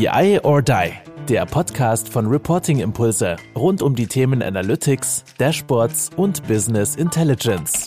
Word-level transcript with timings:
BI 0.00 0.40
or 0.44 0.62
Die, 0.62 0.92
der 1.28 1.44
Podcast 1.44 2.08
von 2.08 2.26
Reporting 2.26 2.78
Impulse 2.78 3.36
rund 3.54 3.82
um 3.82 3.94
die 3.94 4.06
Themen 4.06 4.42
Analytics, 4.42 5.24
Dashboards 5.36 6.08
und 6.16 6.42
Business 6.48 6.96
Intelligence. 6.96 7.86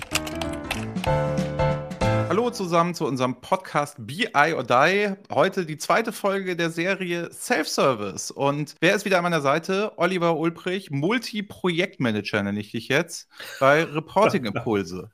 Hallo 2.29 2.51
zusammen 2.51 2.93
zu 2.93 3.07
unserem 3.07 3.41
Podcast 3.41 3.95
BI 3.97 4.53
or 4.53 4.63
Die. 4.63 5.15
Heute 5.31 5.65
die 5.65 5.79
zweite 5.79 6.11
Folge 6.11 6.55
der 6.55 6.69
Serie 6.69 7.31
Self-Service. 7.33 8.29
Und 8.29 8.75
wer 8.79 8.93
ist 8.93 9.05
wieder 9.05 9.17
an 9.17 9.23
meiner 9.23 9.41
Seite? 9.41 9.93
Oliver 9.97 10.37
Ulbrich, 10.37 10.91
Multi-Projektmanager 10.91 12.43
nenne 12.43 12.59
ich 12.59 12.73
dich 12.73 12.89
jetzt 12.89 13.27
bei 13.59 13.85
Reporting 13.85 14.45
Impulse. 14.45 15.09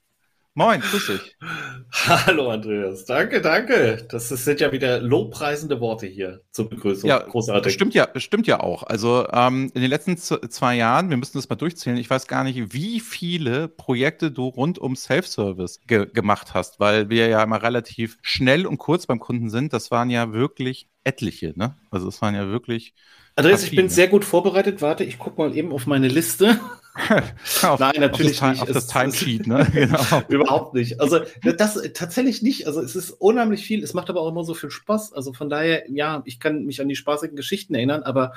Moin, 0.56 0.82
grüß 0.82 1.08
dich. 1.08 1.38
Hallo 1.92 2.50
Andreas, 2.50 3.06
danke, 3.06 3.40
danke. 3.42 4.06
Das 4.10 4.30
sind 4.30 4.60
ja 4.60 4.72
wieder 4.72 5.00
lobpreisende 5.00 5.80
Worte 5.80 6.08
hier 6.08 6.42
zur 6.52 6.70
Begrüßung. 6.70 7.08
Ja, 7.08 7.20
großartig. 7.20 7.74
Stimmt 7.74 7.94
ja, 7.94 8.08
stimmt 8.16 8.48
ja 8.48 8.60
auch. 8.60 8.84
Also 8.84 9.28
ähm, 9.32 9.72
in 9.74 9.82
den 9.82 9.90
letzten 9.90 10.18
zwei 10.18 10.76
Jahren, 10.76 11.10
wir 11.10 11.18
müssen 11.18 11.38
das 11.38 11.50
mal 11.50 11.56
durchzählen, 11.56 11.98
ich 11.98 12.10
weiß 12.10 12.28
gar 12.28 12.44
nicht, 12.44 12.74
wie 12.74 13.00
viele 13.00 13.68
Projekte 13.68 14.32
du 14.32 14.48
rund 14.48 14.80
um 14.80 14.96
Self-Service 14.96 15.82
ge 15.88 16.08
gemacht 16.12 16.54
hast, 16.54 16.80
weil 16.80 17.10
wir 17.10 17.28
ja 17.28 17.44
immer 17.44 17.62
relativ 17.62 18.18
schnell 18.22 18.66
und 18.66 18.80
kurz 18.80 19.06
beim 19.06 19.20
Kunden 19.20 19.50
sind. 19.50 19.72
Das 19.72 19.92
waren 19.92 20.10
ja 20.10 20.34
wirklich 20.34 20.90
etliche, 21.04 21.54
ne? 21.56 21.76
Also 21.92 22.08
es 22.08 22.22
waren 22.22 22.36
ja 22.36 22.48
wirklich. 22.48 22.94
Andreas, 23.36 23.64
ich 23.64 23.76
bin 23.76 23.88
sehr 23.88 24.08
gut 24.08 24.26
vorbereitet. 24.26 24.82
Warte, 24.82 25.04
ich 25.04 25.18
gucke 25.20 25.40
mal 25.40 25.56
eben 25.56 25.72
auf 25.72 25.88
meine 25.88 26.08
Liste. 26.08 26.60
Auf, 27.64 27.80
Nein, 27.80 27.94
natürlich 28.00 28.42
auf 28.42 28.50
das, 28.50 28.52
nicht. 28.52 28.62
Auf 28.62 28.72
das 28.72 28.88
Timesheet, 28.88 29.48
ne? 29.48 29.68
genau. 29.74 30.00
Überhaupt 30.28 30.74
nicht. 30.74 31.00
Also 31.00 31.20
das 31.42 31.80
tatsächlich 31.94 32.42
nicht. 32.42 32.68
Also 32.68 32.82
es 32.82 32.96
ist 32.96 33.12
unheimlich 33.12 33.66
viel. 33.66 33.84
Es 33.84 33.94
macht 33.94 34.10
aber 34.10 34.22
auch 34.22 34.30
immer 34.30 34.44
so 34.44 34.54
viel 34.54 34.72
Spaß. 34.72 35.14
Also 35.14 35.34
von 35.34 35.50
daher, 35.50 35.90
ja, 35.90 36.22
ich 36.26 36.40
kann 36.40 36.66
mich 36.66 36.82
an 36.82 36.88
die 36.88 36.96
spaßigen 36.96 37.36
Geschichten 37.36 37.76
erinnern, 37.76 38.04
aber 38.04 38.34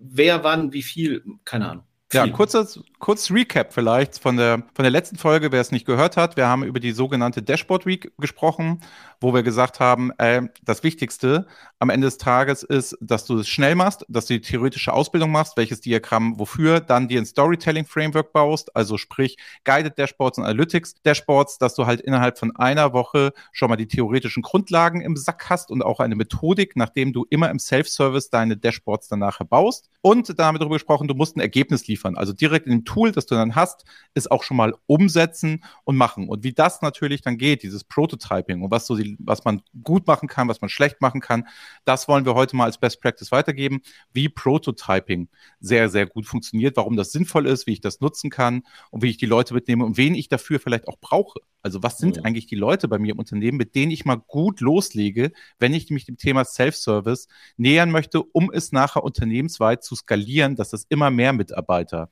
wer 0.00 0.44
wann, 0.44 0.72
wie 0.72 0.82
viel, 0.82 1.24
keine 1.44 1.68
Ahnung. 1.68 1.84
Ja, 2.16 2.28
kurzes, 2.28 2.80
kurz 2.98 3.30
Recap 3.30 3.72
vielleicht 3.72 4.18
von 4.18 4.36
der, 4.36 4.64
von 4.74 4.82
der 4.82 4.90
letzten 4.90 5.16
Folge, 5.16 5.52
wer 5.52 5.60
es 5.60 5.70
nicht 5.70 5.86
gehört 5.86 6.16
hat. 6.16 6.36
Wir 6.36 6.46
haben 6.46 6.64
über 6.64 6.80
die 6.80 6.92
sogenannte 6.92 7.42
Dashboard 7.42 7.86
Week 7.86 8.12
gesprochen, 8.18 8.80
wo 9.20 9.34
wir 9.34 9.42
gesagt 9.42 9.80
haben, 9.80 10.10
äh, 10.18 10.42
das 10.64 10.82
Wichtigste 10.82 11.46
am 11.78 11.90
Ende 11.90 12.06
des 12.06 12.18
Tages 12.18 12.62
ist, 12.62 12.96
dass 13.00 13.24
du 13.24 13.38
es 13.38 13.48
schnell 13.48 13.74
machst, 13.74 14.04
dass 14.08 14.26
du 14.26 14.34
die 14.34 14.40
theoretische 14.40 14.92
Ausbildung 14.92 15.30
machst, 15.30 15.56
welches 15.56 15.80
Diagramm 15.80 16.38
wofür, 16.38 16.80
dann 16.80 17.08
dir 17.08 17.20
ein 17.20 17.26
Storytelling-Framework 17.26 18.32
baust, 18.32 18.74
also 18.74 18.96
sprich 18.96 19.36
Guided 19.64 19.98
Dashboards 19.98 20.38
und 20.38 20.44
Analytics 20.44 21.02
Dashboards, 21.02 21.58
dass 21.58 21.74
du 21.74 21.86
halt 21.86 22.00
innerhalb 22.00 22.38
von 22.38 22.54
einer 22.56 22.92
Woche 22.92 23.32
schon 23.52 23.68
mal 23.68 23.76
die 23.76 23.88
theoretischen 23.88 24.42
Grundlagen 24.42 25.00
im 25.00 25.16
Sack 25.16 25.50
hast 25.50 25.70
und 25.70 25.82
auch 25.82 26.00
eine 26.00 26.14
Methodik, 26.14 26.76
nachdem 26.76 27.12
du 27.12 27.26
immer 27.28 27.50
im 27.50 27.58
Self-Service 27.58 28.30
deine 28.30 28.56
Dashboards 28.56 29.08
danach 29.08 29.40
baust. 29.44 29.90
Und 30.00 30.38
damit 30.38 30.62
darüber 30.62 30.76
gesprochen, 30.76 31.08
du 31.08 31.14
musst 31.14 31.36
ein 31.36 31.40
Ergebnis 31.40 31.86
liefern. 31.88 32.05
Also 32.14 32.34
direkt 32.34 32.66
in 32.66 32.72
dem 32.72 32.84
Tool, 32.84 33.10
das 33.10 33.26
du 33.26 33.34
dann 33.34 33.54
hast, 33.54 33.84
ist 34.14 34.30
auch 34.30 34.42
schon 34.42 34.56
mal 34.56 34.74
umsetzen 34.86 35.64
und 35.84 35.96
machen. 35.96 36.28
Und 36.28 36.44
wie 36.44 36.52
das 36.52 36.82
natürlich 36.82 37.22
dann 37.22 37.38
geht, 37.38 37.62
dieses 37.62 37.84
Prototyping 37.84 38.62
und 38.62 38.70
was 38.70 38.86
so 38.86 38.96
die, 38.96 39.16
was 39.18 39.44
man 39.44 39.62
gut 39.82 40.06
machen 40.06 40.28
kann, 40.28 40.46
was 40.48 40.60
man 40.60 40.68
schlecht 40.68 41.00
machen 41.00 41.20
kann, 41.20 41.48
das 41.86 42.06
wollen 42.06 42.26
wir 42.26 42.34
heute 42.34 42.54
mal 42.54 42.64
als 42.64 42.78
Best 42.78 43.00
Practice 43.00 43.32
weitergeben, 43.32 43.80
wie 44.12 44.28
Prototyping 44.28 45.28
sehr, 45.58 45.88
sehr 45.88 46.06
gut 46.06 46.26
funktioniert, 46.26 46.76
warum 46.76 46.96
das 46.96 47.12
sinnvoll 47.12 47.46
ist, 47.46 47.66
wie 47.66 47.72
ich 47.72 47.80
das 47.80 48.00
nutzen 48.00 48.28
kann 48.28 48.62
und 48.90 49.02
wie 49.02 49.10
ich 49.10 49.16
die 49.16 49.26
Leute 49.26 49.54
mitnehme 49.54 49.84
und 49.84 49.96
wen 49.96 50.14
ich 50.14 50.28
dafür 50.28 50.60
vielleicht 50.60 50.86
auch 50.88 50.98
brauche. 51.00 51.40
Also 51.66 51.82
was 51.82 51.98
sind 51.98 52.18
mhm. 52.18 52.22
eigentlich 52.24 52.46
die 52.46 52.54
Leute 52.54 52.86
bei 52.86 53.00
mir 53.00 53.14
im 53.14 53.18
Unternehmen, 53.18 53.58
mit 53.58 53.74
denen 53.74 53.90
ich 53.90 54.04
mal 54.04 54.14
gut 54.14 54.60
loslege, 54.60 55.32
wenn 55.58 55.74
ich 55.74 55.90
mich 55.90 56.04
dem 56.04 56.16
Thema 56.16 56.44
Self-Service 56.44 57.26
nähern 57.56 57.90
möchte, 57.90 58.22
um 58.22 58.52
es 58.52 58.70
nachher 58.70 59.02
unternehmensweit 59.02 59.82
zu 59.82 59.96
skalieren, 59.96 60.54
dass 60.54 60.70
das 60.70 60.86
immer 60.88 61.10
mehr 61.10 61.32
Mitarbeiter 61.32 62.08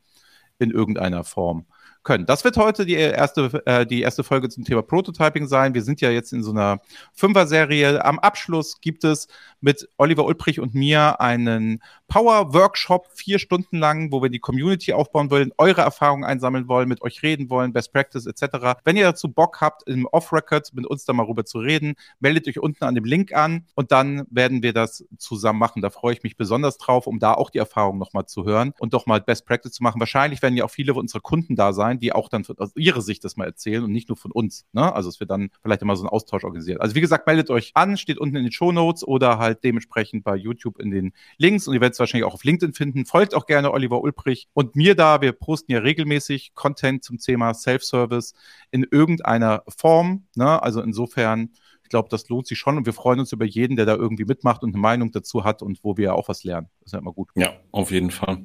in 0.58 0.72
irgendeiner 0.72 1.22
Form 1.22 1.66
können. 2.05 2.27
Das 2.27 2.44
wird 2.44 2.56
heute 2.56 2.86
die 2.86 2.94
erste, 2.94 3.62
äh, 3.66 3.87
die 3.87 4.03
erste 4.03 4.22
Folge 4.22 4.48
zum 4.48 4.65
Thema 4.65 4.82
Prototyping 4.82 5.47
sein. 5.47 5.75
Wir 5.75 5.82
sind 5.82 6.00
ja 6.00 6.10
jetzt 6.10 6.32
in 6.32 6.42
so 6.42 6.50
einer 6.50 6.81
Fünfer-Serie. 7.12 8.04
Am 8.04 8.19
Abschluss 8.19 8.81
gibt 8.81 9.04
es 9.04 9.26
mit 9.60 9.88
Oliver 9.97 10.26
Ulbrich 10.26 10.60
und 10.60 10.75
mir 10.75 11.20
einen 11.20 11.82
Power-Workshop, 12.09 13.09
vier 13.15 13.38
Stunden 13.38 13.78
lang, 13.78 14.12
wo 14.12 14.22
wir 14.22 14.28
die 14.28 14.38
Community 14.38 14.92
aufbauen 14.92 15.31
wollen, 15.31 15.53
eure 15.56 15.81
Erfahrungen 15.81 16.25
einsammeln 16.25 16.69
wollen, 16.69 16.88
mit 16.88 17.03
euch 17.03 17.22
reden 17.22 17.48
wollen, 17.50 17.72
Best 17.72 17.92
Practice 17.92 18.26
etc. 18.26 18.78
Wenn 18.84 18.97
ihr 18.97 19.04
dazu 19.04 19.32
Bock 19.32 19.60
habt, 19.60 19.88
im 19.88 20.06
Off-Record 20.06 20.75
mit 20.75 20.86
uns 20.86 21.06
da 21.06 21.12
mal 21.12 21.25
rüber 21.25 21.44
zu 21.44 21.59
reden, 21.59 21.94
meldet 22.21 22.47
euch 22.47 22.59
unten 22.59 22.84
an 22.84 22.94
dem 22.94 23.04
Link 23.04 23.32
an 23.32 23.66
und 23.75 23.91
dann 23.91 24.26
werden 24.31 24.62
wir 24.62 24.72
das 24.72 25.04
zusammen 25.19 25.59
machen. 25.59 25.82
Da 25.82 25.91
freue 25.91 26.12
ich 26.12 26.22
mich 26.22 26.36
besonders 26.36 26.78
drauf, 26.78 27.06
um 27.06 27.19
da 27.19 27.32
auch 27.32 27.50
die 27.50 27.59
Erfahrung 27.59 27.98
nochmal 27.98 28.26
zu 28.26 28.44
hören 28.44 28.75
und 28.78 28.92
doch 28.92 29.06
mal 29.06 29.21
Best 29.21 29.47
Practice 29.47 29.72
zu 29.72 29.82
machen. 29.82 29.98
Wahrscheinlich 29.98 30.42
werden 30.42 30.56
ja 30.56 30.65
auch 30.65 30.71
viele 30.71 30.94
unserer 30.94 31.21
Kunden 31.21 31.56
da 31.56 31.72
sein, 31.72 31.94
die 31.99 32.12
auch 32.12 32.28
dann 32.28 32.44
aus 32.59 32.72
ihrer 32.77 33.00
Sicht 33.00 33.25
das 33.25 33.37
mal 33.37 33.47
erzählen 33.47 33.84
und 33.84 33.93
nicht 33.93 34.09
nur 34.09 34.16
von 34.16 34.32
uns. 34.32 34.66
Ne? 34.72 34.93
Also 34.94 35.09
es 35.09 35.21
wird 35.21 35.31
dann 35.31 35.50
vielleicht 35.62 35.82
immer 35.82 35.97
so 35.97 36.05
ein 36.05 36.09
Austausch 36.09 36.44
organisiert. 36.44 36.81
Also 36.81 36.94
wie 36.94 37.00
gesagt, 37.00 37.27
meldet 37.27 37.50
euch 37.50 37.72
an, 37.75 37.97
steht 37.97 38.19
unten 38.19 38.37
in 38.37 38.44
den 38.44 38.53
Show 38.53 38.72
Notes 38.72 39.06
oder 39.06 39.38
halt 39.38 39.65
dementsprechend 39.65 40.25
bei 40.25 40.37
YouTube 40.37 40.78
in 40.78 40.91
den 40.91 41.12
Links 41.38 41.66
und 41.66 41.75
ihr 41.75 41.81
werdet 41.81 41.94
es 41.94 41.99
wahrscheinlich 42.00 42.25
auch 42.25 42.34
auf 42.34 42.44
LinkedIn 42.44 42.75
finden. 42.75 43.06
Folgt 43.06 43.34
auch 43.34 43.47
gerne 43.47 43.72
Oliver 43.72 44.00
Ulbrich 44.00 44.49
und 44.53 44.77
mir 44.77 44.94
da. 44.94 45.21
Wir 45.21 45.33
posten 45.33 45.72
ja 45.72 45.78
regelmäßig 45.78 46.54
Content 46.54 47.04
zum 47.04 47.19
Thema 47.19 47.54
Self-Service 47.54 48.34
in 48.71 48.87
irgendeiner 48.91 49.62
Form. 49.69 50.27
Ne? 50.34 50.62
Also 50.62 50.81
insofern 50.81 51.50
ich 51.84 51.91
glaube, 51.91 52.09
das 52.09 52.28
lohnt 52.31 52.47
sich 52.47 52.59
schon 52.59 52.78
und 52.78 52.87
wir 52.87 52.94
freuen 52.94 53.21
uns 53.21 53.33
über 53.33 53.44
jeden, 53.44 53.77
der 53.77 53.84
da 53.84 53.94
irgendwie 53.94 54.25
mitmacht 54.25 54.62
und 54.62 54.71
eine 54.71 54.81
Meinung 54.81 55.12
dazu 55.12 55.44
hat 55.44 55.60
und 55.60 55.84
wo 55.84 55.99
wir 55.99 56.15
auch 56.15 56.28
was 56.28 56.43
lernen. 56.43 56.69
Das 56.81 56.87
ist 56.87 56.93
ja 56.93 56.99
immer 56.99 57.12
gut. 57.12 57.28
Ja, 57.37 57.53
auf 57.72 57.91
jeden 57.91 58.10
Fall. 58.10 58.43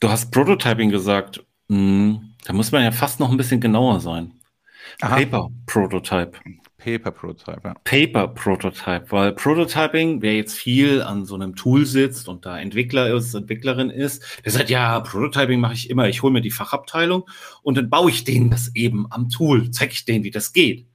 Du 0.00 0.08
hast 0.08 0.32
Prototyping 0.32 0.90
gesagt. 0.90 1.44
Mhm. 1.68 2.29
Da 2.44 2.52
muss 2.52 2.72
man 2.72 2.82
ja 2.82 2.92
fast 2.92 3.20
noch 3.20 3.30
ein 3.30 3.36
bisschen 3.36 3.60
genauer 3.60 4.00
sein. 4.00 4.34
Aha. 5.00 5.16
Paper 5.16 5.48
Prototype. 5.66 6.32
Paper 6.78 7.10
Prototype, 7.10 7.60
ja. 7.62 7.74
Paper 7.84 8.28
Prototype, 8.28 9.04
weil 9.10 9.32
Prototyping, 9.32 10.22
wer 10.22 10.36
jetzt 10.36 10.54
viel 10.54 11.02
an 11.02 11.26
so 11.26 11.34
einem 11.34 11.54
Tool 11.54 11.84
sitzt 11.84 12.26
und 12.26 12.46
da 12.46 12.58
Entwickler 12.58 13.14
ist, 13.14 13.34
Entwicklerin 13.34 13.90
ist, 13.90 14.40
der 14.44 14.52
sagt, 14.52 14.70
ja, 14.70 15.00
Prototyping 15.00 15.60
mache 15.60 15.74
ich 15.74 15.90
immer, 15.90 16.08
ich 16.08 16.22
hole 16.22 16.32
mir 16.32 16.40
die 16.40 16.50
Fachabteilung 16.50 17.24
und 17.62 17.76
dann 17.76 17.90
baue 17.90 18.10
ich 18.10 18.24
denen 18.24 18.50
das 18.50 18.74
eben 18.74 19.06
am 19.10 19.28
Tool, 19.28 19.70
zeige 19.70 19.92
ich 19.92 20.06
denen, 20.06 20.24
wie 20.24 20.30
das 20.30 20.52
geht. 20.54 20.86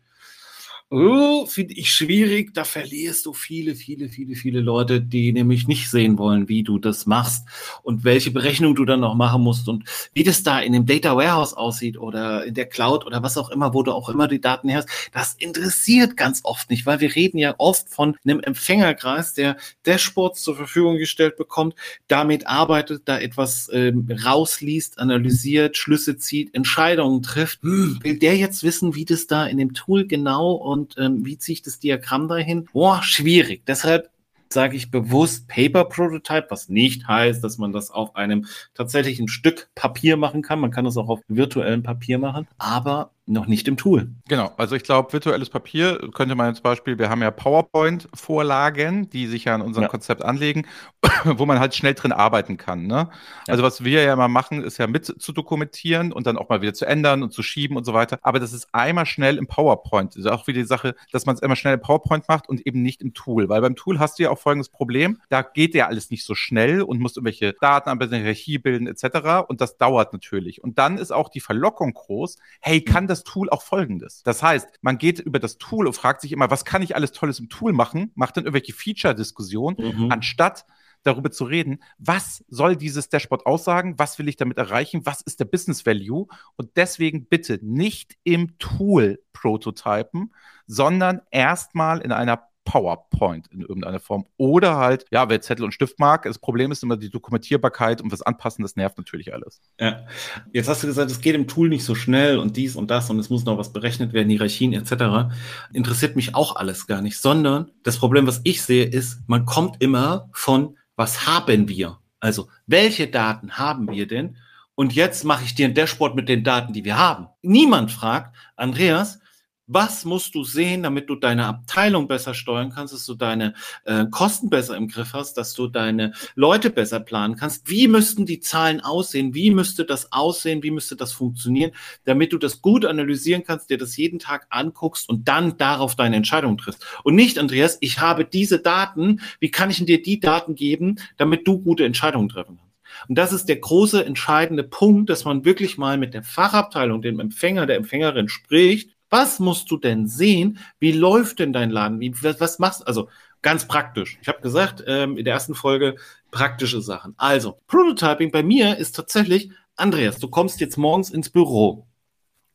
Oh, 0.91 1.47
finde 1.47 1.73
ich 1.73 1.91
schwierig. 1.91 2.53
Da 2.53 2.63
verlierst 2.63 3.25
du 3.25 3.33
viele, 3.33 3.73
viele, 3.73 4.07
viele, 4.07 4.35
viele 4.35 4.61
Leute, 4.61 5.01
die 5.01 5.33
nämlich 5.33 5.67
nicht 5.67 5.89
sehen 5.89 6.19
wollen, 6.19 6.47
wie 6.47 6.61
du 6.61 6.77
das 6.77 7.07
machst 7.07 7.47
und 7.81 8.03
welche 8.03 8.29
Berechnung 8.29 8.75
du 8.75 8.85
dann 8.85 8.99
noch 8.99 9.15
machen 9.15 9.41
musst 9.41 9.67
und 9.67 9.83
wie 10.13 10.23
das 10.23 10.43
da 10.43 10.59
in 10.59 10.73
dem 10.73 10.85
Data 10.85 11.17
Warehouse 11.17 11.55
aussieht 11.55 11.97
oder 11.97 12.45
in 12.45 12.53
der 12.53 12.67
Cloud 12.67 13.03
oder 13.03 13.23
was 13.23 13.35
auch 13.35 13.49
immer, 13.49 13.73
wo 13.73 13.81
du 13.81 13.93
auch 13.93 14.09
immer 14.09 14.27
die 14.27 14.39
Daten 14.39 14.69
her 14.69 14.77
hast. 14.77 14.89
Das 15.11 15.33
interessiert 15.33 16.17
ganz 16.17 16.41
oft 16.43 16.69
nicht, 16.69 16.85
weil 16.85 16.99
wir 16.99 17.15
reden 17.15 17.39
ja 17.39 17.55
oft 17.57 17.89
von 17.89 18.15
einem 18.23 18.39
Empfängerkreis, 18.41 19.33
der 19.33 19.57
Dashboards 19.87 20.43
zur 20.43 20.55
Verfügung 20.55 20.97
gestellt 20.99 21.35
bekommt, 21.35 21.73
damit 22.07 22.45
arbeitet, 22.45 23.01
da 23.05 23.17
etwas 23.17 23.71
ähm, 23.73 24.07
rausliest, 24.23 24.99
analysiert, 24.99 25.77
Schlüsse 25.77 26.17
zieht, 26.17 26.53
Entscheidungen 26.53 27.23
trifft. 27.23 27.63
Hm, 27.63 27.97
will 28.03 28.19
der 28.19 28.37
jetzt 28.37 28.61
wissen, 28.63 28.93
wie 28.93 29.05
das 29.05 29.25
da 29.25 29.47
in 29.47 29.57
dem 29.57 29.73
Tool 29.73 30.05
genau 30.05 30.51
und 30.75 30.95
ähm, 30.97 31.25
wie 31.25 31.37
ziehe 31.37 31.53
ich 31.53 31.61
das 31.61 31.79
Diagramm 31.79 32.27
dahin? 32.27 32.65
Boah, 32.73 33.01
schwierig. 33.01 33.65
Deshalb 33.65 34.09
sage 34.49 34.75
ich 34.75 34.91
bewusst 34.91 35.47
Paper 35.47 35.85
Prototype, 35.85 36.47
was 36.49 36.67
nicht 36.67 37.07
heißt, 37.07 37.41
dass 37.41 37.57
man 37.57 37.71
das 37.71 37.91
auf 37.91 38.15
einem 38.17 38.45
tatsächlichen 38.73 39.29
Stück 39.29 39.69
Papier 39.73 40.17
machen 40.17 40.41
kann. 40.41 40.59
Man 40.59 40.71
kann 40.71 40.85
das 40.85 40.97
auch 40.97 41.07
auf 41.07 41.21
virtuellem 41.29 41.81
Papier 41.81 42.19
machen, 42.19 42.47
aber 42.57 43.11
noch 43.27 43.47
nicht 43.47 43.67
im 43.67 43.75
Tool. 43.75 44.09
Genau, 44.27 44.51
also 44.57 44.75
ich 44.75 44.83
glaube, 44.83 45.11
virtuelles 45.11 45.49
Papier 45.49 46.09
könnte 46.13 46.35
man 46.35 46.53
zum 46.53 46.63
Beispiel, 46.63 46.99
wir 46.99 47.09
haben 47.09 47.21
ja 47.21 47.31
PowerPoint-Vorlagen, 47.31 49.09
die 49.09 49.25
sich 49.25 49.45
ja 49.45 49.55
an 49.55 49.61
unserem 49.61 49.83
ja. 49.83 49.89
Konzept 49.89 50.23
anlegen, 50.23 50.67
wo 51.23 51.45
man 51.45 51.59
halt 51.59 51.73
schnell 51.73 51.95
drin 51.95 52.11
arbeiten 52.11 52.57
kann. 52.57 52.85
Ne? 52.85 52.95
Ja. 52.95 53.09
Also 53.47 53.63
was 53.63 53.83
wir 53.83 54.03
ja 54.03 54.13
immer 54.13 54.27
machen, 54.27 54.63
ist 54.63 54.77
ja 54.77 54.85
mit 54.85 55.05
zu 55.05 55.33
dokumentieren 55.33 56.11
und 56.11 56.27
dann 56.27 56.37
auch 56.37 56.49
mal 56.49 56.61
wieder 56.61 56.73
zu 56.73 56.85
ändern 56.85 57.23
und 57.23 57.33
zu 57.33 57.41
schieben 57.41 57.77
und 57.77 57.83
so 57.83 57.93
weiter. 57.93 58.19
Aber 58.21 58.39
das 58.39 58.53
ist 58.53 58.67
einmal 58.73 59.07
schnell 59.07 59.37
im 59.37 59.47
PowerPoint. 59.47 60.11
Das 60.15 60.25
ist 60.25 60.31
auch 60.31 60.45
wieder 60.45 60.61
die 60.61 60.67
Sache, 60.67 60.95
dass 61.11 61.25
man 61.25 61.35
es 61.35 61.41
immer 61.41 61.55
schnell 61.55 61.73
im 61.73 61.81
PowerPoint 61.81 62.27
macht 62.29 62.47
und 62.47 62.65
eben 62.67 62.83
nicht 62.83 63.01
im 63.01 63.13
Tool. 63.13 63.49
Weil 63.49 63.61
beim 63.61 63.75
Tool 63.75 63.99
hast 63.99 64.19
du 64.19 64.23
ja 64.23 64.29
auch 64.29 64.39
folgendes 64.39 64.69
Problem, 64.69 65.19
da 65.29 65.41
geht 65.41 65.73
ja 65.73 65.87
alles 65.87 66.11
nicht 66.11 66.25
so 66.25 66.35
schnell 66.35 66.83
und 66.83 66.99
musst 66.99 67.17
irgendwelche 67.17 67.53
Daten 67.59 67.89
an 67.89 67.99
Hierarchie 67.99 68.59
bilden 68.59 68.87
etc. 68.87 69.47
Und 69.47 69.61
das 69.61 69.77
dauert 69.77 70.13
natürlich. 70.13 70.63
Und 70.63 70.77
dann 70.77 70.99
ist 70.99 71.11
auch 71.11 71.29
die 71.29 71.39
Verlockung 71.39 71.93
groß, 71.93 72.37
hey, 72.61 72.81
kann 72.81 73.07
das 73.07 73.14
das 73.15 73.23
Tool 73.23 73.49
auch 73.49 73.61
folgendes. 73.61 74.23
Das 74.23 74.43
heißt, 74.43 74.67
man 74.81 74.97
geht 74.97 75.19
über 75.19 75.39
das 75.39 75.57
Tool 75.57 75.87
und 75.87 75.93
fragt 75.93 76.21
sich 76.21 76.31
immer, 76.31 76.51
was 76.51 76.65
kann 76.65 76.81
ich 76.81 76.95
alles 76.95 77.11
Tolles 77.11 77.39
im 77.39 77.49
Tool 77.49 77.73
machen, 77.73 78.11
macht 78.15 78.37
dann 78.37 78.45
irgendwelche 78.45 78.73
Feature-Diskussionen, 78.73 79.77
mhm. 79.79 80.11
anstatt 80.11 80.65
darüber 81.03 81.31
zu 81.31 81.45
reden, 81.45 81.79
was 81.97 82.43
soll 82.47 82.75
dieses 82.75 83.09
Dashboard 83.09 83.45
aussagen, 83.45 83.97
was 83.97 84.17
will 84.19 84.27
ich 84.27 84.37
damit 84.37 84.57
erreichen, 84.57 85.05
was 85.05 85.21
ist 85.21 85.39
der 85.39 85.45
Business 85.45 85.85
Value 85.85 86.27
und 86.55 86.71
deswegen 86.75 87.25
bitte 87.25 87.59
nicht 87.61 88.17
im 88.23 88.57
Tool 88.57 89.21
prototypen, 89.31 90.33
sondern 90.65 91.21
erstmal 91.29 92.01
in 92.01 92.11
einer 92.11 92.47
PowerPoint 92.65 93.47
in 93.47 93.61
irgendeiner 93.61 93.99
Form. 93.99 94.25
Oder 94.37 94.75
halt, 94.75 95.05
ja, 95.11 95.29
wer 95.29 95.39
Zettel 95.39 95.63
und 95.63 95.71
Stift 95.71 95.99
mag, 95.99 96.23
das 96.23 96.39
Problem 96.39 96.71
ist 96.71 96.83
immer 96.83 96.97
die 96.97 97.09
Dokumentierbarkeit 97.09 98.01
und 98.01 98.11
was 98.11 98.21
anpassen, 98.21 98.63
das 98.63 98.75
nervt 98.75 98.97
natürlich 98.97 99.33
alles. 99.33 99.61
Ja, 99.79 100.05
jetzt 100.51 100.67
hast 100.67 100.83
du 100.83 100.87
gesagt, 100.87 101.09
es 101.09 101.21
geht 101.21 101.35
im 101.35 101.47
Tool 101.47 101.69
nicht 101.69 101.85
so 101.85 101.95
schnell 101.95 102.37
und 102.39 102.57
dies 102.57 102.75
und 102.75 102.91
das 102.91 103.09
und 103.09 103.19
es 103.19 103.29
muss 103.29 103.45
noch 103.45 103.57
was 103.57 103.71
berechnet 103.71 104.11
werden, 104.11 104.29
Hierarchien 104.29 104.73
etc. 104.73 105.31
Interessiert 105.71 106.15
mich 106.15 106.35
auch 106.35 106.57
alles 106.57 106.87
gar 106.87 107.01
nicht, 107.01 107.17
sondern 107.17 107.71
das 107.83 107.97
Problem, 107.97 108.27
was 108.27 108.41
ich 108.43 108.61
sehe, 108.61 108.85
ist, 108.85 109.19
man 109.27 109.45
kommt 109.45 109.81
immer 109.81 110.29
von, 110.33 110.77
was 110.95 111.27
haben 111.27 111.69
wir? 111.69 111.99
Also, 112.19 112.49
welche 112.65 113.07
Daten 113.07 113.53
haben 113.53 113.89
wir 113.91 114.07
denn? 114.07 114.37
Und 114.73 114.93
jetzt 114.93 115.23
mache 115.23 115.45
ich 115.45 115.55
dir 115.55 115.67
ein 115.67 115.73
Dashboard 115.73 116.15
mit 116.15 116.27
den 116.27 116.43
Daten, 116.43 116.73
die 116.73 116.83
wir 116.83 116.97
haben. 116.97 117.27
Niemand 117.41 117.91
fragt, 117.91 118.35
Andreas, 118.55 119.19
was 119.67 120.05
musst 120.05 120.35
du 120.35 120.43
sehen, 120.43 120.83
damit 120.83 121.09
du 121.09 121.15
deine 121.15 121.45
Abteilung 121.45 122.07
besser 122.07 122.33
steuern 122.33 122.71
kannst, 122.73 122.93
dass 122.93 123.05
du 123.05 123.15
deine 123.15 123.53
äh, 123.85 124.05
Kosten 124.11 124.49
besser 124.49 124.77
im 124.77 124.87
Griff 124.87 125.13
hast, 125.13 125.35
dass 125.37 125.53
du 125.53 125.67
deine 125.67 126.13
Leute 126.35 126.69
besser 126.69 126.99
planen 126.99 127.35
kannst? 127.35 127.69
Wie 127.69 127.87
müssten 127.87 128.25
die 128.25 128.39
Zahlen 128.39 128.81
aussehen? 128.81 129.33
Wie 129.33 129.49
müsste 129.49 129.85
das 129.85 130.11
aussehen? 130.11 130.61
Wie 130.61 130.71
müsste 130.71 130.95
das 130.95 131.13
funktionieren, 131.13 131.71
damit 132.03 132.33
du 132.33 132.37
das 132.37 132.61
gut 132.61 132.85
analysieren 132.85 133.43
kannst, 133.43 133.69
dir 133.69 133.77
das 133.77 133.97
jeden 133.97 134.19
Tag 134.19 134.47
anguckst 134.49 135.09
und 135.09 135.27
dann 135.27 135.57
darauf 135.57 135.95
deine 135.95 136.15
Entscheidung 136.15 136.57
triffst? 136.57 136.85
Und 137.03 137.15
nicht, 137.15 137.39
Andreas, 137.39 137.77
ich 137.81 137.99
habe 137.99 138.25
diese 138.25 138.59
Daten. 138.59 139.21
Wie 139.39 139.51
kann 139.51 139.69
ich 139.69 139.83
dir 139.83 140.01
die 140.01 140.19
Daten 140.19 140.55
geben, 140.55 140.99
damit 141.17 141.47
du 141.47 141.59
gute 141.59 141.85
Entscheidungen 141.85 142.29
treffen 142.29 142.57
kannst? 142.57 142.65
Und 143.09 143.17
das 143.17 143.33
ist 143.33 143.49
der 143.49 143.57
große 143.57 144.05
entscheidende 144.05 144.63
Punkt, 144.63 145.09
dass 145.09 145.25
man 145.25 145.43
wirklich 145.43 145.77
mal 145.77 145.97
mit 145.97 146.13
der 146.13 146.23
Fachabteilung, 146.23 147.01
dem 147.01 147.19
Empfänger, 147.19 147.65
der 147.65 147.75
Empfängerin 147.75 148.29
spricht 148.29 148.94
was 149.15 149.39
musst 149.39 149.71
du 149.71 149.77
denn 149.77 150.07
sehen? 150.07 150.59
Wie 150.77 150.91
läuft 150.91 151.39
denn 151.39 151.53
dein 151.53 151.69
Laden? 151.69 152.01
Wie, 152.01 152.13
was, 152.21 152.41
was 152.41 152.59
machst 152.59 152.81
du? 152.81 152.85
Also 152.85 153.07
ganz 153.41 153.65
praktisch. 153.65 154.17
Ich 154.21 154.27
habe 154.27 154.41
gesagt 154.41 154.83
ähm, 154.87 155.17
in 155.17 155.23
der 155.23 155.35
ersten 155.35 155.55
Folge 155.55 155.95
praktische 156.31 156.81
Sachen. 156.81 157.13
Also, 157.15 157.57
Prototyping 157.67 158.29
bei 158.29 158.43
mir 158.43 158.77
ist 158.77 158.93
tatsächlich, 158.93 159.51
Andreas, 159.77 160.19
du 160.19 160.27
kommst 160.27 160.59
jetzt 160.59 160.77
morgens 160.77 161.11
ins 161.11 161.29
Büro, 161.29 161.87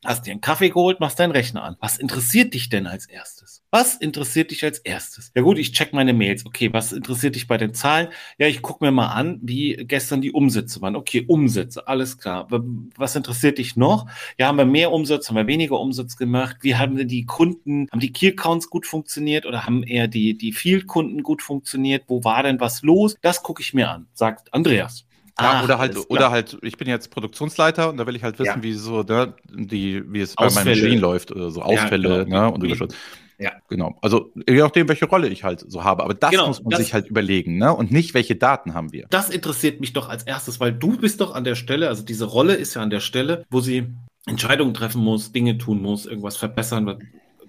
hast 0.03 0.25
dir 0.25 0.31
einen 0.31 0.41
Kaffee 0.41 0.69
geholt, 0.69 0.99
machst 0.99 1.19
deinen 1.19 1.31
Rechner 1.31 1.63
an. 1.63 1.77
Was 1.79 1.97
interessiert 1.97 2.53
dich 2.53 2.69
denn 2.69 2.87
als 2.87 3.05
erstes? 3.05 3.63
Was 3.69 3.95
interessiert 3.95 4.51
dich 4.51 4.63
als 4.63 4.79
erstes? 4.79 5.31
Ja 5.35 5.43
gut, 5.43 5.57
ich 5.57 5.71
check 5.73 5.93
meine 5.93 6.13
Mails. 6.13 6.45
Okay, 6.45 6.73
was 6.73 6.91
interessiert 6.91 7.35
dich 7.35 7.47
bei 7.47 7.57
den 7.57 7.73
Zahlen? 7.73 8.07
Ja, 8.37 8.47
ich 8.47 8.61
gucke 8.61 8.83
mir 8.83 8.91
mal 8.91 9.09
an, 9.09 9.39
wie 9.43 9.75
gestern 9.75 10.21
die 10.21 10.31
Umsätze 10.31 10.81
waren. 10.81 10.95
Okay, 10.95 11.23
Umsätze, 11.27 11.87
alles 11.87 12.17
klar. 12.17 12.47
Was 12.97 13.15
interessiert 13.15 13.59
dich 13.59 13.75
noch? 13.75 14.07
Ja, 14.37 14.47
haben 14.47 14.57
wir 14.57 14.65
mehr 14.65 14.91
Umsatz, 14.91 15.29
haben 15.29 15.35
wir 15.35 15.47
weniger 15.47 15.79
Umsatz 15.79 16.17
gemacht? 16.17 16.57
Wie 16.61 16.75
haben 16.75 16.95
denn 16.95 17.07
die 17.07 17.25
Kunden, 17.25 17.87
haben 17.91 17.99
die 17.99 18.11
Key 18.11 18.29
Accounts 18.29 18.69
gut 18.69 18.85
funktioniert 18.85 19.45
oder 19.45 19.65
haben 19.65 19.83
eher 19.83 20.07
die, 20.07 20.37
die 20.37 20.51
Field-Kunden 20.51 21.23
gut 21.23 21.41
funktioniert? 21.41 22.05
Wo 22.07 22.23
war 22.23 22.43
denn 22.43 22.59
was 22.59 22.81
los? 22.81 23.15
Das 23.21 23.43
gucke 23.43 23.61
ich 23.61 23.73
mir 23.73 23.89
an, 23.89 24.07
sagt 24.13 24.53
Andreas. 24.53 25.05
Ja, 25.39 25.59
Ach, 25.59 25.63
oder 25.63 25.79
halt, 25.79 25.97
oder 26.09 26.29
halt, 26.29 26.57
ich 26.61 26.77
bin 26.77 26.87
jetzt 26.87 27.09
Produktionsleiter 27.09 27.89
und 27.89 27.97
da 27.97 28.05
will 28.05 28.15
ich 28.15 28.23
halt 28.23 28.37
wissen, 28.37 28.57
ja. 28.57 28.63
wie 28.63 28.73
so, 28.73 29.01
ne, 29.03 29.33
die, 29.49 30.03
wie 30.11 30.19
es 30.19 30.37
Ausfälle. 30.37 30.65
bei 30.65 30.71
meinem 30.71 30.83
Maschinen 30.83 31.01
läuft, 31.01 31.31
oder 31.31 31.51
so 31.51 31.61
Ausfälle, 31.61 32.09
ja, 32.09 32.23
genau. 32.25 32.41
ne, 32.47 32.53
und 32.53 32.63
Überschuss. 32.63 32.93
Ja. 33.41 33.53
Genau. 33.69 33.97
Also 34.01 34.31
je 34.47 34.59
nachdem, 34.59 34.87
welche 34.87 35.05
Rolle 35.05 35.27
ich 35.27 35.43
halt 35.43 35.65
so 35.67 35.83
habe. 35.83 36.03
Aber 36.03 36.13
das 36.13 36.29
genau, 36.29 36.47
muss 36.47 36.61
man 36.61 36.69
das, 36.71 36.81
sich 36.81 36.93
halt 36.93 37.07
überlegen, 37.07 37.57
ne? 37.57 37.73
Und 37.73 37.91
nicht, 37.91 38.13
welche 38.13 38.35
Daten 38.35 38.75
haben 38.75 38.91
wir. 38.91 39.07
Das 39.09 39.31
interessiert 39.31 39.81
mich 39.81 39.93
doch 39.93 40.09
als 40.09 40.23
erstes, 40.23 40.59
weil 40.59 40.71
du 40.73 40.95
bist 40.97 41.21
doch 41.21 41.33
an 41.33 41.43
der 41.43 41.55
Stelle, 41.55 41.87
also 41.87 42.03
diese 42.03 42.25
Rolle 42.25 42.53
ist 42.53 42.75
ja 42.75 42.83
an 42.83 42.91
der 42.91 42.99
Stelle, 42.99 43.45
wo 43.49 43.59
sie 43.59 43.87
Entscheidungen 44.27 44.75
treffen 44.75 45.01
muss, 45.01 45.31
Dinge 45.31 45.57
tun 45.57 45.81
muss, 45.81 46.05
irgendwas 46.05 46.37
verbessern, 46.37 46.99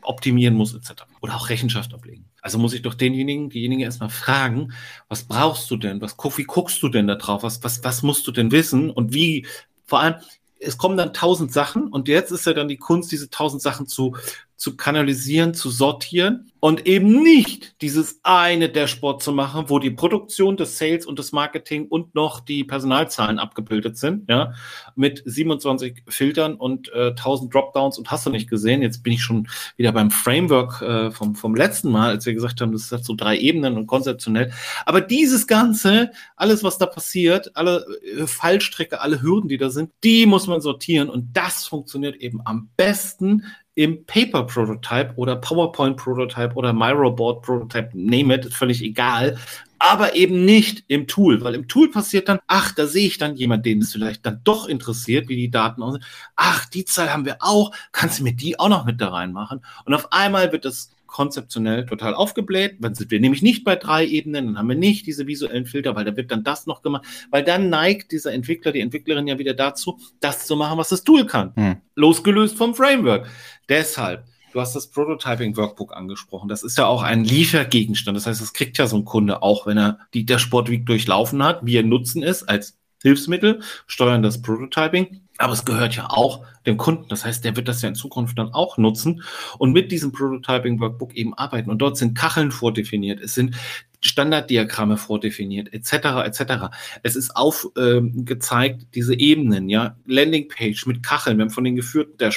optimieren 0.01 0.55
muss, 0.55 0.75
etc. 0.75 1.03
Oder 1.21 1.37
auch 1.37 1.51
Rechenschaft 1.51 1.93
ablegen. 1.93 2.25
Also 2.43 2.59
muss 2.59 2.75
ich 2.75 2.83
doch 2.83 2.95
denjenigen, 2.95 3.49
diejenigen 3.49 3.83
erstmal 3.83 4.11
fragen, 4.11 4.73
was 5.09 5.25
brauchst 5.25 5.71
du 5.71 5.77
denn? 5.77 6.01
Was, 6.01 6.17
wie 6.37 6.45
guckst 6.45 6.83
du 6.83 6.89
denn 6.89 7.07
da 7.07 7.15
drauf? 7.15 7.45
Was, 7.45 7.63
was, 7.63 7.83
was 7.85 8.03
musst 8.03 8.27
du 8.27 8.33
denn 8.33 8.51
wissen? 8.51 8.91
Und 8.91 9.15
wie, 9.15 9.47
vor 9.87 10.01
allem, 10.01 10.17
es 10.59 10.77
kommen 10.77 10.97
dann 10.97 11.13
tausend 11.13 11.53
Sachen 11.53 11.89
und 11.89 12.09
jetzt 12.09 12.33
ist 12.33 12.47
ja 12.47 12.53
dann 12.53 12.69
die 12.69 12.77
Kunst, 12.77 13.13
diese 13.13 13.31
tausend 13.31 13.63
Sachen 13.63 13.87
zu, 13.87 14.17
zu 14.63 14.77
kanalisieren, 14.77 15.55
zu 15.55 15.71
sortieren 15.71 16.53
und 16.61 16.87
eben 16.87 17.21
nicht 17.21 17.83
dieses 17.83 18.21
eine 18.23 18.69
Dashboard 18.69 19.21
zu 19.21 19.33
machen, 19.33 19.65
wo 19.67 19.81
die 19.81 19.91
Produktion, 19.91 20.57
das 20.57 20.79
Sales 20.79 21.05
und 21.05 21.19
das 21.19 21.33
Marketing 21.33 21.89
und 21.89 22.15
noch 22.15 22.39
die 22.39 22.63
Personalzahlen 22.63 23.41
abgebildet 23.41 23.97
sind, 23.97 24.31
ja, 24.31 24.55
mit 24.95 25.21
27 25.27 26.05
Filtern 26.07 26.55
und 26.55 26.93
äh, 26.93 27.09
1000 27.09 27.53
Dropdowns 27.53 27.99
und 27.99 28.13
hast 28.13 28.25
du 28.25 28.31
nicht 28.31 28.49
gesehen. 28.49 28.83
Jetzt 28.83 29.03
bin 29.03 29.15
ich 29.15 29.23
schon 29.25 29.49
wieder 29.77 29.91
beim 29.91 30.13
Framework 30.13 30.81
äh, 30.81 31.11
vom, 31.11 31.35
vom 31.35 31.57
letzten 31.57 31.91
Mal, 31.91 32.11
als 32.11 32.25
wir 32.25 32.33
gesagt 32.33 32.61
haben, 32.61 32.71
das 32.71 32.93
hat 32.93 33.05
so 33.05 33.17
drei 33.17 33.37
Ebenen 33.37 33.77
und 33.77 33.89
konzeptionell. 33.89 34.53
Aber 34.87 35.01
dieses 35.01 35.49
Ganze, 35.49 36.13
alles, 36.37 36.63
was 36.63 36.79
da 36.79 36.87
passiert, 36.87 37.51
alle 37.57 37.85
äh, 38.17 38.29
Fallstrecke, 38.29 39.01
alle 39.01 39.21
Hürden, 39.23 39.49
die 39.49 39.59
da 39.59 39.71
sind, 39.71 39.91
die 40.05 40.27
muss 40.27 40.47
man 40.47 40.61
sortieren 40.61 41.11
und 41.11 41.37
das 41.37 41.67
funktioniert 41.67 42.15
eben 42.15 42.41
am 42.45 42.71
besten, 42.77 43.43
im 43.75 44.05
Paper 44.05 44.45
Prototype 44.45 45.15
oder 45.17 45.37
PowerPoint 45.37 45.97
Prototype 45.97 46.55
oder 46.55 46.73
Microboard 46.73 47.43
Prototype, 47.43 47.91
name 47.95 48.35
it, 48.35 48.45
ist 48.45 48.55
völlig 48.55 48.83
egal, 48.83 49.39
aber 49.79 50.15
eben 50.15 50.45
nicht 50.45 50.85
im 50.89 51.07
Tool, 51.07 51.43
weil 51.43 51.55
im 51.55 51.67
Tool 51.67 51.91
passiert 51.91 52.29
dann, 52.29 52.39
ach, 52.47 52.73
da 52.73 52.87
sehe 52.87 53.07
ich 53.07 53.19
dann 53.19 53.35
jemand, 53.35 53.67
den 53.67 53.81
es 53.81 53.93
vielleicht 53.93 54.25
dann 54.27 54.41
doch 54.45 54.69
interessiert, 54.69 55.29
wie 55.29 55.37
die 55.37 55.51
Daten 55.51 55.83
aussehen. 55.83 56.05
Ach, 56.37 56.67
die 56.67 56.85
Zahl 56.85 57.13
haben 57.13 57.25
wir 57.25 57.39
auch, 57.41 57.73
kannst 57.91 58.21
du 58.21 58.25
mir 58.25 58.35
die 58.35 58.61
auch 58.61 58.69
noch 58.69 58.85
mit 58.85 59.01
da 59.01 59.09
reinmachen? 59.09 59.65
Und 59.85 59.95
auf 59.95 60.13
einmal 60.13 60.53
wird 60.53 60.65
das 60.65 60.91
konzeptionell 61.13 61.87
total 61.87 62.15
aufgebläht. 62.15 62.77
Dann 62.81 62.95
sind 62.95 63.11
wir 63.11 63.21
nämlich 63.21 63.43
nicht 63.43 63.65
bei 63.65 63.77
drei 63.77 64.05
Ebenen, 64.05 64.47
dann 64.47 64.59
haben 64.59 64.69
wir 64.69 64.77
nicht 64.77 65.07
diese 65.07 65.27
visuellen 65.27 65.67
Filter, 65.67 65.95
weil 65.95 66.05
da 66.05 66.17
wird 66.17 66.31
dann 66.33 66.43
das 66.43 66.67
noch 66.67 66.83
gemacht, 66.83 67.05
weil 67.31 67.45
dann 67.45 67.69
neigt 67.69 68.11
dieser 68.13 68.33
Entwickler, 68.33 68.73
die 68.73 68.81
Entwicklerin 68.81 69.29
ja 69.29 69.39
wieder 69.39 69.55
dazu, 69.55 69.99
das 70.21 70.47
zu 70.47 70.57
machen, 70.57 70.79
was 70.79 70.89
das 70.89 71.05
Tool 71.05 71.27
kann. 71.27 71.53
Hm. 71.55 71.77
Losgelöst 71.95 72.57
vom 72.57 72.75
Framework. 72.75 73.29
Deshalb, 73.69 74.25
du 74.53 74.61
hast 74.61 74.75
das 74.75 74.89
Prototyping 74.89 75.57
Workbook 75.57 75.95
angesprochen. 75.95 76.49
Das 76.49 76.63
ist 76.63 76.79
ja 76.79 76.87
auch 76.87 77.03
ein 77.03 77.25
Liefergegenstand. 77.25 78.17
Das 78.17 78.27
heißt, 78.27 78.41
das 78.41 78.53
kriegt 78.53 78.79
ja 78.79 78.87
so 78.87 78.97
ein 78.97 79.05
Kunde 79.05 79.43
auch, 79.43 79.67
wenn 79.67 79.79
er 79.79 79.99
die, 80.15 80.25
der 80.25 80.39
Sportweek 80.39 80.87
durchlaufen 80.87 81.43
hat, 81.43 81.65
wie 81.65 81.77
er 81.77 81.83
nutzen 81.83 82.23
ist 82.23 82.45
als 82.45 82.77
Hilfsmittel, 83.03 83.61
steuern 83.87 84.23
das 84.23 84.43
Prototyping. 84.43 85.23
Aber 85.39 85.53
es 85.53 85.65
gehört 85.65 85.97
ja 85.97 86.09
auch 86.09 86.45
dem 86.67 86.77
Kunden. 86.77 87.09
Das 87.09 87.25
heißt, 87.25 87.45
der 87.45 87.57
wird 87.57 87.67
das 87.67 87.83
ja 87.83 87.89
in 87.89 87.95
Zukunft 87.97 88.39
dann 88.39 88.53
auch 88.53 88.79
nutzen 88.79 89.23
und 89.59 89.73
mit 89.73 89.91
diesem 89.91 90.13
Prototyping 90.13 90.79
Workbook 90.79 91.15
eben 91.15 91.35
arbeiten. 91.35 91.71
Und 91.71 91.79
dort 91.79 91.97
sind 91.97 92.17
Kacheln 92.17 92.53
vordefiniert. 92.53 93.21
Es 93.21 93.35
sind 93.35 93.57
Standarddiagramme 94.03 94.97
vordefiniert, 94.97 95.73
etc., 95.73 95.93
etc. 96.25 96.75
Es 97.03 97.17
ist 97.17 97.37
aufgezeigt, 97.37 98.83
ähm, 98.83 98.89
diese 98.95 99.19
Ebenen, 99.19 99.69
ja, 99.69 99.97
Landingpage 100.07 100.87
mit 100.87 101.03
Kacheln. 101.03 101.39
Wir 101.39 101.45
haben 101.45 101.51
von 101.51 101.65
den 101.65 101.77
geführten 101.77 102.21
äh, 102.21 102.31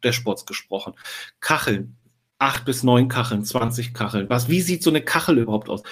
Dashboards 0.00 0.46
gesprochen. 0.46 0.94
Kacheln, 1.40 1.96
acht 2.38 2.64
bis 2.64 2.82
neun 2.82 3.08
Kacheln, 3.08 3.44
20 3.44 3.94
Kacheln. 3.94 4.28
Was, 4.30 4.48
wie 4.48 4.60
sieht 4.60 4.82
so 4.82 4.90
eine 4.90 5.02
Kachel 5.02 5.38
überhaupt 5.38 5.68
aus? 5.68 5.82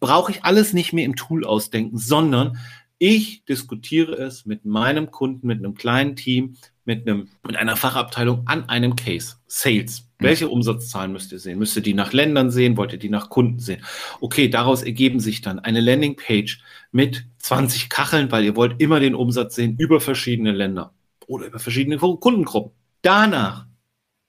Brauche 0.00 0.32
ich 0.32 0.44
alles 0.44 0.72
nicht 0.72 0.92
mehr 0.92 1.04
im 1.04 1.16
Tool 1.16 1.44
ausdenken, 1.44 1.98
sondern 1.98 2.58
ich 2.98 3.44
diskutiere 3.44 4.14
es 4.14 4.44
mit 4.44 4.64
meinem 4.64 5.10
Kunden, 5.12 5.46
mit 5.46 5.58
einem 5.58 5.74
kleinen 5.74 6.16
Team, 6.16 6.56
mit, 6.88 7.06
einem, 7.06 7.28
mit 7.46 7.56
einer 7.56 7.76
Fachabteilung 7.76 8.46
an 8.46 8.68
einem 8.70 8.96
Case. 8.96 9.36
Sales. 9.46 10.08
Mhm. 10.18 10.24
Welche 10.24 10.48
Umsatzzahlen 10.48 11.12
müsst 11.12 11.30
ihr 11.32 11.38
sehen? 11.38 11.58
Müsst 11.58 11.76
ihr 11.76 11.82
die 11.82 11.92
nach 11.92 12.14
Ländern 12.14 12.50
sehen? 12.50 12.78
Wollt 12.78 12.94
ihr 12.94 12.98
die 12.98 13.10
nach 13.10 13.28
Kunden 13.28 13.58
sehen? 13.58 13.84
Okay, 14.20 14.48
daraus 14.48 14.82
ergeben 14.82 15.20
sich 15.20 15.42
dann 15.42 15.58
eine 15.58 15.82
Landingpage 15.82 16.60
mit 16.90 17.26
20 17.40 17.90
Kacheln, 17.90 18.32
weil 18.32 18.44
ihr 18.44 18.56
wollt 18.56 18.80
immer 18.80 19.00
den 19.00 19.14
Umsatz 19.14 19.54
sehen 19.54 19.76
über 19.78 20.00
verschiedene 20.00 20.52
Länder 20.52 20.94
oder 21.26 21.46
über 21.46 21.58
verschiedene 21.58 21.98
Kundengruppen. 21.98 22.72
Danach 23.02 23.66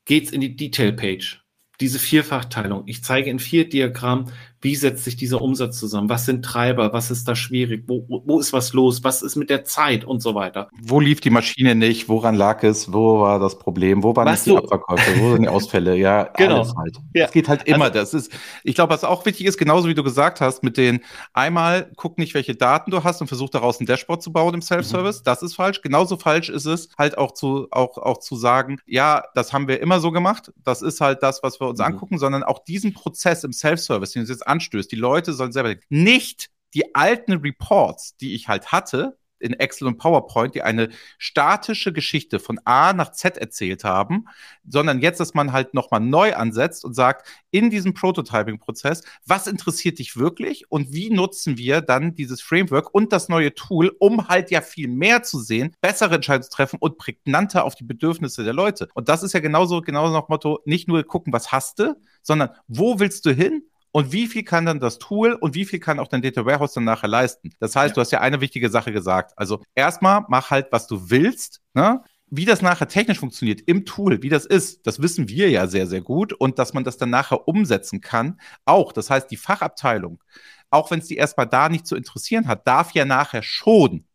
geht's 0.04 0.30
in 0.30 0.42
die 0.42 0.58
Detail-Page. 0.58 1.42
Diese 1.80 1.98
Vierfachteilung. 1.98 2.84
Ich 2.88 3.06
zeige 3.06 3.30
in 3.30 3.39
vier 3.39 3.70
Diagrammen, 3.70 4.34
wie 4.62 4.75
setzt 4.75 5.06
sich 5.06 5.16
dieser 5.16 5.42
Umsatz 5.42 5.80
zusammen? 5.80 6.10
Was 6.10 6.25
sind 6.25 6.44
Treiber? 6.44 6.92
Was 6.92 7.12
ist 7.12 7.28
da 7.28 7.36
schwierig? 7.36 7.84
Wo, 7.88 8.04
wo 8.08 8.39
ist 8.39 8.51
was 8.51 8.74
los? 8.74 9.04
Was 9.04 9.22
ist 9.22 9.36
mit 9.36 9.50
der 9.50 9.63
Zeit 9.63 10.04
und 10.04 10.22
so 10.22 10.36
weiter? 10.36 10.70
Wo 10.82 11.00
lief 11.00 11.22
die 11.22 11.30
Maschine 11.30 11.75
nicht? 11.75 12.10
Woran 12.10 12.36
lag 12.36 12.62
es? 12.63 12.92
Wo 12.92 13.22
war 13.22 13.39
das 13.39 13.58
Problem? 13.58 14.04
Wo 14.04 14.16
waren 14.16 14.28
was 14.28 14.44
die 14.44 14.56
Abverkäufe? 14.56 15.20
Wo 15.20 15.32
sind 15.32 15.44
die 15.44 15.48
Ausfälle? 15.48 15.96
Ja, 15.96 16.24
genau. 16.36 16.58
alles 16.58 16.75
halt. 16.75 16.98
Ja. 17.13 17.25
Das 17.25 17.32
geht 17.32 17.48
halt 17.48 17.63
immer. 17.68 17.86
Also, 17.86 18.00
das 18.00 18.13
ist, 18.13 18.32
ich 18.63 18.75
glaube, 18.75 18.94
was 18.94 19.04
auch 19.04 19.25
wichtig 19.25 19.46
ist, 19.46 19.58
genauso 19.58 19.88
wie 19.88 19.96
du 19.96 20.04
gesagt 20.04 20.42
hast, 20.42 20.62
mit 20.63 20.78
den 20.78 21.00
einmal 21.34 21.89
guck 21.96 22.18
nicht, 22.18 22.34
welche 22.34 22.56
Daten 22.56 22.92
du 22.92 23.04
hast 23.04 23.22
und 23.22 23.28
versuch 23.28 23.50
daraus 23.50 23.80
ein 23.80 23.86
Dashboard 23.86 24.22
zu 24.22 24.34
bauen 24.34 24.54
im 24.54 24.62
Self-Service. 24.62 25.20
Mhm. 25.20 25.24
Das 25.24 25.42
ist 25.42 25.56
falsch. 25.56 25.82
Genauso 25.82 26.18
falsch 26.18 26.50
ist 26.50 26.66
es 26.66 26.89
halt 26.98 27.18
auch 27.18 27.34
zu, 27.34 27.68
auch, 27.72 27.98
auch 27.98 28.20
zu 28.20 28.36
sagen, 28.36 28.80
ja, 28.86 29.24
das 29.36 29.54
haben 29.54 29.70
wir 29.70 29.80
immer 29.82 30.01
so 30.01 30.12
gemacht. 30.12 30.51
Das 30.66 30.82
ist 30.82 31.00
halt 31.00 31.24
das, 31.24 31.44
was 31.44 31.62
wir 31.62 31.68
uns 31.68 31.80
mhm. 31.80 31.86
angucken, 31.86 32.18
sondern 32.18 32.44
auch 32.44 32.60
diesen 32.60 32.94
Prozess 32.94 33.46
im 33.46 33.54
Self-Service, 33.54 34.12
den 34.12 34.25
du 34.25 34.30
jetzt 34.30 34.49
anstößt. 34.50 34.91
Die 34.91 34.98
Leute 34.98 35.34
sollen 35.34 35.51
selber 35.51 35.75
nicht 35.89 36.50
die 36.74 36.96
alten 36.96 37.34
Reports, 37.34 38.15
die 38.18 38.36
ich 38.36 38.48
halt 38.48 38.72
hatte, 38.72 39.18
in 39.39 39.53
Excel 39.53 39.88
und 39.88 39.98
PowerPoint, 39.98 40.53
die 40.53 40.62
eine 40.62 40.89
statische 41.18 41.94
Geschichte 41.94 42.39
von 42.39 42.60
A 42.65 42.94
nach 42.94 43.12
Z 43.12 43.38
erzählt 43.38 43.84
haben, 43.84 44.25
sondern 44.68 45.00
jetzt, 45.00 45.20
dass 45.20 45.34
man 45.34 45.51
halt 45.51 45.74
nochmal 45.74 46.01
neu 46.01 46.36
ansetzt 46.36 46.86
und 46.86 46.94
sagt, 46.94 47.27
in 47.51 47.70
diesem 47.70 47.94
Prototyping-Prozess, 47.94 49.03
was 49.25 49.48
interessiert 49.48 50.00
dich 50.00 50.18
wirklich 50.18 50.70
und 50.70 50.94
wie 50.94 51.10
nutzen 51.10 51.58
wir 51.58 51.82
dann 51.82 52.15
dieses 52.15 52.41
Framework 52.41 52.94
und 52.94 53.13
das 53.13 53.29
neue 53.29 53.53
Tool, 53.56 53.96
um 54.00 54.27
halt 54.27 54.51
ja 54.51 54.62
viel 54.62 54.88
mehr 54.88 55.24
zu 55.24 55.39
sehen, 55.39 55.75
bessere 55.82 56.15
Entscheidungen 56.15 56.44
zu 56.44 56.51
treffen 56.51 56.77
und 56.79 56.98
prägnanter 56.98 57.63
auf 57.63 57.75
die 57.75 57.86
Bedürfnisse 57.86 58.44
der 58.44 58.53
Leute. 58.53 58.89
Und 58.94 59.10
das 59.10 59.24
ist 59.24 59.34
ja 59.34 59.39
genauso, 59.39 59.82
genauso 59.82 60.13
nach 60.13 60.29
Motto, 60.29 60.60
nicht 60.65 60.88
nur 60.88 61.03
gucken, 61.03 61.34
was 61.34 61.51
hast 61.51 61.79
du, 61.79 61.96
sondern 62.22 62.50
wo 62.68 63.00
willst 63.00 63.25
du 63.25 63.32
hin 63.32 63.63
und 63.91 64.12
wie 64.12 64.27
viel 64.27 64.43
kann 64.43 64.65
dann 64.65 64.79
das 64.79 65.00
Tool 65.00 65.34
und 65.34 65.55
wie 65.55 65.65
viel 65.65 65.79
kann 65.79 66.00
auch 66.00 66.08
dein 66.08 66.22
Data 66.22 66.46
Warehouse 66.46 66.74
dann 66.74 66.84
nachher 66.84 67.08
leisten? 67.08 67.51
Das 67.60 67.75
heißt, 67.75 67.91
ja. 67.91 67.96
du 67.96 68.01
hast 68.01 68.12
ja 68.12 68.22
eine 68.22 68.41
wichtige 68.41 68.69
Sache 68.69 68.91
gesagt. 68.91 69.34
Also 69.36 69.62
erstmal 69.74 70.25
mach 70.27 70.51
halt, 70.51 70.67
was 70.72 70.88
du 70.88 71.10
willst. 71.10 71.62
Ne? 71.74 72.03
Wie 72.27 72.46
das 72.46 72.62
nachher 72.62 72.88
technisch 72.88 73.19
funktioniert 73.19 73.62
im 73.62 73.86
Tool, 73.86 74.22
wie 74.22 74.29
das 74.29 74.46
ist, 74.46 74.86
das 74.86 75.01
wissen 75.01 75.29
wir 75.29 75.50
ja 75.50 75.65
sehr, 75.65 75.88
sehr 75.88 76.01
gut. 76.01 76.34
Und 76.34 76.60
dass 76.60 76.74
man 76.74 76.84
das 76.84 76.98
dann 76.98 77.10
nachher 77.10 77.48
umsetzen 77.48 78.01
kann, 78.01 78.39
auch. 78.65 78.91
Das 78.91 79.10
heißt, 79.10 79.31
die 79.31 79.38
Fachabteilung, 79.38 80.22
auch 80.69 80.91
wenn 80.91 81.00
es 81.00 81.08
die 81.08 81.17
erstmal 81.17 81.48
da 81.48 81.69
nicht 81.69 81.88
zu 81.88 81.96
interessieren 81.96 82.48
hat, 82.48 82.67
darf 82.67 82.91
ja 82.91 83.05
nachher 83.05 83.41
schon 83.41 84.05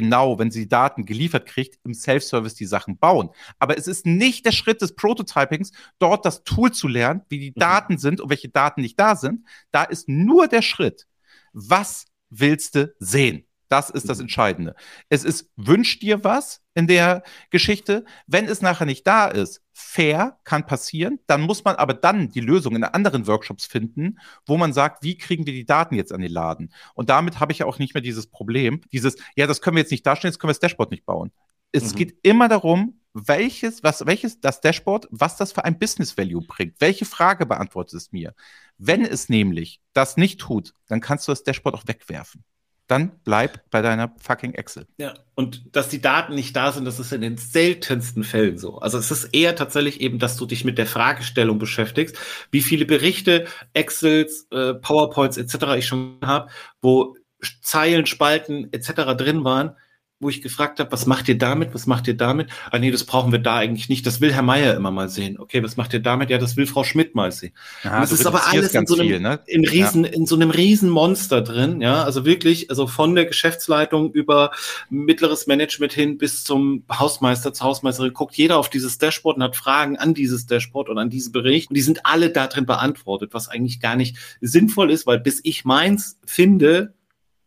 genau, 0.00 0.38
wenn 0.38 0.52
sie 0.52 0.68
Daten 0.68 1.04
geliefert 1.04 1.46
kriegt, 1.46 1.80
im 1.84 1.92
Self-Service 1.92 2.54
die 2.54 2.66
Sachen 2.66 2.98
bauen. 2.98 3.30
Aber 3.58 3.76
es 3.76 3.88
ist 3.88 4.06
nicht 4.06 4.46
der 4.46 4.52
Schritt 4.52 4.80
des 4.80 4.94
Prototypings, 4.94 5.72
dort 5.98 6.24
das 6.24 6.44
Tool 6.44 6.70
zu 6.70 6.86
lernen, 6.86 7.22
wie 7.28 7.40
die 7.40 7.50
mhm. 7.50 7.58
Daten 7.58 7.98
sind 7.98 8.20
und 8.20 8.30
welche 8.30 8.48
Daten 8.48 8.82
nicht 8.82 8.98
da 9.00 9.16
sind. 9.16 9.44
Da 9.72 9.82
ist 9.82 10.08
nur 10.08 10.46
der 10.46 10.62
Schritt, 10.62 11.08
was 11.52 12.06
willst 12.30 12.76
du 12.76 12.94
sehen? 13.00 13.47
Das 13.68 13.90
ist 13.90 14.08
das 14.08 14.18
mhm. 14.18 14.22
Entscheidende. 14.22 14.74
Es 15.08 15.24
ist, 15.24 15.50
wünsch 15.56 15.98
dir 15.98 16.24
was 16.24 16.62
in 16.74 16.86
der 16.86 17.22
Geschichte. 17.50 18.04
Wenn 18.26 18.46
es 18.46 18.62
nachher 18.62 18.86
nicht 18.86 19.06
da 19.06 19.26
ist, 19.26 19.62
fair, 19.72 20.38
kann 20.44 20.66
passieren. 20.66 21.18
Dann 21.26 21.42
muss 21.42 21.64
man 21.64 21.76
aber 21.76 21.94
dann 21.94 22.30
die 22.30 22.40
Lösung 22.40 22.76
in 22.76 22.84
anderen 22.84 23.26
Workshops 23.26 23.66
finden, 23.66 24.18
wo 24.46 24.56
man 24.56 24.72
sagt, 24.72 25.02
wie 25.02 25.18
kriegen 25.18 25.46
wir 25.46 25.52
die 25.52 25.66
Daten 25.66 25.94
jetzt 25.94 26.12
an 26.12 26.20
den 26.20 26.32
Laden? 26.32 26.72
Und 26.94 27.10
damit 27.10 27.40
habe 27.40 27.52
ich 27.52 27.58
ja 27.58 27.66
auch 27.66 27.78
nicht 27.78 27.94
mehr 27.94 28.02
dieses 28.02 28.26
Problem, 28.26 28.80
dieses, 28.92 29.16
ja, 29.36 29.46
das 29.46 29.60
können 29.60 29.76
wir 29.76 29.82
jetzt 29.82 29.90
nicht 29.92 30.06
darstellen, 30.06 30.32
jetzt 30.32 30.38
können 30.38 30.48
wir 30.48 30.54
das 30.54 30.60
Dashboard 30.60 30.90
nicht 30.90 31.04
bauen. 31.04 31.30
Es 31.72 31.92
mhm. 31.92 31.96
geht 31.96 32.18
immer 32.22 32.48
darum, 32.48 33.00
welches, 33.12 33.82
was, 33.82 34.06
welches, 34.06 34.40
das 34.40 34.60
Dashboard, 34.60 35.08
was 35.10 35.36
das 35.36 35.52
für 35.52 35.64
ein 35.64 35.78
Business 35.78 36.16
Value 36.16 36.42
bringt. 36.42 36.80
Welche 36.80 37.04
Frage 37.04 37.44
beantwortet 37.44 37.94
es 37.94 38.12
mir? 38.12 38.34
Wenn 38.78 39.04
es 39.04 39.28
nämlich 39.28 39.80
das 39.92 40.16
nicht 40.16 40.40
tut, 40.40 40.72
dann 40.86 41.00
kannst 41.00 41.28
du 41.28 41.32
das 41.32 41.42
Dashboard 41.42 41.74
auch 41.74 41.86
wegwerfen 41.86 42.44
dann 42.88 43.12
bleib 43.22 43.70
bei 43.70 43.82
deiner 43.82 44.12
fucking 44.18 44.54
Excel. 44.54 44.86
Ja, 44.98 45.14
und 45.34 45.76
dass 45.76 45.88
die 45.88 46.00
Daten 46.00 46.34
nicht 46.34 46.56
da 46.56 46.72
sind, 46.72 46.84
das 46.84 46.98
ist 46.98 47.12
in 47.12 47.20
den 47.20 47.36
seltensten 47.36 48.24
Fällen 48.24 48.58
so. 48.58 48.78
Also 48.78 48.98
es 48.98 49.10
ist 49.10 49.26
eher 49.26 49.54
tatsächlich 49.54 50.00
eben, 50.00 50.18
dass 50.18 50.36
du 50.36 50.46
dich 50.46 50.64
mit 50.64 50.78
der 50.78 50.86
Fragestellung 50.86 51.58
beschäftigst, 51.58 52.16
wie 52.50 52.62
viele 52.62 52.86
Berichte, 52.86 53.46
Excels, 53.74 54.48
äh, 54.50 54.74
PowerPoints 54.74 55.36
etc. 55.36 55.76
ich 55.76 55.86
schon 55.86 56.18
habe, 56.24 56.50
wo 56.80 57.14
Zeilen, 57.62 58.06
Spalten 58.06 58.72
etc. 58.72 59.14
drin 59.16 59.44
waren, 59.44 59.76
wo 60.20 60.28
ich 60.28 60.42
gefragt 60.42 60.80
habe, 60.80 60.90
was 60.90 61.06
macht 61.06 61.28
ihr 61.28 61.38
damit, 61.38 61.74
was 61.74 61.86
macht 61.86 62.08
ihr 62.08 62.16
damit? 62.16 62.50
Ah 62.72 62.78
nee, 62.80 62.90
das 62.90 63.04
brauchen 63.04 63.30
wir 63.30 63.38
da 63.38 63.56
eigentlich 63.56 63.88
nicht. 63.88 64.04
Das 64.04 64.20
will 64.20 64.32
Herr 64.32 64.42
Meier 64.42 64.74
immer 64.74 64.90
mal 64.90 65.08
sehen. 65.08 65.38
Okay, 65.38 65.62
was 65.62 65.76
macht 65.76 65.92
ihr 65.92 66.00
damit? 66.00 66.28
Ja, 66.28 66.38
das 66.38 66.56
will 66.56 66.66
Frau 66.66 66.82
Schmidt 66.82 67.14
mal 67.14 67.30
sehen. 67.30 67.52
Ja, 67.84 68.00
das 68.00 68.10
ist 68.10 68.26
aber 68.26 68.48
alles 68.48 68.74
in 68.74 68.86
so 68.86 68.94
einem, 68.94 69.06
viel, 69.06 69.20
ne? 69.20 69.38
in, 69.46 69.64
riesen, 69.64 70.04
ja. 70.04 70.10
in 70.10 70.26
so 70.26 70.34
einem 70.34 70.50
riesen 70.50 70.90
Monster 70.90 71.40
drin. 71.40 71.80
Ja, 71.80 72.02
also 72.02 72.24
wirklich, 72.24 72.68
also 72.68 72.88
von 72.88 73.14
der 73.14 73.26
Geschäftsleitung 73.26 74.12
über 74.12 74.50
mittleres 74.90 75.46
Management 75.46 75.92
hin 75.92 76.18
bis 76.18 76.42
zum 76.42 76.82
Hausmeister, 76.90 77.52
zur 77.54 77.68
Hausmeisterin 77.68 78.12
guckt 78.12 78.36
jeder 78.36 78.58
auf 78.58 78.70
dieses 78.70 78.98
Dashboard 78.98 79.36
und 79.36 79.44
hat 79.44 79.56
Fragen 79.56 79.98
an 79.98 80.14
dieses 80.14 80.46
Dashboard 80.46 80.88
und 80.88 80.98
an 80.98 81.10
diesen 81.10 81.30
Bericht. 81.30 81.70
Und 81.70 81.76
die 81.76 81.82
sind 81.82 82.04
alle 82.04 82.30
da 82.30 82.48
drin 82.48 82.66
beantwortet, 82.66 83.34
was 83.34 83.48
eigentlich 83.48 83.78
gar 83.78 83.94
nicht 83.94 84.16
sinnvoll 84.40 84.90
ist, 84.90 85.06
weil 85.06 85.20
bis 85.20 85.40
ich 85.44 85.64
meins 85.64 86.18
finde, 86.26 86.94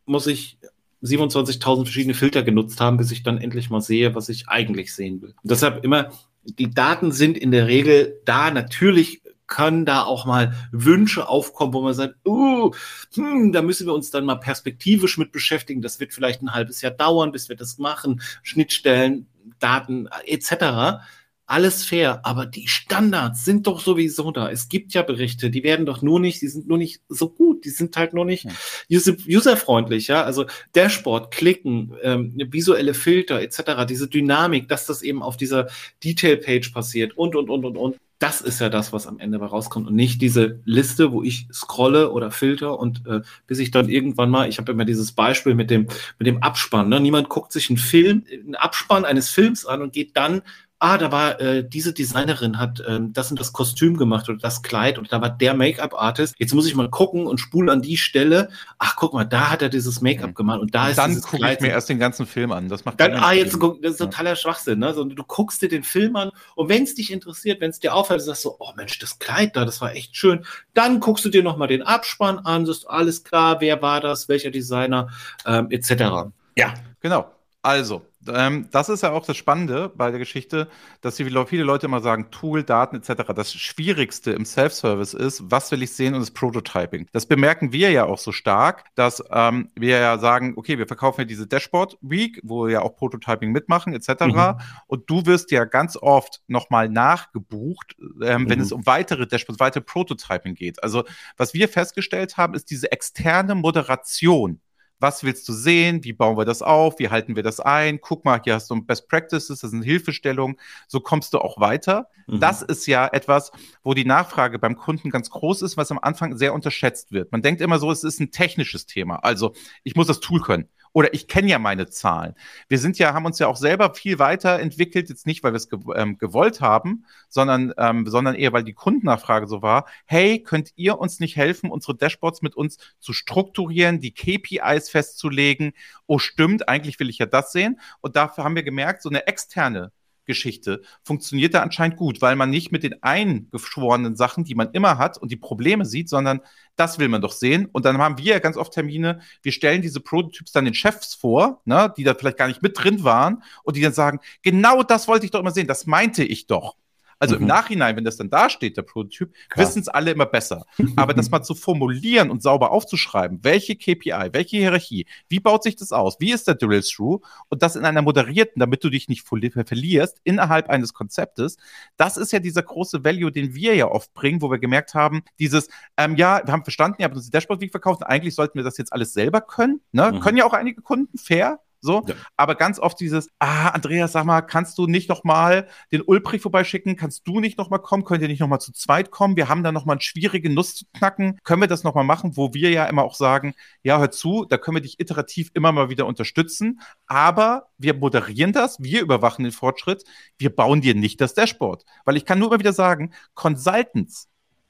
muss 0.06 0.26
ich 0.26 0.58
27.000 1.02 1.84
verschiedene 1.84 2.14
Filter 2.14 2.42
genutzt 2.42 2.80
haben, 2.80 2.96
bis 2.96 3.10
ich 3.10 3.22
dann 3.22 3.38
endlich 3.38 3.70
mal 3.70 3.80
sehe, 3.80 4.14
was 4.14 4.28
ich 4.28 4.48
eigentlich 4.48 4.94
sehen 4.94 5.20
will. 5.22 5.34
Und 5.42 5.50
deshalb 5.50 5.84
immer, 5.84 6.10
die 6.44 6.70
Daten 6.70 7.12
sind 7.12 7.36
in 7.36 7.50
der 7.50 7.66
Regel 7.66 8.20
da. 8.24 8.50
Natürlich 8.50 9.22
können 9.46 9.84
da 9.84 10.02
auch 10.04 10.24
mal 10.24 10.54
Wünsche 10.70 11.28
aufkommen, 11.28 11.74
wo 11.74 11.82
man 11.82 11.94
sagt, 11.94 12.14
uh, 12.26 12.70
hm, 13.14 13.52
da 13.52 13.62
müssen 13.62 13.86
wir 13.86 13.94
uns 13.94 14.10
dann 14.10 14.24
mal 14.24 14.36
perspektivisch 14.36 15.18
mit 15.18 15.32
beschäftigen. 15.32 15.82
Das 15.82 16.00
wird 16.00 16.12
vielleicht 16.12 16.42
ein 16.42 16.54
halbes 16.54 16.80
Jahr 16.80 16.92
dauern, 16.92 17.32
bis 17.32 17.48
wir 17.48 17.56
das 17.56 17.78
machen. 17.78 18.22
Schnittstellen, 18.42 19.26
Daten 19.58 20.08
etc 20.24 21.02
alles 21.46 21.84
fair, 21.84 22.24
aber 22.24 22.46
die 22.46 22.68
Standards 22.68 23.44
sind 23.44 23.66
doch 23.66 23.80
sowieso 23.80 24.30
da. 24.30 24.50
Es 24.50 24.68
gibt 24.68 24.94
ja 24.94 25.02
Berichte, 25.02 25.50
die 25.50 25.62
werden 25.62 25.86
doch 25.86 26.00
nur 26.00 26.20
nicht, 26.20 26.40
die 26.40 26.48
sind 26.48 26.68
nur 26.68 26.78
nicht 26.78 27.02
so 27.08 27.28
gut, 27.28 27.64
die 27.64 27.70
sind 27.70 27.96
halt 27.96 28.14
nur 28.14 28.24
nicht 28.24 28.46
user 28.90 29.14
userfreundlich, 29.28 30.08
ja. 30.08 30.22
Also 30.22 30.46
Dashboard, 30.74 31.32
Klicken, 31.32 31.94
ähm, 32.02 32.32
visuelle 32.50 32.94
Filter 32.94 33.40
etc., 33.40 33.84
diese 33.88 34.08
Dynamik, 34.08 34.68
dass 34.68 34.86
das 34.86 35.02
eben 35.02 35.22
auf 35.22 35.36
dieser 35.36 35.68
Detail-Page 36.04 36.70
passiert 36.70 37.16
und 37.16 37.36
und 37.36 37.50
und 37.50 37.64
und 37.64 37.76
und. 37.76 37.96
Das 38.18 38.40
ist 38.40 38.60
ja 38.60 38.68
das, 38.68 38.92
was 38.92 39.08
am 39.08 39.18
Ende 39.18 39.40
bei 39.40 39.46
rauskommt 39.46 39.88
und 39.88 39.96
nicht 39.96 40.22
diese 40.22 40.60
Liste, 40.64 41.10
wo 41.10 41.24
ich 41.24 41.48
scrolle 41.52 42.12
oder 42.12 42.30
filter 42.30 42.78
und 42.78 43.04
äh, 43.04 43.22
bis 43.48 43.58
ich 43.58 43.72
dann 43.72 43.88
irgendwann 43.88 44.30
mal, 44.30 44.48
ich 44.48 44.58
habe 44.58 44.70
immer 44.70 44.84
dieses 44.84 45.10
Beispiel 45.10 45.56
mit 45.56 45.70
dem 45.70 45.88
mit 46.20 46.28
dem 46.28 46.40
Abspann. 46.40 46.88
Ne? 46.88 47.00
Niemand 47.00 47.28
guckt 47.28 47.50
sich 47.50 47.68
einen 47.68 47.78
Film, 47.78 48.24
einen 48.30 48.54
Abspann 48.54 49.04
eines 49.04 49.28
Films 49.28 49.66
an 49.66 49.82
und 49.82 49.92
geht 49.92 50.16
dann 50.16 50.42
ah, 50.82 50.98
da 50.98 51.12
war 51.12 51.40
äh, 51.40 51.66
diese 51.66 51.92
Designerin 51.92 52.58
hat 52.58 52.82
ähm, 52.86 53.12
das 53.12 53.30
und 53.30 53.38
das 53.38 53.52
Kostüm 53.52 53.96
gemacht 53.96 54.28
oder 54.28 54.38
das 54.38 54.62
Kleid 54.62 54.98
und 54.98 55.12
da 55.12 55.20
war 55.20 55.30
der 55.30 55.54
Make-up-Artist. 55.54 56.34
Jetzt 56.38 56.54
muss 56.54 56.66
ich 56.66 56.74
mal 56.74 56.90
gucken 56.90 57.26
und 57.26 57.38
spulen 57.38 57.68
an 57.68 57.82
die 57.82 57.96
Stelle. 57.96 58.48
Ach, 58.78 58.96
guck 58.96 59.14
mal, 59.14 59.24
da 59.24 59.50
hat 59.50 59.62
er 59.62 59.68
dieses 59.68 60.00
Make-up 60.00 60.30
mhm. 60.30 60.34
gemacht 60.34 60.60
und 60.60 60.74
da 60.74 60.84
und 60.84 60.90
ist 60.90 60.98
dann 60.98 61.20
gucke 61.20 61.52
ich 61.52 61.60
mir 61.60 61.68
erst 61.68 61.88
den 61.88 62.00
ganzen 62.00 62.26
Film 62.26 62.50
an. 62.50 62.68
Das 62.68 62.84
macht 62.84 62.98
dann, 63.00 63.14
ah, 63.14 63.32
jetzt 63.32 63.60
guck, 63.60 63.80
das 63.80 63.92
ist 63.92 63.98
totaler 63.98 64.34
Schwachsinn. 64.34 64.80
Ne? 64.80 64.88
Also, 64.88 65.04
du 65.04 65.22
guckst 65.22 65.62
dir 65.62 65.68
den 65.68 65.84
Film 65.84 66.16
an 66.16 66.30
und 66.56 66.68
wenn 66.68 66.82
es 66.82 66.96
dich 66.96 67.12
interessiert, 67.12 67.60
wenn 67.60 67.70
es 67.70 67.78
dir 67.78 67.94
auffällt, 67.94 68.20
sagst 68.20 68.44
du, 68.44 68.56
oh 68.58 68.72
Mensch, 68.76 68.98
das 68.98 69.20
Kleid 69.20 69.56
da, 69.56 69.64
das 69.64 69.80
war 69.80 69.94
echt 69.94 70.16
schön. 70.16 70.44
Dann 70.74 70.98
guckst 70.98 71.24
du 71.24 71.28
dir 71.28 71.44
noch 71.44 71.56
mal 71.56 71.68
den 71.68 71.82
Abspann 71.82 72.38
an, 72.40 72.66
sagst 72.66 72.90
alles 72.90 73.22
klar, 73.22 73.60
wer 73.60 73.80
war 73.82 74.00
das, 74.00 74.28
welcher 74.28 74.50
Designer 74.50 75.10
ähm, 75.46 75.68
etc. 75.70 76.32
Ja, 76.56 76.74
genau. 77.00 77.30
Also, 77.62 78.02
ähm, 78.28 78.68
das 78.70 78.88
ist 78.88 79.02
ja 79.02 79.12
auch 79.12 79.24
das 79.24 79.36
Spannende 79.36 79.90
bei 79.94 80.10
der 80.10 80.18
Geschichte, 80.18 80.68
dass 81.00 81.16
viele 81.16 81.64
Leute 81.64 81.86
immer 81.86 82.00
sagen, 82.00 82.30
Tool, 82.30 82.62
Daten 82.62 82.96
etc. 82.96 83.32
Das 83.34 83.52
Schwierigste 83.52 84.32
im 84.32 84.44
Self-Service 84.44 85.14
ist, 85.14 85.42
was 85.50 85.70
will 85.70 85.82
ich 85.82 85.92
sehen 85.92 86.14
und 86.14 86.20
das 86.20 86.30
Prototyping. 86.30 87.08
Das 87.12 87.26
bemerken 87.26 87.72
wir 87.72 87.90
ja 87.90 88.04
auch 88.04 88.18
so 88.18 88.32
stark, 88.32 88.84
dass 88.94 89.22
ähm, 89.30 89.70
wir 89.74 89.98
ja 89.98 90.18
sagen, 90.18 90.54
okay, 90.56 90.78
wir 90.78 90.86
verkaufen 90.86 91.22
ja 91.22 91.24
diese 91.24 91.46
Dashboard 91.46 91.98
Week, 92.00 92.40
wo 92.42 92.66
wir 92.66 92.72
ja 92.72 92.82
auch 92.82 92.96
Prototyping 92.96 93.52
mitmachen 93.52 93.94
etc. 93.94 94.26
Mhm. 94.26 94.54
Und 94.86 95.08
du 95.10 95.26
wirst 95.26 95.50
ja 95.50 95.64
ganz 95.64 95.96
oft 95.96 96.42
nochmal 96.46 96.88
nachgebucht, 96.88 97.96
ähm, 98.22 98.42
mhm. 98.42 98.50
wenn 98.50 98.60
es 98.60 98.72
um 98.72 98.86
weitere 98.86 99.26
Dashboards, 99.26 99.60
weitere 99.60 99.82
Prototyping 99.82 100.54
geht. 100.54 100.82
Also 100.82 101.04
was 101.36 101.54
wir 101.54 101.68
festgestellt 101.68 102.36
haben, 102.36 102.54
ist 102.54 102.70
diese 102.70 102.92
externe 102.92 103.54
Moderation 103.54 104.60
was 105.02 105.24
willst 105.24 105.48
du 105.48 105.52
sehen, 105.52 106.04
wie 106.04 106.12
bauen 106.12 106.36
wir 106.38 106.44
das 106.44 106.62
auf, 106.62 106.98
wie 106.98 107.08
halten 107.08 107.36
wir 107.36 107.42
das 107.42 107.60
ein, 107.60 108.00
guck 108.00 108.24
mal, 108.24 108.40
hier 108.42 108.54
hast 108.54 108.70
du 108.70 108.80
Best 108.80 109.08
Practices, 109.08 109.60
das 109.60 109.70
sind 109.70 109.82
Hilfestellungen, 109.82 110.56
so 110.86 111.00
kommst 111.00 111.34
du 111.34 111.38
auch 111.38 111.60
weiter. 111.60 112.08
Mhm. 112.28 112.40
Das 112.40 112.62
ist 112.62 112.86
ja 112.86 113.08
etwas, 113.08 113.50
wo 113.82 113.94
die 113.94 114.04
Nachfrage 114.04 114.58
beim 114.58 114.76
Kunden 114.76 115.10
ganz 115.10 115.28
groß 115.30 115.62
ist, 115.62 115.76
was 115.76 115.90
am 115.90 115.98
Anfang 116.00 116.38
sehr 116.38 116.54
unterschätzt 116.54 117.12
wird. 117.12 117.32
Man 117.32 117.42
denkt 117.42 117.60
immer 117.60 117.78
so, 117.78 117.90
es 117.90 118.04
ist 118.04 118.20
ein 118.20 118.30
technisches 118.30 118.86
Thema, 118.86 119.16
also 119.16 119.52
ich 119.82 119.96
muss 119.96 120.06
das 120.06 120.20
Tool 120.20 120.40
können 120.40 120.68
oder 120.92 121.14
ich 121.14 121.28
kenne 121.28 121.48
ja 121.48 121.58
meine 121.58 121.88
Zahlen. 121.88 122.34
Wir 122.68 122.78
sind 122.78 122.98
ja, 122.98 123.14
haben 123.14 123.24
uns 123.26 123.38
ja 123.38 123.46
auch 123.46 123.56
selber 123.56 123.94
viel 123.94 124.18
weiterentwickelt, 124.18 125.08
jetzt 125.08 125.26
nicht, 125.26 125.42
weil 125.42 125.52
wir 125.52 125.56
es 125.56 125.68
ge 125.68 125.78
ähm, 125.94 126.18
gewollt 126.18 126.60
haben, 126.60 127.06
sondern, 127.28 127.72
ähm, 127.78 128.06
sondern 128.06 128.34
eher, 128.34 128.52
weil 128.52 128.64
die 128.64 128.74
Kundennachfrage 128.74 129.46
so 129.46 129.62
war, 129.62 129.86
hey, 130.06 130.42
könnt 130.42 130.72
ihr 130.76 130.98
uns 130.98 131.20
nicht 131.20 131.36
helfen, 131.36 131.70
unsere 131.70 131.96
Dashboards 131.96 132.42
mit 132.42 132.56
uns 132.56 132.78
zu 133.00 133.12
strukturieren, 133.12 134.00
die 134.00 134.12
KPIs 134.12 134.90
festzulegen? 134.90 135.72
Oh, 136.06 136.18
stimmt, 136.18 136.68
eigentlich 136.68 137.00
will 137.00 137.10
ich 137.10 137.18
ja 137.18 137.26
das 137.26 137.52
sehen. 137.52 137.80
Und 138.00 138.16
dafür 138.16 138.44
haben 138.44 138.56
wir 138.56 138.62
gemerkt, 138.62 139.02
so 139.02 139.08
eine 139.08 139.26
externe 139.26 139.92
Geschichte 140.24 140.82
funktioniert 141.02 141.54
da 141.54 141.62
anscheinend 141.62 141.96
gut, 141.96 142.22
weil 142.22 142.36
man 142.36 142.50
nicht 142.50 142.72
mit 142.72 142.82
den 142.82 143.02
eingeschworenen 143.02 144.16
Sachen, 144.16 144.44
die 144.44 144.54
man 144.54 144.70
immer 144.72 144.98
hat 144.98 145.18
und 145.18 145.30
die 145.30 145.36
Probleme 145.36 145.84
sieht, 145.84 146.08
sondern 146.08 146.40
das 146.76 146.98
will 146.98 147.08
man 147.08 147.22
doch 147.22 147.32
sehen. 147.32 147.66
Und 147.72 147.84
dann 147.84 147.98
haben 147.98 148.18
wir 148.18 148.34
ja 148.34 148.38
ganz 148.38 148.56
oft 148.56 148.72
Termine, 148.72 149.20
wir 149.42 149.52
stellen 149.52 149.82
diese 149.82 150.00
Prototyps 150.00 150.52
dann 150.52 150.64
den 150.64 150.74
Chefs 150.74 151.14
vor, 151.14 151.60
ne, 151.64 151.92
die 151.96 152.04
da 152.04 152.14
vielleicht 152.14 152.38
gar 152.38 152.48
nicht 152.48 152.62
mit 152.62 152.78
drin 152.82 153.04
waren 153.04 153.42
und 153.64 153.76
die 153.76 153.80
dann 153.80 153.92
sagen, 153.92 154.20
genau 154.42 154.82
das 154.82 155.08
wollte 155.08 155.24
ich 155.24 155.30
doch 155.30 155.40
immer 155.40 155.50
sehen, 155.50 155.66
das 155.66 155.86
meinte 155.86 156.24
ich 156.24 156.46
doch. 156.46 156.76
Also 157.22 157.36
mhm. 157.36 157.42
im 157.42 157.46
Nachhinein, 157.46 157.94
wenn 157.94 158.02
das 158.02 158.16
dann 158.16 158.30
da 158.30 158.50
steht, 158.50 158.76
der 158.76 158.82
Prototyp, 158.82 159.32
wissen 159.54 159.78
es 159.78 159.86
alle 159.86 160.10
immer 160.10 160.26
besser. 160.26 160.66
Aber 160.96 161.14
das 161.14 161.30
mal 161.30 161.44
zu 161.44 161.54
formulieren 161.54 162.32
und 162.32 162.42
sauber 162.42 162.72
aufzuschreiben, 162.72 163.38
welche 163.42 163.76
KPI, 163.76 164.30
welche 164.32 164.56
Hierarchie, 164.56 165.06
wie 165.28 165.38
baut 165.38 165.62
sich 165.62 165.76
das 165.76 165.92
aus, 165.92 166.16
wie 166.18 166.32
ist 166.32 166.48
der 166.48 166.56
Drill 166.56 166.82
Through 166.82 167.20
und 167.48 167.62
das 167.62 167.76
in 167.76 167.84
einer 167.84 168.02
moderierten, 168.02 168.58
damit 168.58 168.82
du 168.82 168.90
dich 168.90 169.08
nicht 169.08 169.24
verlierst, 169.24 170.20
innerhalb 170.24 170.68
eines 170.68 170.94
Konzeptes, 170.94 171.58
das 171.96 172.16
ist 172.16 172.32
ja 172.32 172.40
dieser 172.40 172.64
große 172.64 173.04
Value, 173.04 173.30
den 173.30 173.54
wir 173.54 173.76
ja 173.76 173.86
oft 173.86 174.12
bringen, 174.14 174.42
wo 174.42 174.50
wir 174.50 174.58
gemerkt 174.58 174.94
haben, 174.94 175.22
dieses, 175.38 175.68
ähm, 175.96 176.16
ja, 176.16 176.42
wir 176.44 176.52
haben 176.52 176.64
verstanden, 176.64 176.96
ihr 176.98 177.04
habt 177.04 177.14
uns 177.14 177.26
die 177.26 177.30
Dashboard 177.30 177.60
Week 177.60 177.70
verkauft, 177.70 178.02
eigentlich 178.02 178.34
sollten 178.34 178.58
wir 178.58 178.64
das 178.64 178.78
jetzt 178.78 178.92
alles 178.92 179.12
selber 179.12 179.42
können. 179.42 179.80
Ne? 179.92 180.10
Mhm. 180.10 180.18
Können 180.18 180.38
ja 180.38 180.44
auch 180.44 180.54
einige 180.54 180.82
Kunden, 180.82 181.16
fair, 181.16 181.60
so, 181.82 182.04
ja. 182.06 182.14
aber 182.36 182.54
ganz 182.54 182.78
oft 182.78 183.00
dieses, 183.00 183.28
ah, 183.40 183.70
Andreas, 183.70 184.12
sag 184.12 184.24
mal, 184.24 184.40
kannst 184.42 184.78
du 184.78 184.86
nicht 184.86 185.08
noch 185.08 185.24
mal 185.24 185.66
den 185.90 186.00
Ulbrich 186.00 186.40
vorbeischicken? 186.40 186.94
Kannst 186.94 187.26
du 187.26 187.40
nicht 187.40 187.58
noch 187.58 187.70
mal 187.70 187.78
kommen? 187.78 188.04
Könnt 188.04 188.22
ihr 188.22 188.28
nicht 188.28 188.38
noch 188.38 188.46
mal 188.46 188.60
zu 188.60 188.72
zweit 188.72 189.10
kommen? 189.10 189.36
Wir 189.36 189.48
haben 189.48 189.64
da 189.64 189.72
noch 189.72 189.84
mal 189.84 189.94
eine 189.94 190.00
schwierige 190.00 190.48
Nuss 190.48 190.76
zu 190.76 190.84
knacken. 190.96 191.40
Können 191.42 191.60
wir 191.60 191.66
das 191.66 191.82
noch 191.82 191.96
mal 191.96 192.04
machen? 192.04 192.36
Wo 192.36 192.54
wir 192.54 192.70
ja 192.70 192.84
immer 192.84 193.02
auch 193.02 193.16
sagen, 193.16 193.54
ja, 193.82 193.98
hör 193.98 194.12
zu, 194.12 194.46
da 194.48 194.58
können 194.58 194.76
wir 194.76 194.82
dich 194.82 195.00
iterativ 195.00 195.50
immer 195.54 195.72
mal 195.72 195.90
wieder 195.90 196.06
unterstützen, 196.06 196.80
aber 197.08 197.68
wir 197.78 197.94
moderieren 197.94 198.52
das, 198.52 198.80
wir 198.80 199.02
überwachen 199.02 199.42
den 199.42 199.52
Fortschritt, 199.52 200.04
wir 200.38 200.54
bauen 200.54 200.82
dir 200.82 200.94
nicht 200.94 201.20
das 201.20 201.34
Dashboard. 201.34 201.84
Weil 202.04 202.16
ich 202.16 202.24
kann 202.24 202.38
nur 202.38 202.48
immer 202.48 202.60
wieder 202.60 202.72
sagen, 202.72 203.12
Consultants, 203.34 204.28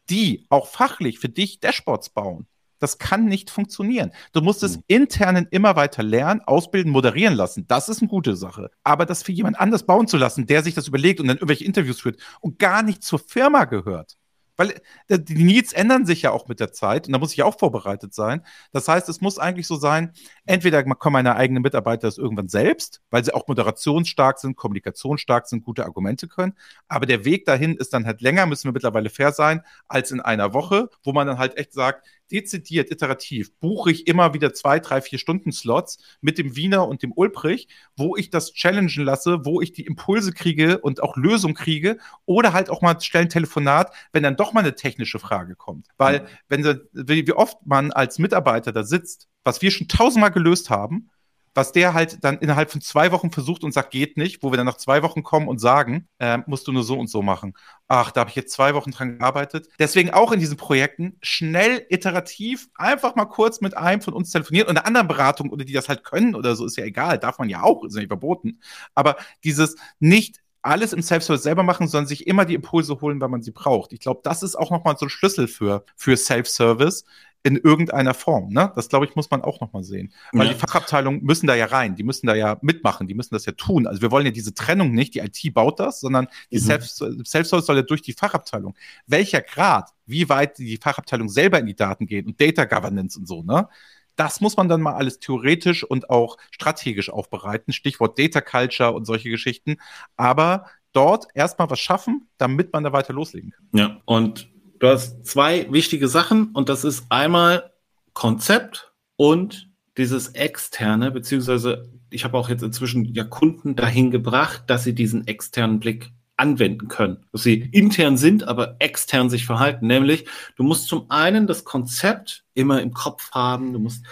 die 0.08 0.46
auch 0.48 0.66
fachlich 0.66 1.18
für 1.18 1.28
dich 1.28 1.60
Dashboards 1.60 2.08
bauen, 2.08 2.46
das 2.82 2.98
kann 2.98 3.26
nicht 3.26 3.50
funktionieren. 3.50 4.10
Du 4.32 4.40
musst 4.40 4.62
es 4.64 4.78
mhm. 4.78 4.82
internen 4.88 5.46
immer 5.50 5.76
weiter 5.76 6.02
lernen, 6.02 6.40
ausbilden, 6.40 6.90
moderieren 6.90 7.34
lassen. 7.34 7.64
Das 7.68 7.88
ist 7.88 8.00
eine 8.00 8.08
gute 8.08 8.34
Sache. 8.34 8.70
Aber 8.82 9.06
das 9.06 9.22
für 9.22 9.32
jemand 9.32 9.60
anders 9.60 9.86
bauen 9.86 10.08
zu 10.08 10.16
lassen, 10.16 10.46
der 10.46 10.64
sich 10.64 10.74
das 10.74 10.88
überlegt 10.88 11.20
und 11.20 11.28
dann 11.28 11.36
irgendwelche 11.36 11.64
Interviews 11.64 12.00
führt 12.00 12.20
und 12.40 12.58
gar 12.58 12.82
nicht 12.82 13.04
zur 13.04 13.20
Firma 13.20 13.66
gehört, 13.66 14.16
weil 14.56 14.80
äh, 15.08 15.18
die 15.18 15.42
Needs 15.42 15.72
ändern 15.72 16.06
sich 16.06 16.22
ja 16.22 16.32
auch 16.32 16.48
mit 16.48 16.60
der 16.60 16.72
Zeit 16.72 17.06
und 17.06 17.12
da 17.12 17.18
muss 17.18 17.32
ich 17.32 17.42
auch 17.42 17.58
vorbereitet 17.58 18.14
sein. 18.14 18.44
Das 18.72 18.88
heißt, 18.88 19.08
es 19.08 19.20
muss 19.20 19.38
eigentlich 19.38 19.66
so 19.66 19.76
sein, 19.76 20.12
entweder 20.44 20.82
kommen 20.82 21.12
meine 21.14 21.36
eigenen 21.36 21.62
Mitarbeiter 21.62 22.08
das 22.08 22.18
irgendwann 22.18 22.48
selbst, 22.48 23.00
weil 23.10 23.24
sie 23.24 23.34
auch 23.34 23.46
moderationsstark 23.48 24.38
sind, 24.38 24.56
kommunikationsstark 24.56 25.46
sind, 25.46 25.64
gute 25.64 25.84
Argumente 25.84 26.28
können. 26.28 26.54
Aber 26.88 27.06
der 27.06 27.24
Weg 27.24 27.44
dahin 27.44 27.76
ist 27.76 27.92
dann 27.92 28.06
halt 28.06 28.20
länger, 28.20 28.46
müssen 28.46 28.68
wir 28.68 28.72
mittlerweile 28.72 29.10
fair 29.10 29.32
sein, 29.32 29.62
als 29.88 30.10
in 30.10 30.20
einer 30.20 30.52
Woche, 30.52 30.90
wo 31.02 31.12
man 31.12 31.26
dann 31.26 31.38
halt 31.38 31.56
echt 31.56 31.72
sagt, 31.72 32.06
dezidiert, 32.32 32.90
iterativ, 32.90 33.54
buche 33.60 33.90
ich 33.90 34.06
immer 34.06 34.34
wieder 34.34 34.52
zwei, 34.54 34.80
drei, 34.80 35.00
vier 35.00 35.18
Stunden 35.18 35.52
Slots 35.52 35.98
mit 36.20 36.38
dem 36.38 36.56
Wiener 36.56 36.88
und 36.88 37.02
dem 37.02 37.12
Ulbrich, 37.12 37.68
wo 37.96 38.16
ich 38.16 38.30
das 38.30 38.52
challengen 38.52 39.04
lasse, 39.04 39.44
wo 39.44 39.60
ich 39.60 39.72
die 39.72 39.84
Impulse 39.84 40.32
kriege 40.32 40.78
und 40.78 41.02
auch 41.02 41.16
Lösung 41.16 41.54
kriege 41.54 41.98
oder 42.24 42.52
halt 42.52 42.70
auch 42.70 42.82
mal 42.82 43.00
stellen 43.00 43.28
Telefonat, 43.28 43.92
wenn 44.12 44.22
dann 44.22 44.36
doch 44.36 44.52
mal 44.52 44.60
eine 44.60 44.74
technische 44.74 45.18
Frage 45.18 45.54
kommt. 45.54 45.88
Weil, 45.98 46.26
wenn 46.48 46.64
wie 46.92 47.32
oft 47.32 47.58
man 47.64 47.92
als 47.92 48.18
Mitarbeiter 48.18 48.72
da 48.72 48.82
sitzt, 48.84 49.28
was 49.44 49.62
wir 49.62 49.70
schon 49.70 49.88
tausendmal 49.88 50.30
gelöst 50.30 50.70
haben, 50.70 51.10
was 51.54 51.72
der 51.72 51.94
halt 51.94 52.24
dann 52.24 52.38
innerhalb 52.38 52.70
von 52.70 52.80
zwei 52.80 53.12
Wochen 53.12 53.30
versucht 53.30 53.64
und 53.64 53.72
sagt, 53.72 53.90
geht 53.90 54.16
nicht, 54.16 54.42
wo 54.42 54.52
wir 54.52 54.56
dann 54.56 54.66
nach 54.66 54.76
zwei 54.76 55.02
Wochen 55.02 55.22
kommen 55.22 55.48
und 55.48 55.58
sagen, 55.58 56.08
äh, 56.18 56.38
musst 56.46 56.66
du 56.66 56.72
nur 56.72 56.82
so 56.82 56.98
und 56.98 57.08
so 57.08 57.22
machen. 57.22 57.54
Ach, 57.88 58.10
da 58.10 58.20
habe 58.20 58.30
ich 58.30 58.36
jetzt 58.36 58.52
zwei 58.52 58.74
Wochen 58.74 58.90
dran 58.90 59.18
gearbeitet. 59.18 59.68
Deswegen 59.78 60.10
auch 60.10 60.32
in 60.32 60.40
diesen 60.40 60.56
Projekten 60.56 61.18
schnell, 61.20 61.84
iterativ, 61.90 62.68
einfach 62.74 63.14
mal 63.14 63.26
kurz 63.26 63.60
mit 63.60 63.76
einem 63.76 64.00
von 64.00 64.14
uns 64.14 64.30
telefonieren 64.30 64.68
und 64.68 64.76
einer 64.76 64.86
anderen 64.86 65.08
Beratung 65.08 65.50
oder 65.50 65.64
die 65.64 65.72
das 65.72 65.88
halt 65.88 66.04
können 66.04 66.34
oder 66.34 66.56
so, 66.56 66.64
ist 66.64 66.76
ja 66.76 66.84
egal, 66.84 67.18
darf 67.18 67.38
man 67.38 67.48
ja 67.48 67.62
auch, 67.62 67.84
ist 67.84 67.94
ja 67.94 68.00
nicht 68.00 68.08
verboten. 68.08 68.60
Aber 68.94 69.16
dieses 69.44 69.76
nicht 70.00 70.42
alles 70.62 70.92
im 70.92 71.02
Self-Service 71.02 71.42
selber 71.42 71.64
machen, 71.64 71.88
sondern 71.88 72.06
sich 72.06 72.26
immer 72.26 72.44
die 72.44 72.54
Impulse 72.54 73.00
holen, 73.00 73.20
weil 73.20 73.28
man 73.28 73.42
sie 73.42 73.50
braucht. 73.50 73.92
Ich 73.92 74.00
glaube, 74.00 74.20
das 74.22 74.42
ist 74.42 74.54
auch 74.54 74.70
nochmal 74.70 74.96
so 74.96 75.06
ein 75.06 75.10
Schlüssel 75.10 75.48
für, 75.48 75.84
für 75.96 76.16
Self-Service, 76.16 77.04
in 77.44 77.56
irgendeiner 77.56 78.14
Form. 78.14 78.52
Ne? 78.52 78.72
Das, 78.76 78.88
glaube 78.88 79.06
ich, 79.06 79.16
muss 79.16 79.30
man 79.30 79.42
auch 79.42 79.60
nochmal 79.60 79.82
sehen. 79.82 80.12
Weil 80.32 80.46
ja. 80.46 80.52
die 80.52 80.58
Fachabteilungen 80.58 81.22
müssen 81.22 81.46
da 81.46 81.54
ja 81.54 81.66
rein, 81.66 81.96
die 81.96 82.04
müssen 82.04 82.26
da 82.26 82.34
ja 82.34 82.58
mitmachen, 82.62 83.08
die 83.08 83.14
müssen 83.14 83.34
das 83.34 83.46
ja 83.46 83.52
tun. 83.52 83.86
Also 83.86 84.00
wir 84.00 84.10
wollen 84.10 84.26
ja 84.26 84.32
diese 84.32 84.54
Trennung 84.54 84.92
nicht, 84.92 85.14
die 85.14 85.18
IT 85.18 85.54
baut 85.54 85.80
das, 85.80 86.00
sondern 86.00 86.28
die 86.52 86.60
mhm. 86.60 87.24
Self-Service 87.24 87.66
soll 87.66 87.76
ja 87.76 87.82
durch 87.82 88.02
die 88.02 88.12
Fachabteilung. 88.12 88.74
Welcher 89.06 89.40
Grad, 89.40 89.90
wie 90.06 90.28
weit 90.28 90.58
die 90.58 90.76
Fachabteilung 90.76 91.28
selber 91.28 91.58
in 91.58 91.66
die 91.66 91.76
Daten 91.76 92.06
geht 92.06 92.26
und 92.26 92.40
Data 92.40 92.64
Governance 92.64 93.18
und 93.18 93.26
so, 93.26 93.42
ne? 93.42 93.68
Das 94.14 94.42
muss 94.42 94.58
man 94.58 94.68
dann 94.68 94.82
mal 94.82 94.92
alles 94.92 95.20
theoretisch 95.20 95.84
und 95.84 96.10
auch 96.10 96.36
strategisch 96.50 97.08
aufbereiten. 97.08 97.72
Stichwort 97.72 98.18
Data 98.18 98.42
Culture 98.42 98.92
und 98.92 99.06
solche 99.06 99.30
Geschichten. 99.30 99.78
Aber 100.18 100.66
dort 100.92 101.28
erstmal 101.34 101.70
was 101.70 101.80
schaffen, 101.80 102.28
damit 102.36 102.74
man 102.74 102.84
da 102.84 102.92
weiter 102.92 103.14
loslegen 103.14 103.52
kann. 103.52 103.68
Ja, 103.72 104.00
und 104.04 104.51
Du 104.82 104.88
hast 104.88 105.24
zwei 105.24 105.70
wichtige 105.70 106.08
Sachen 106.08 106.50
und 106.54 106.68
das 106.68 106.82
ist 106.82 107.04
einmal 107.08 107.70
Konzept 108.14 108.92
und 109.14 109.70
dieses 109.96 110.30
externe, 110.30 111.12
beziehungsweise 111.12 111.88
ich 112.10 112.24
habe 112.24 112.36
auch 112.36 112.48
jetzt 112.48 112.64
inzwischen 112.64 113.04
ja 113.14 113.22
Kunden 113.22 113.76
dahin 113.76 114.10
gebracht, 114.10 114.64
dass 114.66 114.82
sie 114.82 114.92
diesen 114.92 115.24
externen 115.28 115.78
Blick 115.78 116.10
anwenden 116.36 116.88
können. 116.88 117.24
Dass 117.30 117.44
sie 117.44 117.60
intern 117.60 118.16
sind, 118.16 118.42
aber 118.42 118.74
extern 118.80 119.30
sich 119.30 119.46
verhalten. 119.46 119.86
Nämlich, 119.86 120.24
du 120.56 120.64
musst 120.64 120.88
zum 120.88 121.08
einen 121.12 121.46
das 121.46 121.62
Konzept 121.62 122.44
immer 122.54 122.82
im 122.82 122.92
Kopf 122.92 123.30
haben, 123.30 123.72
du 123.72 123.78
musst 123.78 124.04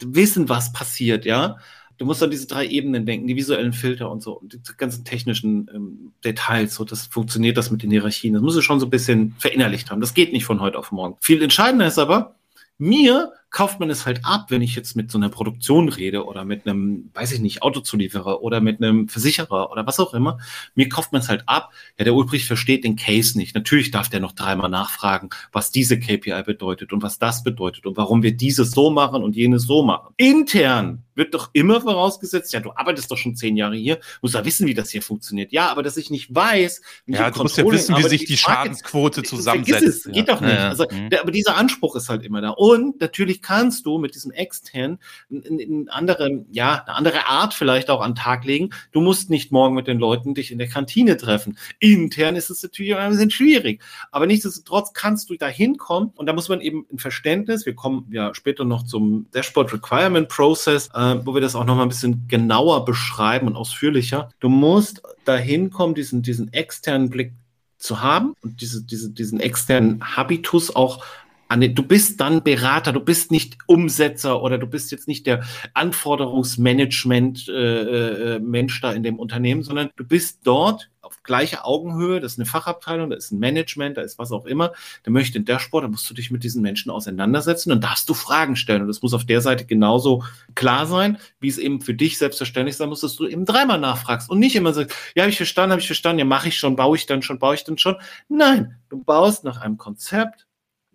wissen, 0.00 0.48
was 0.48 0.72
passiert, 0.72 1.24
ja 1.24 1.58
du 1.98 2.04
musst 2.04 2.22
an 2.22 2.30
diese 2.30 2.46
drei 2.46 2.66
Ebenen 2.66 3.04
denken, 3.04 3.26
die 3.26 3.36
visuellen 3.36 3.72
Filter 3.72 4.10
und 4.10 4.22
so, 4.22 4.32
und 4.32 4.54
die 4.54 4.58
ganzen 4.76 5.04
technischen 5.04 5.68
ähm, 5.74 6.12
Details, 6.24 6.74
so 6.74 6.84
das 6.84 7.06
funktioniert 7.06 7.56
das 7.56 7.70
mit 7.70 7.82
den 7.82 7.90
Hierarchien. 7.90 8.34
Das 8.34 8.42
musst 8.42 8.56
du 8.56 8.62
schon 8.62 8.80
so 8.80 8.86
ein 8.86 8.90
bisschen 8.90 9.34
verinnerlicht 9.38 9.90
haben. 9.90 10.00
Das 10.00 10.14
geht 10.14 10.32
nicht 10.32 10.44
von 10.44 10.60
heute 10.60 10.78
auf 10.78 10.92
morgen. 10.92 11.16
Viel 11.20 11.42
entscheidender 11.42 11.86
ist 11.86 11.98
aber, 11.98 12.36
mir 12.78 13.32
kauft 13.50 13.80
man 13.80 13.88
es 13.88 14.04
halt 14.04 14.20
ab, 14.24 14.46
wenn 14.50 14.62
ich 14.62 14.74
jetzt 14.76 14.94
mit 14.94 15.10
so 15.10 15.18
einer 15.18 15.30
Produktion 15.30 15.88
rede 15.88 16.24
oder 16.26 16.44
mit 16.44 16.66
einem, 16.66 17.10
weiß 17.14 17.32
ich 17.32 17.40
nicht, 17.40 17.62
Autozulieferer 17.62 18.42
oder 18.42 18.60
mit 18.60 18.82
einem 18.82 19.08
Versicherer 19.08 19.70
oder 19.70 19.86
was 19.86 19.98
auch 20.00 20.12
immer. 20.12 20.38
Mir 20.74 20.88
kauft 20.88 21.12
man 21.12 21.22
es 21.22 21.28
halt 21.28 21.44
ab. 21.46 21.72
Ja, 21.98 22.04
der 22.04 22.14
Ulbrich 22.14 22.46
versteht 22.46 22.84
den 22.84 22.96
Case 22.96 23.38
nicht. 23.38 23.54
Natürlich 23.54 23.90
darf 23.90 24.08
der 24.08 24.20
noch 24.20 24.32
dreimal 24.32 24.68
nachfragen, 24.68 25.30
was 25.52 25.70
diese 25.70 25.98
KPI 25.98 26.42
bedeutet 26.44 26.92
und 26.92 27.02
was 27.02 27.18
das 27.18 27.42
bedeutet 27.42 27.86
und 27.86 27.96
warum 27.96 28.22
wir 28.22 28.36
dieses 28.36 28.72
so 28.72 28.90
machen 28.90 29.22
und 29.22 29.34
jenes 29.34 29.62
so 29.62 29.82
machen. 29.82 30.12
Intern 30.16 31.04
wird 31.18 31.34
doch 31.34 31.50
immer 31.52 31.80
vorausgesetzt, 31.80 32.52
ja, 32.52 32.60
du 32.60 32.70
arbeitest 32.70 33.10
doch 33.10 33.18
schon 33.18 33.34
zehn 33.34 33.56
Jahre 33.56 33.76
hier, 33.76 33.98
musst 34.22 34.34
ja 34.34 34.44
wissen, 34.44 34.66
wie 34.66 34.74
das 34.74 34.90
hier 34.90 35.02
funktioniert. 35.02 35.52
Ja, 35.52 35.68
aber 35.68 35.82
dass 35.82 35.96
ich 35.96 36.10
nicht 36.10 36.32
weiß, 36.34 36.80
ja, 37.06 37.30
du 37.30 37.42
musst 37.42 37.58
ja 37.58 37.66
wissen, 37.66 37.96
wie 37.96 38.08
sich 38.08 38.24
die 38.24 38.36
Schadensquote 38.36 39.24
zusammensetzt. 39.24 40.06
Es, 40.06 40.12
geht 40.12 40.28
doch 40.28 40.40
nicht. 40.40 40.56
Also, 40.56 40.86
mhm. 40.90 41.10
der, 41.10 41.20
aber 41.20 41.32
dieser 41.32 41.56
Anspruch 41.56 41.96
ist 41.96 42.08
halt 42.08 42.24
immer 42.24 42.40
da. 42.40 42.50
Und 42.50 43.00
natürlich 43.00 43.37
natürlich 43.38 43.42
kannst 43.42 43.86
du 43.86 43.98
mit 43.98 44.14
diesem 44.14 44.30
extern 44.30 44.98
in, 45.30 45.88
andere, 45.88 46.44
ja, 46.50 46.84
eine 46.84 46.96
andere 46.96 47.26
Art 47.26 47.54
vielleicht 47.54 47.90
auch 47.90 48.00
an 48.00 48.12
den 48.12 48.16
Tag 48.16 48.44
legen. 48.44 48.70
Du 48.92 49.00
musst 49.00 49.30
nicht 49.30 49.52
morgen 49.52 49.74
mit 49.74 49.86
den 49.86 49.98
Leuten 49.98 50.34
dich 50.34 50.50
in 50.50 50.58
der 50.58 50.68
Kantine 50.68 51.16
treffen. 51.16 51.58
Intern 51.78 52.36
ist 52.36 52.50
es 52.50 52.62
natürlich 52.62 52.94
ein 52.94 53.10
bisschen 53.10 53.30
schwierig. 53.30 53.82
Aber 54.10 54.26
nichtsdestotrotz 54.26 54.92
kannst 54.92 55.30
du 55.30 55.36
da 55.36 55.48
hinkommen 55.48 56.12
und 56.16 56.26
da 56.26 56.32
muss 56.32 56.48
man 56.48 56.60
eben 56.60 56.86
ein 56.92 56.98
Verständnis, 56.98 57.66
wir 57.66 57.74
kommen 57.74 58.06
ja 58.10 58.34
später 58.34 58.64
noch 58.64 58.84
zum 58.84 59.26
Dashboard 59.32 59.72
Requirement 59.72 60.28
Process, 60.28 60.88
äh, 60.94 61.16
wo 61.24 61.34
wir 61.34 61.40
das 61.40 61.54
auch 61.54 61.64
noch 61.64 61.76
mal 61.76 61.82
ein 61.82 61.88
bisschen 61.88 62.26
genauer 62.28 62.84
beschreiben 62.84 63.46
und 63.46 63.56
ausführlicher. 63.56 64.30
Du 64.40 64.48
musst 64.48 65.02
da 65.24 65.36
hinkommen, 65.36 65.94
diesen, 65.94 66.22
diesen 66.22 66.52
externen 66.52 67.10
Blick 67.10 67.32
zu 67.78 68.02
haben 68.02 68.34
und 68.42 68.60
diese, 68.60 68.82
diese, 68.84 69.10
diesen 69.10 69.38
externen 69.38 70.16
Habitus 70.16 70.74
auch 70.74 71.04
du 71.48 71.82
bist 71.82 72.20
dann 72.20 72.42
Berater, 72.42 72.92
du 72.92 73.00
bist 73.00 73.30
nicht 73.30 73.58
Umsetzer 73.66 74.42
oder 74.42 74.58
du 74.58 74.66
bist 74.66 74.90
jetzt 74.90 75.08
nicht 75.08 75.26
der 75.26 75.44
Anforderungsmanagement 75.74 77.48
äh, 77.48 78.34
äh, 78.34 78.38
Mensch 78.40 78.80
da 78.80 78.92
in 78.92 79.02
dem 79.02 79.18
Unternehmen, 79.18 79.62
sondern 79.62 79.90
du 79.96 80.04
bist 80.04 80.40
dort 80.44 80.90
auf 81.08 81.22
gleicher 81.22 81.66
Augenhöhe, 81.66 82.20
das 82.20 82.32
ist 82.32 82.38
eine 82.38 82.46
Fachabteilung, 82.46 83.08
da 83.08 83.16
ist 83.16 83.32
ein 83.32 83.38
Management, 83.38 83.96
da 83.96 84.02
ist 84.02 84.18
was 84.18 84.30
auch 84.30 84.44
immer, 84.44 84.72
der 85.06 85.12
möchte 85.12 85.38
ein 85.38 85.46
Dashboard, 85.46 85.84
da 85.84 85.88
musst 85.88 86.08
du 86.10 86.14
dich 86.14 86.30
mit 86.30 86.44
diesen 86.44 86.60
Menschen 86.60 86.90
auseinandersetzen 86.90 87.72
und 87.72 87.82
darfst 87.82 88.08
du 88.10 88.14
Fragen 88.14 88.56
stellen. 88.56 88.82
Und 88.82 88.88
das 88.88 89.00
muss 89.00 89.14
auf 89.14 89.24
der 89.24 89.40
Seite 89.40 89.64
genauso 89.64 90.24
klar 90.54 90.86
sein, 90.86 91.16
wie 91.40 91.48
es 91.48 91.56
eben 91.56 91.80
für 91.80 91.94
dich 91.94 92.18
selbstverständlich 92.18 92.76
sein 92.76 92.90
muss, 92.90 93.00
dass 93.00 93.16
du 93.16 93.26
eben 93.26 93.46
dreimal 93.46 93.80
nachfragst 93.80 94.28
und 94.28 94.38
nicht 94.38 94.54
immer 94.54 94.74
sagst, 94.74 94.94
ja, 95.14 95.22
habe 95.22 95.30
ich 95.30 95.38
verstanden, 95.38 95.72
habe 95.72 95.80
ich 95.80 95.86
verstanden, 95.86 96.18
ja, 96.18 96.24
mache 96.26 96.48
ich 96.48 96.58
schon, 96.58 96.76
baue 96.76 96.96
ich 96.96 97.06
dann 97.06 97.22
schon, 97.22 97.38
baue 97.38 97.54
ich 97.54 97.64
dann 97.64 97.78
schon. 97.78 97.96
Nein, 98.28 98.76
du 98.90 99.02
baust 99.02 99.44
nach 99.44 99.62
einem 99.62 99.78
Konzept, 99.78 100.47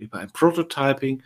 über 0.03 0.19
ein 0.19 0.31
Prototyping, 0.31 1.23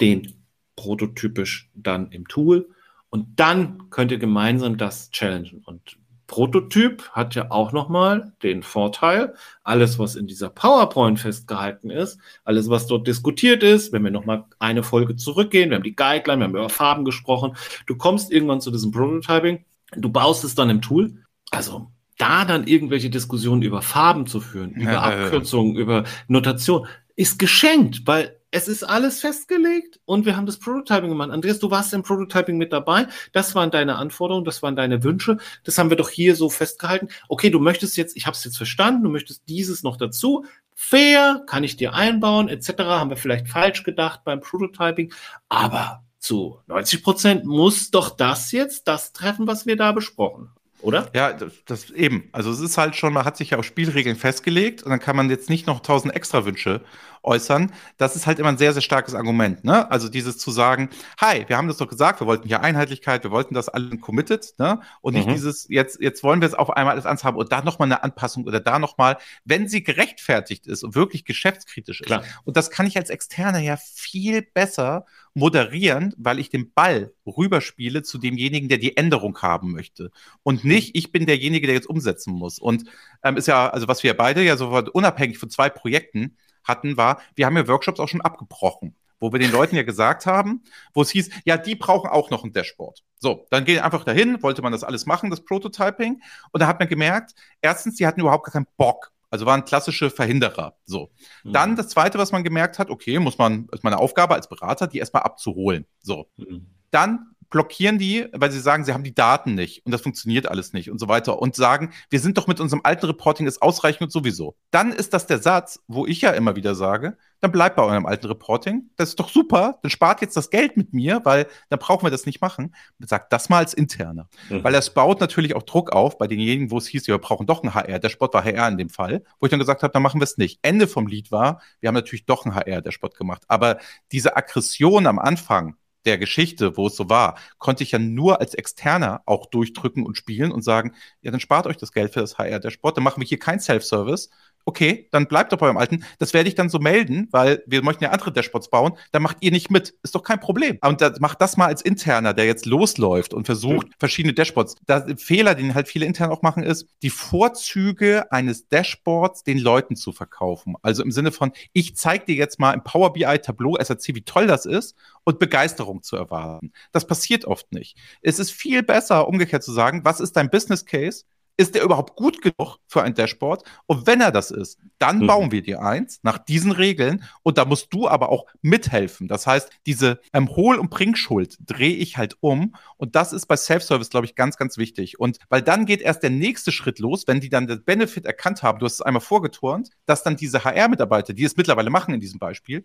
den 0.00 0.34
prototypisch 0.76 1.70
dann 1.74 2.10
im 2.10 2.28
Tool 2.28 2.68
und 3.10 3.26
dann 3.36 3.90
könnt 3.90 4.10
ihr 4.10 4.18
gemeinsam 4.18 4.78
das 4.78 5.10
challengen. 5.10 5.62
Und 5.66 5.98
Prototyp 6.26 7.10
hat 7.10 7.34
ja 7.34 7.50
auch 7.50 7.72
nochmal 7.72 8.32
den 8.42 8.62
Vorteil, 8.62 9.34
alles, 9.64 9.98
was 9.98 10.16
in 10.16 10.26
dieser 10.26 10.48
PowerPoint 10.48 11.20
festgehalten 11.20 11.90
ist, 11.90 12.18
alles, 12.44 12.70
was 12.70 12.86
dort 12.86 13.06
diskutiert 13.06 13.62
ist, 13.62 13.92
wenn 13.92 14.02
wir 14.02 14.10
nochmal 14.10 14.44
eine 14.58 14.82
Folge 14.82 15.14
zurückgehen, 15.14 15.68
wir 15.68 15.76
haben 15.76 15.82
die 15.82 15.94
Guideline, 15.94 16.40
wir 16.40 16.44
haben 16.44 16.56
über 16.56 16.70
Farben 16.70 17.04
gesprochen, 17.04 17.54
du 17.84 17.96
kommst 17.96 18.32
irgendwann 18.32 18.62
zu 18.62 18.70
diesem 18.70 18.92
Prototyping, 18.92 19.62
du 19.94 20.08
baust 20.08 20.42
es 20.44 20.54
dann 20.54 20.70
im 20.70 20.80
Tool. 20.80 21.18
Also 21.50 21.90
da 22.16 22.46
dann 22.46 22.66
irgendwelche 22.66 23.10
Diskussionen 23.10 23.60
über 23.60 23.82
Farben 23.82 24.26
zu 24.26 24.40
führen, 24.40 24.72
über 24.72 24.92
ja, 24.92 25.02
Abkürzungen, 25.02 25.76
äh, 25.76 25.80
über 25.80 26.04
Notation, 26.28 26.86
ist 27.22 27.38
geschenkt, 27.38 28.02
weil 28.04 28.36
es 28.50 28.66
ist 28.66 28.82
alles 28.82 29.20
festgelegt 29.20 30.00
und 30.04 30.26
wir 30.26 30.36
haben 30.36 30.44
das 30.44 30.58
Prototyping 30.58 31.08
gemacht. 31.08 31.30
Andreas, 31.30 31.60
du 31.60 31.70
warst 31.70 31.94
im 31.94 32.02
Prototyping 32.02 32.58
mit 32.58 32.72
dabei. 32.72 33.06
Das 33.32 33.54
waren 33.54 33.70
deine 33.70 33.94
Anforderungen, 33.94 34.44
das 34.44 34.60
waren 34.60 34.74
deine 34.74 35.04
Wünsche. 35.04 35.38
Das 35.62 35.78
haben 35.78 35.88
wir 35.88 35.96
doch 35.96 36.10
hier 36.10 36.34
so 36.34 36.50
festgehalten. 36.50 37.08
Okay, 37.28 37.48
du 37.48 37.60
möchtest 37.60 37.96
jetzt, 37.96 38.16
ich 38.16 38.26
habe 38.26 38.36
es 38.36 38.44
jetzt 38.44 38.56
verstanden, 38.56 39.04
du 39.04 39.08
möchtest 39.08 39.48
dieses 39.48 39.84
noch 39.84 39.96
dazu. 39.96 40.44
Fair, 40.74 41.44
kann 41.46 41.62
ich 41.62 41.76
dir 41.76 41.94
einbauen, 41.94 42.48
etc. 42.48 42.72
Haben 42.80 43.10
wir 43.10 43.16
vielleicht 43.16 43.48
falsch 43.48 43.84
gedacht 43.84 44.22
beim 44.24 44.40
Prototyping. 44.40 45.12
Aber 45.48 46.02
zu 46.18 46.58
90 46.66 47.04
Prozent 47.04 47.44
muss 47.44 47.92
doch 47.92 48.10
das 48.10 48.50
jetzt 48.50 48.88
das 48.88 49.12
treffen, 49.12 49.46
was 49.46 49.64
wir 49.64 49.76
da 49.76 49.92
besprochen 49.92 50.48
haben 50.48 50.62
oder? 50.82 51.08
Ja, 51.14 51.32
das, 51.32 51.52
das, 51.64 51.90
eben. 51.90 52.28
Also 52.32 52.50
es 52.50 52.60
ist 52.60 52.76
halt 52.76 52.96
schon, 52.96 53.12
man 53.12 53.24
hat 53.24 53.36
sich 53.36 53.50
ja 53.50 53.58
auf 53.58 53.64
Spielregeln 53.64 54.16
festgelegt 54.16 54.82
und 54.82 54.90
dann 54.90 55.00
kann 55.00 55.16
man 55.16 55.30
jetzt 55.30 55.48
nicht 55.48 55.66
noch 55.66 55.80
tausend 55.80 56.14
extra 56.14 56.44
Wünsche 56.44 56.82
äußern. 57.22 57.72
Das 57.96 58.16
ist 58.16 58.26
halt 58.26 58.38
immer 58.38 58.48
ein 58.48 58.58
sehr, 58.58 58.72
sehr 58.72 58.82
starkes 58.82 59.14
Argument. 59.14 59.64
Ne? 59.64 59.90
Also 59.90 60.08
dieses 60.08 60.38
zu 60.38 60.50
sagen, 60.50 60.90
hi, 61.20 61.44
wir 61.46 61.56
haben 61.56 61.68
das 61.68 61.76
doch 61.76 61.88
gesagt, 61.88 62.20
wir 62.20 62.26
wollten 62.26 62.48
hier 62.48 62.60
Einheitlichkeit, 62.62 63.24
wir 63.24 63.30
wollten 63.30 63.54
das 63.54 63.68
alle 63.68 63.96
committed, 63.98 64.54
ne? 64.58 64.80
Und 65.00 65.14
nicht 65.14 65.28
mhm. 65.28 65.32
dieses, 65.32 65.66
jetzt, 65.68 66.00
jetzt 66.00 66.22
wollen 66.22 66.40
wir 66.40 66.48
es 66.48 66.54
auf 66.54 66.70
einmal 66.70 66.94
alles 66.94 67.06
anders 67.06 67.24
haben 67.24 67.36
und 67.36 67.52
da 67.52 67.62
nochmal 67.62 67.86
eine 67.86 68.02
Anpassung 68.02 68.44
oder 68.44 68.60
da 68.60 68.78
nochmal, 68.78 69.18
wenn 69.44 69.68
sie 69.68 69.82
gerechtfertigt 69.82 70.66
ist 70.66 70.82
und 70.82 70.94
wirklich 70.94 71.24
geschäftskritisch 71.24 72.00
ist. 72.00 72.06
Klar. 72.06 72.24
Und 72.44 72.56
das 72.56 72.70
kann 72.70 72.86
ich 72.86 72.96
als 72.96 73.10
Externer 73.10 73.60
ja 73.60 73.76
viel 73.76 74.42
besser 74.42 75.06
moderieren, 75.34 76.14
weil 76.18 76.38
ich 76.38 76.50
den 76.50 76.72
Ball 76.72 77.12
rüberspiele 77.26 78.02
zu 78.02 78.18
demjenigen, 78.18 78.68
der 78.68 78.78
die 78.78 78.96
Änderung 78.96 79.40
haben 79.40 79.72
möchte. 79.72 80.10
Und 80.42 80.64
nicht, 80.64 80.94
ich 80.94 81.12
bin 81.12 81.26
derjenige, 81.26 81.66
der 81.66 81.74
jetzt 81.74 81.88
umsetzen 81.88 82.34
muss. 82.34 82.58
Und 82.58 82.84
ähm, 83.22 83.36
ist 83.36 83.48
ja, 83.48 83.70
also 83.70 83.88
was 83.88 84.02
wir 84.02 84.14
beide 84.14 84.42
ja 84.42 84.56
sofort 84.56 84.90
unabhängig 84.90 85.38
von 85.38 85.48
zwei 85.48 85.70
Projekten 85.70 86.36
hatten, 86.64 86.96
war, 86.96 87.20
wir 87.34 87.46
haben 87.46 87.56
ja 87.56 87.66
Workshops 87.68 88.00
auch 88.00 88.08
schon 88.08 88.20
abgebrochen 88.20 88.96
wo 89.22 89.32
wir 89.32 89.38
den 89.38 89.52
Leuten 89.52 89.76
ja 89.76 89.84
gesagt 89.84 90.26
haben, 90.26 90.64
wo 90.92 91.02
es 91.02 91.10
hieß, 91.10 91.30
ja, 91.44 91.56
die 91.56 91.76
brauchen 91.76 92.10
auch 92.10 92.30
noch 92.30 92.42
ein 92.42 92.52
Dashboard. 92.52 93.04
So, 93.20 93.46
dann 93.50 93.64
geht 93.64 93.80
einfach 93.80 94.02
dahin, 94.02 94.42
wollte 94.42 94.62
man 94.62 94.72
das 94.72 94.82
alles 94.82 95.06
machen, 95.06 95.30
das 95.30 95.44
Prototyping, 95.44 96.20
und 96.50 96.60
da 96.60 96.66
hat 96.66 96.80
man 96.80 96.88
gemerkt, 96.88 97.32
erstens, 97.60 97.94
die 97.94 98.06
hatten 98.06 98.20
überhaupt 98.20 98.44
gar 98.44 98.52
keinen 98.52 98.66
Bock. 98.76 99.12
Also 99.30 99.46
waren 99.46 99.64
klassische 99.64 100.10
Verhinderer. 100.10 100.76
So. 100.84 101.10
Mhm. 101.42 101.52
Dann 101.52 101.76
das 101.76 101.88
zweite, 101.88 102.18
was 102.18 102.32
man 102.32 102.44
gemerkt 102.44 102.78
hat, 102.78 102.90
okay, 102.90 103.18
muss 103.18 103.38
man, 103.38 103.66
ist 103.72 103.82
meine 103.82 103.98
Aufgabe 103.98 104.34
als 104.34 104.48
Berater, 104.48 104.88
die 104.88 104.98
erstmal 104.98 105.22
abzuholen. 105.22 105.86
So. 106.00 106.26
Mhm. 106.36 106.66
Dann 106.90 107.31
blockieren 107.52 107.98
die, 107.98 108.26
weil 108.32 108.50
sie 108.50 108.58
sagen, 108.58 108.84
sie 108.84 108.92
haben 108.92 109.04
die 109.04 109.14
Daten 109.14 109.54
nicht 109.54 109.86
und 109.86 109.92
das 109.92 110.00
funktioniert 110.00 110.48
alles 110.48 110.72
nicht 110.72 110.90
und 110.90 110.98
so 110.98 111.06
weiter 111.06 111.40
und 111.40 111.54
sagen, 111.54 111.92
wir 112.10 112.18
sind 112.18 112.36
doch 112.38 112.48
mit 112.48 112.58
unserem 112.58 112.80
alten 112.82 113.06
Reporting 113.06 113.46
ist 113.46 113.62
ausreichend 113.62 114.02
und 114.02 114.10
sowieso. 114.10 114.56
Dann 114.72 114.90
ist 114.90 115.12
das 115.12 115.26
der 115.26 115.38
Satz, 115.38 115.78
wo 115.86 116.06
ich 116.06 116.22
ja 116.22 116.30
immer 116.30 116.56
wieder 116.56 116.74
sage, 116.74 117.16
dann 117.40 117.52
bleibt 117.52 117.76
bei 117.76 117.82
eurem 117.82 118.06
alten 118.06 118.26
Reporting. 118.26 118.90
Das 118.96 119.10
ist 119.10 119.20
doch 119.20 119.28
super, 119.28 119.78
dann 119.82 119.90
spart 119.90 120.22
jetzt 120.22 120.36
das 120.36 120.48
Geld 120.48 120.76
mit 120.76 120.94
mir, 120.94 121.20
weil 121.24 121.46
dann 121.68 121.78
brauchen 121.78 122.06
wir 122.06 122.10
das 122.10 122.24
nicht 122.24 122.40
machen. 122.40 122.74
Sagt 123.00 123.32
das 123.32 123.48
mal 123.48 123.58
als 123.58 123.74
interner. 123.74 124.28
Mhm. 124.48 124.64
Weil 124.64 124.72
das 124.72 124.94
baut 124.94 125.20
natürlich 125.20 125.54
auch 125.54 125.64
Druck 125.64 125.92
auf 125.92 126.18
bei 126.18 126.26
denjenigen, 126.28 126.70
wo 126.70 126.78
es 126.78 126.86
hieß, 126.86 127.06
wir 127.06 127.18
brauchen 127.18 127.46
doch 127.46 127.62
ein 127.62 127.74
HR. 127.74 127.98
Der 127.98 128.08
Sport 128.08 128.32
war 128.32 128.44
HR 128.44 128.68
in 128.68 128.78
dem 128.78 128.88
Fall, 128.88 129.24
wo 129.40 129.46
ich 129.46 129.50
dann 129.50 129.60
gesagt 129.60 129.82
habe, 129.82 129.92
dann 129.92 130.02
machen 130.02 130.20
wir 130.20 130.24
es 130.24 130.38
nicht. 130.38 130.60
Ende 130.62 130.86
vom 130.86 131.06
Lied 131.06 131.30
war, 131.30 131.60
wir 131.80 131.88
haben 131.88 131.94
natürlich 131.94 132.24
doch 132.24 132.46
ein 132.46 132.54
HR, 132.54 132.80
der 132.80 132.92
Sport 132.92 133.16
gemacht. 133.16 133.42
Aber 133.48 133.78
diese 134.10 134.36
Aggression 134.36 135.06
am 135.06 135.18
Anfang, 135.18 135.76
der 136.04 136.18
Geschichte, 136.18 136.76
wo 136.76 136.86
es 136.86 136.96
so 136.96 137.08
war, 137.08 137.38
konnte 137.58 137.82
ich 137.82 137.92
ja 137.92 137.98
nur 137.98 138.40
als 138.40 138.54
Externer 138.54 139.22
auch 139.26 139.46
durchdrücken 139.46 140.04
und 140.04 140.16
spielen 140.16 140.52
und 140.52 140.62
sagen, 140.62 140.94
ja, 141.20 141.30
dann 141.30 141.40
spart 141.40 141.66
euch 141.66 141.76
das 141.76 141.92
Geld 141.92 142.12
für 142.12 142.20
das 142.20 142.38
HR 142.38 142.60
der 142.60 142.70
Sport, 142.70 142.96
dann 142.96 143.04
machen 143.04 143.20
wir 143.20 143.26
hier 143.26 143.38
kein 143.38 143.60
Self-Service, 143.60 144.30
okay, 144.64 145.08
dann 145.10 145.26
bleibt 145.26 145.52
doch 145.52 145.58
bei 145.58 145.66
eurem 145.66 145.76
alten. 145.76 146.04
Das 146.18 146.34
werde 146.34 146.48
ich 146.48 146.54
dann 146.54 146.68
so 146.68 146.78
melden, 146.78 147.28
weil 147.30 147.62
wir 147.66 147.82
möchten 147.82 148.04
ja 148.04 148.10
andere 148.10 148.32
Dashboards 148.32 148.70
bauen. 148.70 148.92
Dann 149.10 149.22
macht 149.22 149.38
ihr 149.40 149.50
nicht 149.50 149.70
mit. 149.70 149.94
Ist 150.02 150.14
doch 150.14 150.22
kein 150.22 150.40
Problem. 150.40 150.78
Und 150.82 151.00
das, 151.00 151.20
macht 151.20 151.40
das 151.40 151.56
mal 151.56 151.66
als 151.66 151.82
Interner, 151.82 152.34
der 152.34 152.46
jetzt 152.46 152.66
losläuft 152.66 153.34
und 153.34 153.46
versucht, 153.46 153.88
mhm. 153.88 153.92
verschiedene 153.98 154.34
Dashboards. 154.34 154.76
Der 154.88 155.16
Fehler, 155.16 155.54
den 155.54 155.74
halt 155.74 155.88
viele 155.88 156.06
Interne 156.06 156.32
auch 156.32 156.42
machen, 156.42 156.62
ist, 156.62 156.86
die 157.02 157.10
Vorzüge 157.10 158.30
eines 158.30 158.68
Dashboards 158.68 159.42
den 159.44 159.58
Leuten 159.58 159.96
zu 159.96 160.12
verkaufen. 160.12 160.74
Also 160.82 161.02
im 161.02 161.10
Sinne 161.10 161.32
von, 161.32 161.52
ich 161.72 161.96
zeige 161.96 162.26
dir 162.26 162.34
jetzt 162.34 162.60
mal 162.60 162.72
im 162.72 162.84
Power 162.84 163.12
BI 163.12 163.38
Tableau 163.38 163.76
SRC, 163.76 164.14
wie 164.14 164.22
toll 164.22 164.46
das 164.46 164.66
ist 164.66 164.96
und 165.24 165.38
Begeisterung 165.38 166.02
zu 166.02 166.16
erwarten. 166.16 166.72
Das 166.92 167.06
passiert 167.06 167.44
oft 167.44 167.72
nicht. 167.72 167.96
Es 168.22 168.38
ist 168.38 168.50
viel 168.50 168.82
besser, 168.82 169.28
umgekehrt 169.28 169.62
zu 169.62 169.72
sagen, 169.72 170.04
was 170.04 170.20
ist 170.20 170.36
dein 170.36 170.50
Business 170.50 170.84
Case? 170.84 171.24
Ist 171.56 171.74
der 171.74 171.82
überhaupt 171.82 172.16
gut 172.16 172.40
genug 172.42 172.78
für 172.86 173.02
ein 173.02 173.14
Dashboard? 173.14 173.64
Und 173.86 174.06
wenn 174.06 174.20
er 174.20 174.32
das 174.32 174.50
ist, 174.50 174.78
dann 174.98 175.18
mhm. 175.18 175.26
bauen 175.26 175.52
wir 175.52 175.62
dir 175.62 175.82
eins 175.82 176.20
nach 176.22 176.38
diesen 176.38 176.72
Regeln 176.72 177.24
und 177.42 177.58
da 177.58 177.64
musst 177.64 177.92
du 177.92 178.08
aber 178.08 178.30
auch 178.30 178.46
mithelfen. 178.62 179.28
Das 179.28 179.46
heißt, 179.46 179.70
diese 179.86 180.20
ähm, 180.32 180.48
Hohl- 180.48 180.78
und 180.78 180.90
Bringschuld 180.90 181.56
drehe 181.60 181.94
ich 181.94 182.16
halt 182.16 182.36
um 182.40 182.74
und 182.96 183.14
das 183.16 183.32
ist 183.32 183.46
bei 183.46 183.56
Self-Service, 183.56 184.10
glaube 184.10 184.26
ich, 184.26 184.34
ganz, 184.34 184.56
ganz 184.56 184.78
wichtig. 184.78 185.20
Und 185.20 185.38
weil 185.48 185.62
dann 185.62 185.86
geht 185.86 186.00
erst 186.00 186.22
der 186.22 186.30
nächste 186.30 186.72
Schritt 186.72 186.98
los, 186.98 187.24
wenn 187.26 187.40
die 187.40 187.48
dann 187.48 187.66
den 187.66 187.84
Benefit 187.84 188.26
erkannt 188.26 188.62
haben, 188.62 188.78
du 188.78 188.86
hast 188.86 188.94
es 188.94 189.02
einmal 189.02 189.20
vorgeturnt, 189.20 189.90
dass 190.06 190.22
dann 190.22 190.36
diese 190.36 190.64
HR-Mitarbeiter, 190.64 191.32
die 191.32 191.44
es 191.44 191.56
mittlerweile 191.56 191.90
machen 191.90 192.14
in 192.14 192.20
diesem 192.20 192.38
Beispiel, 192.38 192.84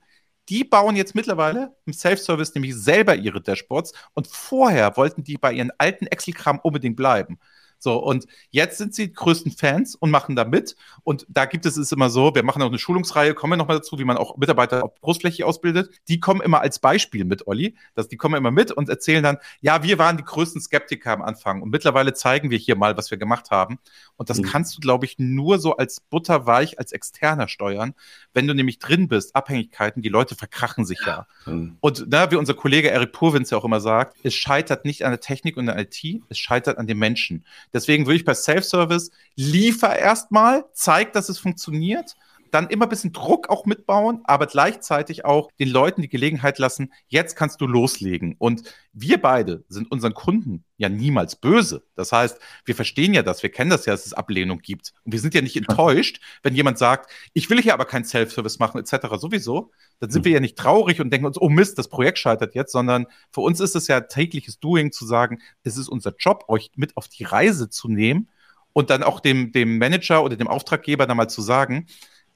die 0.50 0.64
bauen 0.64 0.96
jetzt 0.96 1.16
mittlerweile 1.16 1.76
im 1.86 1.94
Self-Service 1.94 2.56
nämlich 2.56 2.76
selber 2.76 3.16
ihre 3.16 3.42
Dashboards 3.42 3.94
und 4.14 4.28
vorher 4.28 4.96
wollten 4.96 5.24
die 5.24 5.38
bei 5.38 5.52
ihren 5.52 5.72
alten 5.78 6.08
Excel-Kram 6.08 6.60
unbedingt 6.60 6.96
bleiben. 6.96 7.40
So, 7.80 7.98
und 7.98 8.26
jetzt 8.50 8.78
sind 8.78 8.96
sie 8.96 9.08
die 9.08 9.14
größten 9.14 9.52
Fans 9.52 9.96
und 9.96 10.12
machen 10.12 10.36
da 10.36 10.46
mit. 10.46 10.76
Und 11.04 11.26
da 11.30 11.46
gibt 11.46 11.66
es 11.66 11.78
es 11.78 11.92
immer 11.92 12.10
so, 12.10 12.34
wir 12.34 12.44
machen 12.44 12.62
auch 12.62 12.68
eine 12.68 12.80
Schulungsreihe, 12.80 13.34
kommen 13.34 13.54
wir 13.54 13.58
nochmal 13.58 13.78
dazu, 13.78 14.00
wie 14.00 14.04
man 14.04 14.18
auch 14.18 14.38
Mitarbeiter 14.38 14.84
auf 14.84 15.00
Großfläche 15.02 15.46
ausbildet. 15.46 15.92
Die 16.08 16.20
kommen 16.20 16.42
immer 16.42 16.62
als 16.62 16.80
Beispiel 16.80 17.26
mit, 17.26 17.48
Olli. 17.48 17.76
Das, 17.94 18.08
die 18.08 18.18
kommen 18.18 18.36
immer 18.36 18.52
mit 18.52 18.72
und 18.72 18.90
erzählen 18.90 19.24
dann, 19.24 19.38
ja, 19.62 19.84
wir 19.84 20.00
waren 20.00 20.18
die 20.18 20.24
größten 20.24 20.62
Skeptiker 20.62 21.14
am 21.14 21.22
Anfang. 21.22 21.62
Und 21.62 21.70
mittlerweile 21.70 22.14
zeigen 22.14 22.50
wir 22.50 22.58
hier 22.58 22.76
mal, 22.76 22.98
was 22.98 23.12
wir 23.12 23.18
gemacht 23.18 23.52
haben. 23.52 23.80
Und 24.16 24.30
das 24.30 24.40
mhm. 24.40 24.44
kannst 24.44 24.76
du, 24.76 24.82
glaube 24.82 25.06
ich, 25.06 25.20
nur 25.20 25.60
so 25.60 25.78
als 25.78 26.00
butterweich, 26.00 26.80
als 26.80 26.92
externer 26.92 27.48
steuern. 27.48 27.94
Wenn 28.34 28.48
du 28.48 28.54
nämlich 28.54 28.80
drin 28.80 29.08
bist, 29.08 29.36
Abhängigkeiten, 29.36 30.02
die 30.02 30.10
Leute 30.10 30.36
verkrachen 30.36 30.86
sich 30.86 31.00
ja. 31.06 31.28
Mhm. 31.46 31.78
Und 31.80 32.06
na, 32.10 32.32
wie 32.32 32.36
unser 32.36 32.54
Kollege 32.54 32.90
Eric 32.90 33.12
Purwins 33.12 33.50
ja 33.52 33.58
auch 33.58 33.66
immer 33.66 33.80
sagt, 33.80 34.18
es 34.24 34.34
scheitert 34.34 34.86
nicht 34.86 35.06
an 35.06 35.12
der 35.12 35.20
Technik 35.20 35.58
und 35.58 35.68
der 35.68 35.78
IT, 35.78 36.04
es 36.30 36.38
scheitert 36.38 36.78
an 36.78 36.88
den 36.88 36.98
Menschen. 36.98 37.46
Deswegen 37.74 38.06
würde 38.06 38.18
ich 38.18 38.26
bei 38.26 38.34
Self-Service 38.34 39.12
liefer 39.36 39.98
erstmal, 39.98 40.66
zeig, 40.74 41.14
dass 41.14 41.30
es 41.30 41.40
funktioniert 41.40 42.16
dann 42.52 42.68
immer 42.70 42.86
ein 42.86 42.90
bisschen 42.90 43.14
Druck 43.14 43.50
auch 43.50 43.66
mitbauen, 43.66 44.22
aber 44.26 44.48
gleichzeitig 44.48 45.26
auch 45.26 45.52
den 45.60 45.70
Leuten 45.70 46.02
die 46.02 46.10
Gelegenheit 46.10 46.60
lassen, 46.60 46.92
jetzt 47.08 47.36
kannst 47.36 47.62
du 47.62 47.68
loslegen. 47.68 48.36
Und 48.38 48.64
wir 48.94 49.22
beide 49.22 49.64
sind 49.70 49.92
unseren 49.92 50.14
Kunden 50.14 50.64
ja 50.78 50.90
niemals 50.90 51.36
böse. 51.36 51.84
Das 51.96 52.12
heißt, 52.12 52.40
wir 52.66 52.76
verstehen 52.76 53.14
ja 53.14 53.24
das, 53.24 53.44
wir 53.44 53.52
kennen 53.52 53.70
das 53.70 53.86
ja, 53.86 53.94
dass 53.94 54.06
es 54.06 54.14
Ablehnung 54.14 54.60
gibt. 54.60 54.94
Und 55.04 55.12
wir 55.12 55.20
sind 55.20 55.34
ja 55.34 55.42
nicht 55.42 55.56
enttäuscht, 55.56 56.20
wenn 56.44 56.56
jemand 56.56 56.78
sagt, 56.78 57.12
ich 57.34 57.50
will 57.50 57.62
hier 57.62 57.74
aber 57.74 57.86
kein 57.86 58.06
Self-Service 58.06 58.60
machen, 58.60 58.80
etc. 58.80 59.08
sowieso. 59.18 59.72
Dann 60.00 60.10
sind 60.10 60.26
wir 60.26 60.32
ja 60.32 60.40
nicht 60.40 60.58
traurig 60.58 61.02
und 61.02 61.12
denken 61.12 61.28
uns, 61.28 61.40
oh 61.40 61.50
Mist, 61.50 61.78
das 61.78 61.90
Projekt 61.90 62.20
scheitert 62.20 62.56
jetzt, 62.56 62.72
sondern 62.72 63.08
für 63.32 63.42
uns 63.42 63.60
ist 63.60 63.76
es 63.76 63.88
ja 63.88 64.02
tägliches 64.02 64.60
Doing 64.60 64.92
zu 64.92 65.06
sagen, 65.06 65.40
es 65.64 65.78
ist 65.78 65.88
unser 65.88 66.14
Job, 66.18 66.46
euch 66.48 66.72
mit 66.76 66.96
auf 66.98 67.08
die 67.08 67.24
Reise 67.24 67.70
zu 67.70 67.88
nehmen 67.88 68.30
und 68.78 68.92
dann 68.92 69.02
auch 69.02 69.20
dem, 69.20 69.52
dem 69.52 69.80
Manager 69.80 70.24
oder 70.24 70.36
dem 70.36 70.48
Auftraggeber 70.48 71.08
dann 71.08 71.18
mal 71.18 71.28
zu 71.28 71.42
sagen, 71.42 71.88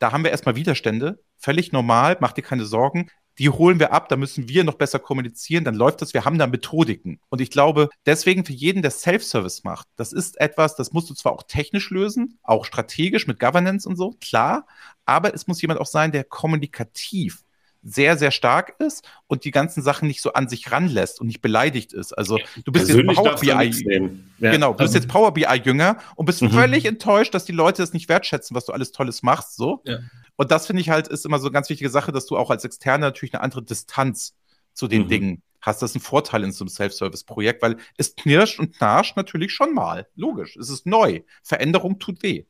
da 0.01 0.11
haben 0.11 0.23
wir 0.23 0.31
erstmal 0.31 0.55
Widerstände, 0.55 1.23
völlig 1.37 1.71
normal, 1.71 2.17
mach 2.19 2.31
dir 2.31 2.41
keine 2.41 2.65
Sorgen. 2.65 3.11
Die 3.37 3.49
holen 3.49 3.79
wir 3.79 3.93
ab, 3.93 4.09
da 4.09 4.17
müssen 4.17 4.49
wir 4.49 4.63
noch 4.63 4.73
besser 4.73 4.97
kommunizieren, 4.97 5.63
dann 5.63 5.75
läuft 5.75 6.01
das. 6.01 6.15
Wir 6.15 6.25
haben 6.25 6.39
da 6.39 6.47
Methodiken. 6.47 7.19
Und 7.29 7.39
ich 7.39 7.51
glaube, 7.51 7.87
deswegen 8.07 8.43
für 8.43 8.51
jeden, 8.51 8.81
der 8.81 8.89
Self-Service 8.89 9.63
macht, 9.63 9.87
das 9.97 10.11
ist 10.11 10.41
etwas, 10.41 10.75
das 10.75 10.91
musst 10.91 11.11
du 11.11 11.13
zwar 11.13 11.33
auch 11.33 11.43
technisch 11.43 11.91
lösen, 11.91 12.39
auch 12.41 12.65
strategisch 12.65 13.27
mit 13.27 13.39
Governance 13.39 13.87
und 13.87 13.95
so, 13.95 14.15
klar, 14.19 14.65
aber 15.05 15.35
es 15.35 15.45
muss 15.45 15.61
jemand 15.61 15.79
auch 15.79 15.85
sein, 15.85 16.11
der 16.11 16.23
kommunikativ 16.23 17.43
sehr, 17.83 18.17
sehr 18.17 18.31
stark 18.31 18.75
ist 18.79 19.07
und 19.27 19.43
die 19.43 19.51
ganzen 19.51 19.81
Sachen 19.81 20.07
nicht 20.07 20.21
so 20.21 20.33
an 20.33 20.47
sich 20.47 20.71
ranlässt 20.71 21.19
und 21.19 21.27
nicht 21.27 21.41
beleidigt 21.41 21.93
ist. 21.93 22.13
Also 22.13 22.39
du 22.63 22.71
bist 22.71 22.89
jetzt 22.89 23.05
Power 23.05 23.35
BI. 23.35 24.19
Ja. 24.39 24.51
Genau, 24.51 24.73
du 24.73 24.77
bist 24.83 24.93
jetzt 24.93 25.07
Power 25.07 25.33
BI 25.33 25.61
Jünger 25.63 25.97
und 26.15 26.25
bist 26.25 26.41
mhm. 26.41 26.51
völlig 26.51 26.85
enttäuscht, 26.85 27.33
dass 27.33 27.45
die 27.45 27.51
Leute 27.51 27.81
es 27.81 27.93
nicht 27.93 28.09
wertschätzen, 28.09 28.55
was 28.55 28.65
du 28.65 28.73
alles 28.73 28.91
Tolles 28.91 29.23
machst. 29.23 29.55
So. 29.55 29.81
Ja. 29.85 29.99
Und 30.35 30.51
das 30.51 30.67
finde 30.67 30.81
ich 30.81 30.89
halt, 30.89 31.07
ist 31.07 31.25
immer 31.25 31.39
so 31.39 31.47
eine 31.47 31.53
ganz 31.53 31.69
wichtige 31.69 31.89
Sache, 31.89 32.11
dass 32.11 32.25
du 32.25 32.37
auch 32.37 32.49
als 32.49 32.63
Externer 32.65 33.07
natürlich 33.07 33.33
eine 33.33 33.43
andere 33.43 33.63
Distanz 33.63 34.35
zu 34.73 34.87
den 34.87 35.03
mhm. 35.03 35.07
Dingen 35.07 35.43
hast. 35.61 35.81
Das 35.81 35.91
ist 35.91 35.95
ein 35.95 36.01
Vorteil 36.01 36.43
in 36.43 36.51
so 36.51 36.63
einem 36.63 36.69
Self-Service-Projekt, 36.69 37.61
weil 37.61 37.77
es 37.97 38.15
knirscht 38.15 38.59
und 38.59 38.75
knarscht 38.75 39.17
natürlich 39.17 39.53
schon 39.53 39.73
mal. 39.73 40.07
Logisch, 40.15 40.55
es 40.57 40.69
ist 40.69 40.85
neu. 40.85 41.21
Veränderung 41.43 41.99
tut 41.99 42.21
weh. 42.23 42.45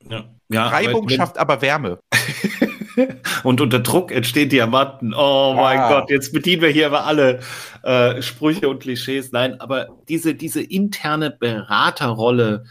Ja. 0.49 0.67
Reibung 0.67 1.03
aber 1.03 1.15
schafft 1.15 1.37
aber 1.37 1.61
Wärme. 1.61 1.99
und 3.43 3.61
unter 3.61 3.79
Druck 3.79 4.11
entstehen 4.11 4.49
Diamanten. 4.49 5.13
Oh 5.13 5.53
mein 5.55 5.79
ah. 5.79 5.89
Gott, 5.89 6.09
jetzt 6.09 6.33
bedienen 6.33 6.61
wir 6.61 6.69
hier 6.69 6.87
aber 6.87 7.05
alle 7.05 7.39
äh, 7.83 8.21
Sprüche 8.21 8.69
und 8.69 8.79
Klischees. 8.79 9.31
Nein, 9.31 9.59
aber 9.59 9.87
diese, 10.07 10.35
diese 10.35 10.61
interne 10.61 11.31
Beraterrolle, 11.31 12.65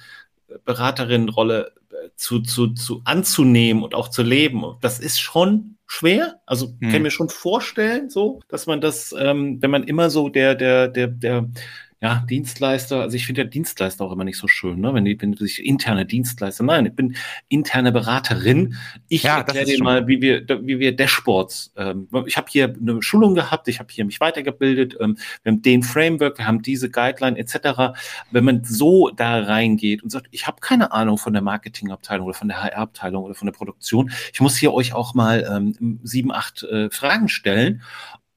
Beraterinnenrolle 0.64 1.72
äh, 1.90 2.08
zu, 2.16 2.40
zu, 2.40 2.68
zu 2.68 3.02
anzunehmen 3.04 3.82
und 3.82 3.94
auch 3.94 4.08
zu 4.08 4.22
leben. 4.22 4.64
Das 4.80 4.98
ist 4.98 5.20
schon 5.20 5.76
schwer. 5.86 6.40
Also 6.46 6.74
hm. 6.80 6.92
kann 6.92 7.02
mir 7.02 7.10
schon 7.10 7.28
vorstellen, 7.28 8.10
so, 8.10 8.40
dass 8.48 8.66
man 8.66 8.80
das, 8.80 9.14
ähm, 9.18 9.58
wenn 9.60 9.70
man 9.70 9.84
immer 9.84 10.10
so 10.10 10.28
der, 10.28 10.54
der, 10.54 10.88
der, 10.88 11.08
der 11.08 11.48
ja, 12.02 12.24
Dienstleister, 12.30 13.02
also 13.02 13.14
ich 13.14 13.26
finde 13.26 13.42
ja 13.42 13.46
Dienstleister 13.46 14.06
auch 14.06 14.12
immer 14.12 14.24
nicht 14.24 14.38
so 14.38 14.48
schön, 14.48 14.80
ne? 14.80 14.94
wenn, 14.94 15.04
die, 15.04 15.20
wenn 15.20 15.36
sich 15.36 15.62
interne 15.62 16.06
Dienstleister, 16.06 16.64
nein, 16.64 16.86
ich 16.86 16.94
bin 16.94 17.14
interne 17.48 17.92
Beraterin. 17.92 18.74
Ich 19.08 19.24
ja, 19.24 19.36
erkläre 19.36 19.66
dir 19.66 19.82
mal, 19.82 20.06
wie 20.08 20.22
wir, 20.22 20.46
wie 20.62 20.78
wir 20.78 20.96
Dashboards, 20.96 21.74
ähm, 21.76 22.08
ich 22.24 22.38
habe 22.38 22.46
hier 22.50 22.74
eine 22.74 23.02
Schulung 23.02 23.34
gehabt, 23.34 23.68
ich 23.68 23.80
habe 23.80 23.92
hier 23.92 24.06
mich 24.06 24.18
weitergebildet, 24.18 24.96
ähm, 24.98 25.18
wir 25.42 25.52
haben 25.52 25.60
den 25.60 25.82
Framework, 25.82 26.38
wir 26.38 26.46
haben 26.46 26.62
diese 26.62 26.90
Guideline 26.90 27.38
etc. 27.38 27.92
Wenn 28.30 28.44
man 28.44 28.64
so 28.64 29.10
da 29.10 29.38
reingeht 29.42 30.02
und 30.02 30.08
sagt, 30.08 30.28
ich 30.30 30.46
habe 30.46 30.60
keine 30.60 30.92
Ahnung 30.92 31.18
von 31.18 31.34
der 31.34 31.42
Marketingabteilung 31.42 32.26
oder 32.26 32.34
von 32.34 32.48
der 32.48 32.62
HR-Abteilung 32.62 33.24
oder 33.24 33.34
von 33.34 33.44
der 33.44 33.52
Produktion, 33.52 34.10
ich 34.32 34.40
muss 34.40 34.56
hier 34.56 34.72
euch 34.72 34.94
auch 34.94 35.12
mal 35.12 35.46
ähm, 35.54 36.00
sieben, 36.02 36.32
acht 36.32 36.62
äh, 36.62 36.88
Fragen 36.88 37.28
stellen 37.28 37.82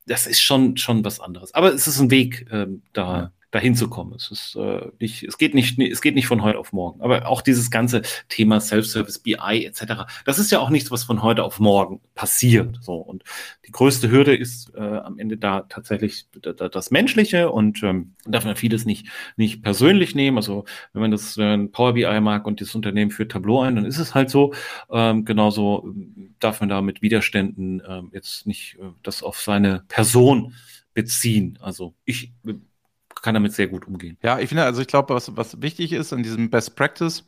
das 0.06 0.28
ist 0.28 0.42
schon 0.42 0.76
schon 0.76 1.06
was 1.06 1.22
anderes. 1.22 1.54
Aber 1.54 1.74
es 1.74 1.88
ist 1.88 1.98
ein 1.98 2.12
Weg, 2.12 2.46
ähm, 2.52 2.82
da 2.92 3.32
dahin 3.54 3.76
zu 3.76 3.88
kommen. 3.88 4.14
Es 4.16 4.32
ist 4.32 4.56
äh, 4.56 4.88
nicht, 5.00 5.22
es 5.22 5.38
geht 5.38 5.54
nicht, 5.54 5.78
es 5.80 6.02
geht 6.02 6.16
nicht 6.16 6.26
von 6.26 6.42
heute 6.42 6.58
auf 6.58 6.74
morgen. 6.74 7.02
Aber 7.02 7.28
auch 7.28 7.44
dieses 7.44 7.70
ganze 7.70 8.02
Thema 8.28 8.60
Self-Service, 8.60 9.20
BI 9.20 9.66
etc. 9.66 10.12
Das 10.26 10.40
ist 10.40 10.52
ja 10.52 10.58
auch 10.58 10.72
nichts, 10.72 10.90
was 10.90 11.04
von 11.04 11.22
heute 11.22 11.44
auf 11.44 11.60
morgen 11.60 12.02
passiert. 12.16 12.80
So 12.82 12.96
und 12.96 13.24
die 13.68 13.72
größte 13.72 14.10
Hürde 14.10 14.36
ist 14.36 14.74
äh, 14.74 14.80
am 14.80 15.20
Ende 15.20 15.38
da 15.38 15.62
tatsächlich 15.70 16.26
das 16.32 16.90
Menschliche 16.90 17.52
und 17.52 17.84
ähm, 17.84 18.16
darf 18.26 18.44
man 18.44 18.56
vieles 18.56 18.86
nicht 18.86 19.08
nicht 19.38 19.62
persönlich 19.62 20.16
nehmen. 20.16 20.38
Also 20.38 20.66
wenn 20.94 21.04
man 21.04 21.12
das 21.12 21.38
man 21.38 21.72
Power 21.72 21.94
BI 21.94 22.22
mag 22.22 22.48
und 22.48 22.60
das 22.60 22.74
Unternehmen 22.74 23.12
führt 23.12 23.34
Tableau 23.34 23.62
ein, 23.62 23.76
dann 23.76 23.86
ist 23.86 24.00
es 24.00 24.16
halt 24.16 24.32
so. 24.32 24.56
Ähm, 24.90 25.26
genauso 25.26 25.84
ähm, 25.86 26.34
darf 26.40 26.60
man 26.60 26.70
da 26.70 26.82
mit 26.82 27.04
Widerständen 27.04 27.84
ähm, 27.88 28.10
jetzt 28.14 28.48
nicht 28.48 28.80
äh, 28.80 28.86
das 29.04 29.22
auf 29.22 29.40
seine 29.40 29.84
Person 29.90 30.56
beziehen. 30.96 31.60
Also 31.62 31.94
ich 32.04 32.32
kann 33.24 33.34
damit 33.34 33.54
sehr 33.54 33.68
gut 33.68 33.88
umgehen. 33.88 34.18
Ja, 34.22 34.38
ich 34.38 34.50
finde, 34.50 34.66
also 34.66 34.82
ich 34.82 34.88
glaube, 34.88 35.16
was, 35.16 35.36
was 35.36 35.62
wichtig 35.62 35.94
ist 35.94 36.12
an 36.12 36.24
diesem 36.24 36.50
Best 36.50 36.76
Practice 36.76 37.24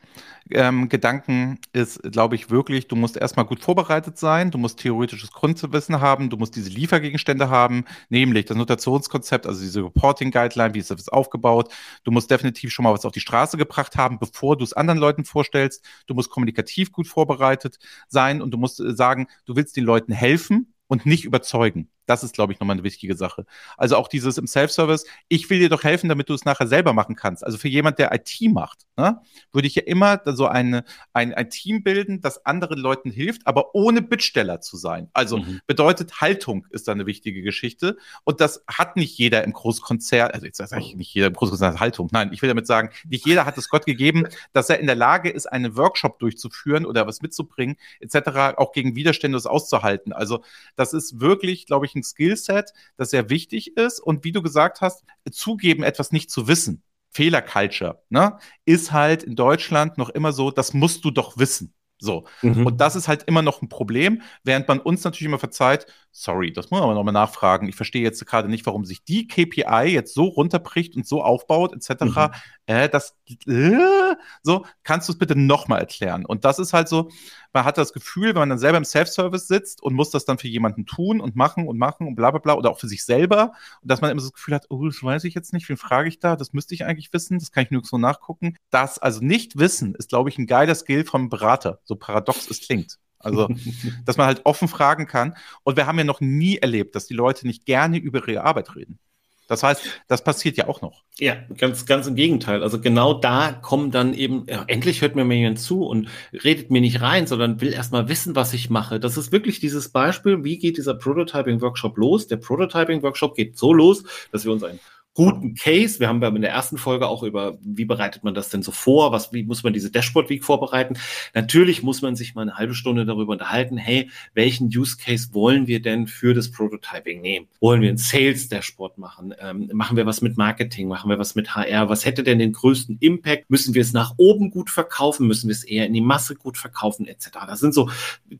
ähm, 0.51 0.89
Gedanken 0.89 1.57
ist, 1.71 2.03
glaube 2.11 2.35
ich, 2.35 2.51
wirklich, 2.51 2.87
du 2.89 2.97
musst 2.97 3.15
erstmal 3.15 3.45
gut 3.45 3.61
vorbereitet 3.61 4.17
sein, 4.17 4.51
du 4.51 4.57
musst 4.57 4.79
theoretisches 4.79 5.31
Grundwissen 5.31 6.01
haben, 6.01 6.29
du 6.29 6.35
musst 6.35 6.55
diese 6.57 6.69
Liefergegenstände 6.69 7.49
haben, 7.49 7.85
nämlich 8.09 8.45
das 8.45 8.57
Notationskonzept, 8.57 9.47
also 9.47 9.61
diese 9.61 9.85
Reporting 9.85 10.31
Guideline, 10.31 10.73
wie 10.73 10.79
ist 10.79 10.91
das 10.91 11.07
aufgebaut. 11.07 11.73
Du 12.03 12.11
musst 12.11 12.29
definitiv 12.29 12.71
schon 12.71 12.83
mal 12.83 12.93
was 12.93 13.05
auf 13.05 13.13
die 13.13 13.21
Straße 13.21 13.55
gebracht 13.57 13.95
haben, 13.95 14.19
bevor 14.19 14.57
du 14.57 14.65
es 14.65 14.73
anderen 14.73 14.99
Leuten 14.99 15.23
vorstellst. 15.23 15.83
Du 16.07 16.13
musst 16.13 16.29
kommunikativ 16.29 16.91
gut 16.91 17.07
vorbereitet 17.07 17.79
sein 18.09 18.41
und 18.41 18.51
du 18.51 18.57
musst 18.57 18.81
äh, 18.81 18.93
sagen, 18.93 19.27
du 19.45 19.55
willst 19.55 19.77
den 19.77 19.85
Leuten 19.85 20.11
helfen 20.11 20.73
und 20.87 21.05
nicht 21.05 21.23
überzeugen. 21.23 21.89
Das 22.05 22.23
ist, 22.23 22.33
glaube 22.33 22.53
ich, 22.53 22.59
nochmal 22.59 22.75
eine 22.75 22.83
wichtige 22.83 23.15
Sache. 23.15 23.45
Also 23.77 23.97
auch 23.97 24.07
dieses 24.07 24.37
im 24.37 24.47
Self-Service, 24.47 25.05
ich 25.27 25.49
will 25.49 25.59
dir 25.59 25.69
doch 25.69 25.83
helfen, 25.83 26.09
damit 26.09 26.29
du 26.29 26.33
es 26.33 26.45
nachher 26.45 26.67
selber 26.67 26.93
machen 26.93 27.15
kannst. 27.15 27.45
Also 27.45 27.57
für 27.57 27.67
jemand, 27.67 27.99
der 27.99 28.13
IT 28.13 28.51
macht, 28.51 28.85
ne, 28.97 29.21
würde 29.51 29.67
ich 29.67 29.75
ja 29.75 29.83
immer 29.83 30.21
so 30.25 30.47
eine, 30.47 30.83
ein, 31.13 31.33
ein 31.33 31.49
Team 31.49 31.83
bilden, 31.83 32.21
das 32.21 32.45
anderen 32.45 32.77
Leuten 32.77 33.09
hilft, 33.09 33.47
aber 33.47 33.75
ohne 33.75 34.01
Bittsteller 34.01 34.61
zu 34.61 34.77
sein. 34.77 35.09
Also 35.13 35.37
mhm. 35.37 35.61
bedeutet, 35.67 36.21
Haltung 36.21 36.67
ist 36.69 36.87
da 36.87 36.91
eine 36.91 37.05
wichtige 37.05 37.41
Geschichte. 37.41 37.97
Und 38.23 38.41
das 38.41 38.63
hat 38.67 38.97
nicht 38.97 39.17
jeder 39.17 39.43
im 39.43 39.53
Großkonzern, 39.53 40.31
also 40.31 40.45
jetzt 40.45 40.57
sage 40.57 40.81
ich 40.81 40.95
nicht 40.95 41.13
jeder 41.13 41.27
im 41.27 41.33
Großkonzern 41.33 41.73
hat 41.73 41.79
Haltung. 41.79 42.09
Nein, 42.11 42.31
ich 42.33 42.41
will 42.41 42.49
damit 42.49 42.67
sagen, 42.67 42.89
nicht 43.07 43.25
jeder 43.25 43.45
hat 43.45 43.57
es 43.57 43.69
Gott 43.69 43.85
gegeben, 43.85 44.27
dass 44.53 44.69
er 44.69 44.79
in 44.79 44.87
der 44.87 44.95
Lage 44.95 45.29
ist, 45.29 45.45
einen 45.47 45.75
Workshop 45.77 46.19
durchzuführen 46.19 46.85
oder 46.85 47.07
was 47.07 47.21
mitzubringen, 47.21 47.77
etc., 47.99 48.57
auch 48.57 48.71
gegen 48.71 48.95
Widerstände 48.95 49.35
auszuhalten. 49.45 50.13
Also 50.13 50.43
das 50.75 50.93
ist 50.93 51.19
wirklich, 51.19 51.65
glaube 51.65 51.85
ich, 51.85 51.94
ein 51.95 52.03
Skillset, 52.03 52.71
das 52.97 53.09
sehr 53.09 53.29
wichtig 53.29 53.77
ist. 53.77 53.99
Und 53.99 54.23
wie 54.23 54.31
du 54.31 54.41
gesagt 54.41 54.81
hast, 54.81 55.03
zugeben, 55.31 55.83
etwas 55.83 56.11
nicht 56.11 56.29
zu 56.29 56.47
wissen. 56.47 56.83
Fehlerculture, 57.11 58.03
ne, 58.09 58.37
ist 58.65 58.91
halt 58.91 59.23
in 59.23 59.37
Deutschland 59.37 59.97
noch 59.97 60.09
immer 60.09 60.33
so, 60.33 60.51
das 60.51 60.73
musst 60.73 61.05
du 61.05 61.11
doch 61.11 61.37
wissen. 61.37 61.73
So. 61.97 62.25
Mhm. 62.41 62.65
Und 62.65 62.81
das 62.81 62.95
ist 62.97 63.07
halt 63.07 63.23
immer 63.23 63.41
noch 63.41 63.61
ein 63.61 63.69
Problem, 63.69 64.21
während 64.43 64.67
man 64.67 64.79
uns 64.79 65.03
natürlich 65.03 65.27
immer 65.27 65.39
verzeiht, 65.39 65.87
sorry, 66.17 66.53
das 66.53 66.71
muss 66.71 66.79
man 66.79 66.83
aber 66.83 66.93
nochmal 66.93 67.13
nachfragen. 67.13 67.67
Ich 67.67 67.75
verstehe 67.75 68.01
jetzt 68.01 68.25
gerade 68.25 68.47
nicht, 68.47 68.65
warum 68.65 68.85
sich 68.85 69.03
die 69.03 69.27
KPI 69.27 69.91
jetzt 69.91 70.13
so 70.13 70.23
runterbricht 70.23 70.95
und 70.95 71.05
so 71.05 71.21
aufbaut, 71.21 71.73
etc. 71.73 72.05
Mhm. 72.05 72.31
Äh, 72.67 72.87
das, 72.87 73.17
äh, 73.45 74.15
so, 74.41 74.65
kannst 74.83 75.09
du 75.09 75.11
es 75.11 75.19
bitte 75.19 75.37
nochmal 75.37 75.81
erklären? 75.81 76.25
Und 76.25 76.45
das 76.45 76.57
ist 76.57 76.71
halt 76.71 76.87
so, 76.87 77.09
man 77.51 77.65
hat 77.65 77.77
das 77.77 77.91
Gefühl, 77.91 78.29
wenn 78.29 78.39
man 78.39 78.49
dann 78.49 78.59
selber 78.59 78.77
im 78.77 78.85
Self-Service 78.85 79.47
sitzt 79.47 79.83
und 79.83 79.93
muss 79.93 80.09
das 80.09 80.23
dann 80.23 80.37
für 80.37 80.47
jemanden 80.47 80.85
tun 80.85 81.19
und 81.19 81.35
machen 81.35 81.67
und 81.67 81.77
machen 81.77 82.07
und 82.07 82.15
bla 82.15 82.31
bla 82.31 82.39
bla 82.39 82.53
oder 82.53 82.71
auch 82.71 82.79
für 82.79 82.87
sich 82.87 83.03
selber, 83.03 83.51
und 83.81 83.91
dass 83.91 83.99
man 83.99 84.09
immer 84.09 84.21
so 84.21 84.27
das 84.27 84.33
Gefühl 84.33 84.55
hat, 84.55 84.67
oh, 84.69 84.85
das 84.85 85.03
weiß 85.03 85.25
ich 85.25 85.33
jetzt 85.33 85.51
nicht, 85.51 85.67
wen 85.67 85.77
frage 85.77 86.07
ich 86.07 86.19
da? 86.19 86.37
Das 86.37 86.53
müsste 86.53 86.73
ich 86.75 86.85
eigentlich 86.85 87.11
wissen, 87.11 87.39
das 87.39 87.51
kann 87.51 87.65
ich 87.65 87.71
nur 87.71 87.83
so 87.83 87.97
nachgucken. 87.97 88.55
Das, 88.69 88.99
also 88.99 89.19
nicht 89.19 89.57
wissen, 89.57 89.95
ist, 89.95 90.09
glaube 90.09 90.29
ich, 90.29 90.37
ein 90.37 90.47
geiler 90.47 90.75
Skill 90.75 91.03
vom 91.03 91.27
Berater, 91.27 91.79
so 91.83 91.97
paradox 91.97 92.49
es 92.49 92.61
klingt. 92.61 92.99
Also, 93.25 93.49
dass 94.05 94.17
man 94.17 94.27
halt 94.27 94.41
offen 94.45 94.67
fragen 94.67 95.07
kann. 95.07 95.35
Und 95.63 95.77
wir 95.77 95.87
haben 95.87 95.97
ja 95.97 96.03
noch 96.03 96.21
nie 96.21 96.57
erlebt, 96.57 96.95
dass 96.95 97.07
die 97.07 97.13
Leute 97.13 97.47
nicht 97.47 97.65
gerne 97.65 97.97
über 97.97 98.27
ihre 98.27 98.43
Arbeit 98.43 98.75
reden. 98.75 98.99
Das 99.47 99.61
heißt, 99.61 99.83
das 100.07 100.23
passiert 100.23 100.57
ja 100.57 100.67
auch 100.67 100.81
noch. 100.81 101.03
Ja, 101.19 101.35
ganz, 101.57 101.85
ganz 101.85 102.07
im 102.07 102.15
Gegenteil. 102.15 102.63
Also 102.63 102.81
genau 102.81 103.13
da 103.13 103.51
kommen 103.51 103.91
dann 103.91 104.13
eben, 104.13 104.45
ja, 104.49 104.63
endlich 104.67 105.01
hört 105.01 105.15
mir 105.15 105.23
mal 105.23 105.35
jemand 105.35 105.59
zu 105.59 105.85
und 105.85 106.09
redet 106.33 106.71
mir 106.71 106.81
nicht 106.81 107.01
rein, 107.01 107.27
sondern 107.27 107.61
will 107.61 107.71
erstmal 107.71 108.09
wissen, 108.09 108.35
was 108.35 108.53
ich 108.53 108.69
mache. 108.69 108.99
Das 108.99 109.17
ist 109.17 109.31
wirklich 109.31 109.59
dieses 109.59 109.89
Beispiel, 109.89 110.43
wie 110.43 110.57
geht 110.57 110.77
dieser 110.77 110.95
Prototyping-Workshop 110.95 111.95
los? 111.97 112.27
Der 112.27 112.37
Prototyping-Workshop 112.37 113.35
geht 113.35 113.57
so 113.57 113.71
los, 113.71 114.03
dass 114.31 114.45
wir 114.45 114.51
uns 114.51 114.63
ein 114.63 114.79
guten 115.15 115.55
Case. 115.55 116.01
Wir 116.01 116.09
haben 116.09 116.21
in 116.35 116.41
der 116.41 116.51
ersten 116.51 116.77
Folge 116.77 117.07
auch 117.07 117.23
über, 117.23 117.57
wie 117.61 117.85
bereitet 117.85 118.25
man 118.25 118.33
das 118.33 118.49
denn 118.49 118.61
so 118.61 118.71
vor? 118.71 119.13
Was, 119.13 119.31
wie 119.31 119.43
muss 119.43 119.63
man 119.63 119.71
diese 119.71 119.89
Dashboard 119.89 120.29
Week 120.29 120.43
vorbereiten? 120.43 120.97
Natürlich 121.33 121.81
muss 121.83 122.01
man 122.01 122.17
sich 122.17 122.35
mal 122.35 122.41
eine 122.41 122.55
halbe 122.55 122.75
Stunde 122.75 123.05
darüber 123.05 123.31
unterhalten. 123.31 123.77
Hey, 123.77 124.09
welchen 124.33 124.67
Use 124.67 124.97
Case 124.97 125.29
wollen 125.31 125.67
wir 125.67 125.81
denn 125.81 126.07
für 126.07 126.33
das 126.33 126.51
Prototyping 126.51 127.21
nehmen? 127.21 127.47
Wollen 127.61 127.81
wir 127.81 127.89
ein 127.89 127.97
Sales 127.97 128.49
Dashboard 128.49 128.97
machen? 128.97 129.33
Ähm, 129.39 129.69
machen 129.73 129.95
wir 129.95 130.05
was 130.05 130.21
mit 130.21 130.37
Marketing? 130.37 130.89
Machen 130.89 131.09
wir 131.09 131.17
was 131.17 131.33
mit 131.33 131.55
HR? 131.55 131.87
Was 131.87 132.05
hätte 132.05 132.21
denn 132.21 132.37
den 132.37 132.51
größten 132.51 132.97
Impact? 132.99 133.49
Müssen 133.49 133.73
wir 133.73 133.81
es 133.81 133.93
nach 133.93 134.15
oben 134.17 134.51
gut 134.51 134.69
verkaufen? 134.69 135.27
Müssen 135.27 135.47
wir 135.47 135.53
es 135.53 135.63
eher 135.63 135.85
in 135.85 135.93
die 135.93 136.01
Masse 136.01 136.35
gut 136.35 136.57
verkaufen? 136.57 137.07
Etc. 137.07 137.29
Das 137.47 137.61
sind 137.61 137.73
so 137.73 137.89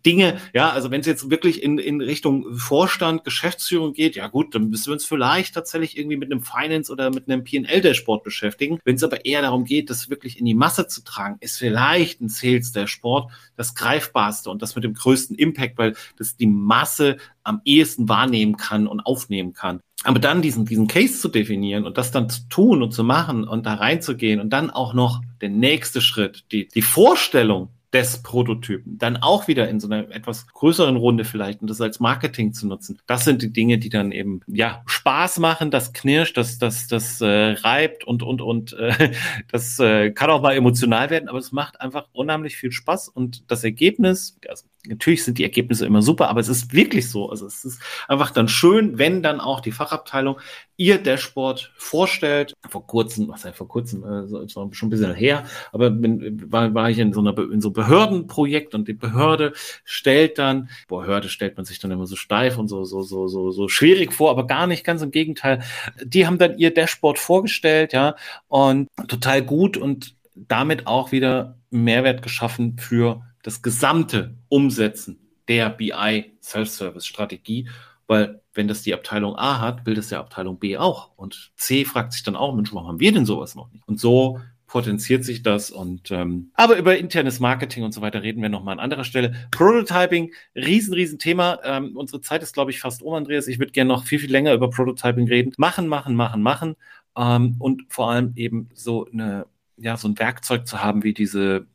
Dinge, 0.06 0.42
ja, 0.54 0.72
also 0.72 0.92
wenn 0.92 1.00
es 1.00 1.08
jetzt 1.08 1.30
wirklich 1.30 1.64
in, 1.64 1.78
in 1.78 2.02
Richtung 2.02 2.58
Vorstand, 2.58 3.24
Geschäftsführung 3.24 3.94
geht, 3.94 4.18
ja 4.18 4.28
gut, 4.28 4.54
dann 4.54 4.70
müssen 4.70 4.88
wir 4.88 4.94
uns 4.94 5.06
vielleicht 5.06 5.56
tatsächlich 5.56 5.98
irgendwie 5.98 6.18
mit 6.18 6.30
einem 6.30 6.42
Finance 6.66 6.92
oder 6.92 7.12
mit 7.12 7.30
einem 7.30 7.44
PL-Dashboard 7.44 8.24
beschäftigen. 8.24 8.80
Wenn 8.84 8.96
es 8.96 9.04
aber 9.04 9.26
eher 9.26 9.42
darum 9.42 9.66
geht, 9.66 9.90
das 9.90 10.10
wirklich 10.10 10.40
in 10.40 10.46
die 10.46 10.56
Masse 10.56 10.88
zu 10.88 11.04
tragen, 11.04 11.38
ist 11.40 11.58
vielleicht 11.58 12.22
ein 12.22 12.30
Sales-Dashboard 12.30 13.32
das 13.56 13.76
greifbarste 13.76 14.50
und 14.50 14.62
das 14.62 14.76
mit 14.76 14.84
dem 14.84 14.94
größten 14.94 15.36
Impact, 15.36 15.78
weil 15.78 15.96
das 16.18 16.36
die 16.36 16.48
Masse 16.48 17.18
am 17.44 17.62
ehesten 17.66 18.10
wahrnehmen 18.10 18.58
kann 18.58 18.88
und 18.88 19.02
aufnehmen 19.02 19.54
kann. 19.54 19.80
Aber 20.04 20.20
dann 20.20 20.42
diesen, 20.42 20.66
diesen 20.66 20.88
Case 20.88 21.20
zu 21.20 21.30
definieren 21.30 21.86
und 21.86 21.98
das 21.98 22.12
dann 22.12 22.30
zu 22.30 22.48
tun 22.50 22.84
und 22.84 22.92
zu 22.92 23.04
machen 23.04 23.48
und 23.48 23.66
da 23.66 23.76
reinzugehen 23.76 24.40
und 24.40 24.52
dann 24.52 24.70
auch 24.70 24.94
noch 24.94 25.22
der 25.42 25.50
nächste 25.50 26.02
Schritt, 26.02 26.46
die, 26.52 26.68
die 26.68 26.82
Vorstellung 26.82 27.70
des 27.96 28.22
Prototypen. 28.22 28.98
Dann 28.98 29.16
auch 29.16 29.48
wieder 29.48 29.70
in 29.70 29.80
so 29.80 29.88
einer 29.88 30.12
etwas 30.14 30.48
größeren 30.48 30.98
Runde 30.98 31.24
vielleicht 31.24 31.62
und 31.62 31.70
das 31.70 31.80
als 31.80 32.02
Marketing 32.02 32.52
zu 32.52 32.68
nutzen. 32.68 33.00
Das 33.08 33.24
sind 33.24 33.42
die 33.42 33.54
Dinge, 33.54 33.78
die 33.78 33.88
dann 33.88 34.12
eben 34.12 34.42
ja 34.48 34.84
Spaß 34.86 35.40
machen, 35.40 35.72
das 35.72 35.94
knirscht, 35.94 36.36
das 36.36 36.58
das 36.58 36.88
das 36.88 37.22
äh, 37.22 37.28
reibt 37.28 38.04
und 38.04 38.22
und 38.22 38.42
und 38.42 38.74
äh, 38.74 39.14
das 39.52 39.80
äh, 39.80 40.12
kann 40.12 40.30
auch 40.30 40.42
mal 40.42 40.58
emotional 40.58 41.10
werden, 41.10 41.30
aber 41.30 41.40
es 41.40 41.54
macht 41.54 41.80
einfach 41.80 42.08
unheimlich 42.12 42.58
viel 42.58 42.74
Spaß 42.74 43.08
und 43.08 43.50
das 43.50 43.64
Ergebnis, 43.64 44.38
also 44.50 44.66
natürlich 44.88 45.24
sind 45.24 45.38
die 45.38 45.44
Ergebnisse 45.44 45.86
immer 45.86 46.02
super, 46.02 46.30
aber 46.30 46.40
es 46.40 46.50
ist 46.50 46.74
wirklich 46.74 47.10
so. 47.10 47.30
Also 47.30 47.46
es 47.46 47.66
ist 47.66 47.82
einfach 48.08 48.32
dann 48.32 48.48
schön, 48.48 48.98
wenn 48.98 49.24
dann 49.24 49.40
auch 49.40 49.60
die 49.60 49.72
Fachabteilung 49.72 50.40
ihr 50.78 50.98
Dashboard 50.98 51.72
vorstellt. 51.78 52.54
Vor 52.70 52.86
kurzem, 52.86 53.28
was 53.28 53.46
heißt 53.46 53.58
vor 53.58 53.68
kurzem, 53.68 54.04
äh, 54.04 54.50
schon 54.50 54.72
ein 54.72 54.90
bisschen 54.90 55.14
her, 55.14 55.46
aber 55.72 55.90
bin, 55.90 56.52
war, 56.52 56.74
war 56.74 56.90
ich 56.90 57.00
in 57.00 57.14
so 57.14 57.22
einer 57.22 57.38
in 57.38 57.62
so 57.62 57.72
Behördenprojekt 57.72 58.76
und 58.76 58.88
die 58.88 58.94
Behörde 58.94 59.54
stellt 59.84 60.38
dann, 60.38 60.70
Behörde 60.88 61.30
stellt 61.30 61.58
man 61.58 61.66
sich 61.66 61.80
dann 61.80 61.92
immer 61.92 62.08
so 62.08 62.16
steif 62.16 62.58
und 62.58 62.68
so 62.68 62.84
so 62.84 63.02
so 63.02 63.28
so 63.28 63.52
so 63.52 63.68
schwierig 63.68 64.14
vor, 64.14 64.32
aber 64.32 64.48
gar 64.48 64.68
nicht, 64.68 64.84
ganz 64.84 65.02
im 65.02 65.12
Gegenteil. 65.12 65.64
Die 66.04 66.28
haben 66.28 66.38
dann 66.38 66.58
ihr 66.58 66.74
Dashboard 66.74 67.20
vorgestellt, 67.20 67.94
ja, 67.94 68.16
und 68.48 68.88
total 69.08 69.42
gut 69.42 69.78
und 69.78 70.16
damit 70.36 70.88
auch 70.88 71.12
wieder 71.12 71.58
Mehrwert 71.70 72.22
geschaffen 72.22 72.78
für 72.78 73.22
das 73.46 73.62
gesamte 73.62 74.34
Umsetzen 74.50 75.20
der 75.48 75.70
BI 75.70 76.34
Self-Service 76.42 77.06
Strategie, 77.06 77.70
weil 78.08 78.42
wenn 78.56 78.68
das 78.68 78.82
die 78.82 78.94
Abteilung 78.94 79.36
A 79.36 79.60
hat, 79.60 79.86
will 79.86 79.94
das 79.94 80.10
der 80.10 80.20
Abteilung 80.20 80.58
B 80.58 80.78
auch. 80.78 81.12
Und 81.16 81.52
C 81.56 81.86
fragt 81.86 82.14
sich 82.14 82.24
dann 82.24 82.36
auch, 82.36 82.56
Mensch, 82.56 82.74
warum 82.74 82.88
haben 82.88 83.00
wir 83.00 83.12
denn 83.12 83.26
sowas 83.26 83.54
noch 83.54 83.72
nicht? 83.72 83.88
Und 83.88 84.00
so 84.00 84.40
potenziert 84.66 85.24
sich 85.24 85.44
das 85.44 85.70
und 85.70 86.10
ähm, 86.10 86.50
aber 86.56 86.78
über 86.78 86.98
internes 86.98 87.40
Marketing 87.40 87.84
und 87.84 87.94
so 87.94 88.02
weiter 88.02 88.24
reden 88.24 88.42
wir 88.42 88.50
nochmal 88.50 88.74
an 88.74 88.80
anderer 88.80 89.04
Stelle. 89.04 89.48
Prototyping, 89.52 90.34
riesen, 90.56 90.96
riesen 90.96 91.20
Thema. 91.20 91.60
Ähm, 91.64 91.96
unsere 91.96 92.22
Zeit 92.22 92.42
ist, 92.42 92.54
glaube 92.54 92.72
ich, 92.72 92.80
fast 92.80 93.04
um, 93.04 93.14
Andreas. 93.14 93.48
Ich 93.48 93.60
würde 93.60 93.74
gerne 93.74 93.90
noch 93.90 94.06
viel, 94.06 94.18
viel 94.18 94.32
länger 94.32 94.54
über 94.54 94.72
Prototyping 94.72 95.28
reden. 95.28 95.54
Machen, 95.58 95.88
machen, 95.88 96.16
machen, 96.16 96.42
machen. 96.42 96.76
Ähm, 97.16 97.58
und 97.60 97.84
vor 97.90 98.10
allem 98.10 98.34
eben 98.36 98.70
so 98.74 99.08
eine, 99.12 99.46
ja, 99.78 99.98
so 99.98 100.08
ein 100.08 100.18
Werkzeug 100.18 100.68
zu 100.68 100.82
haben 100.82 101.04
wie 101.04 101.14
diese 101.14 101.68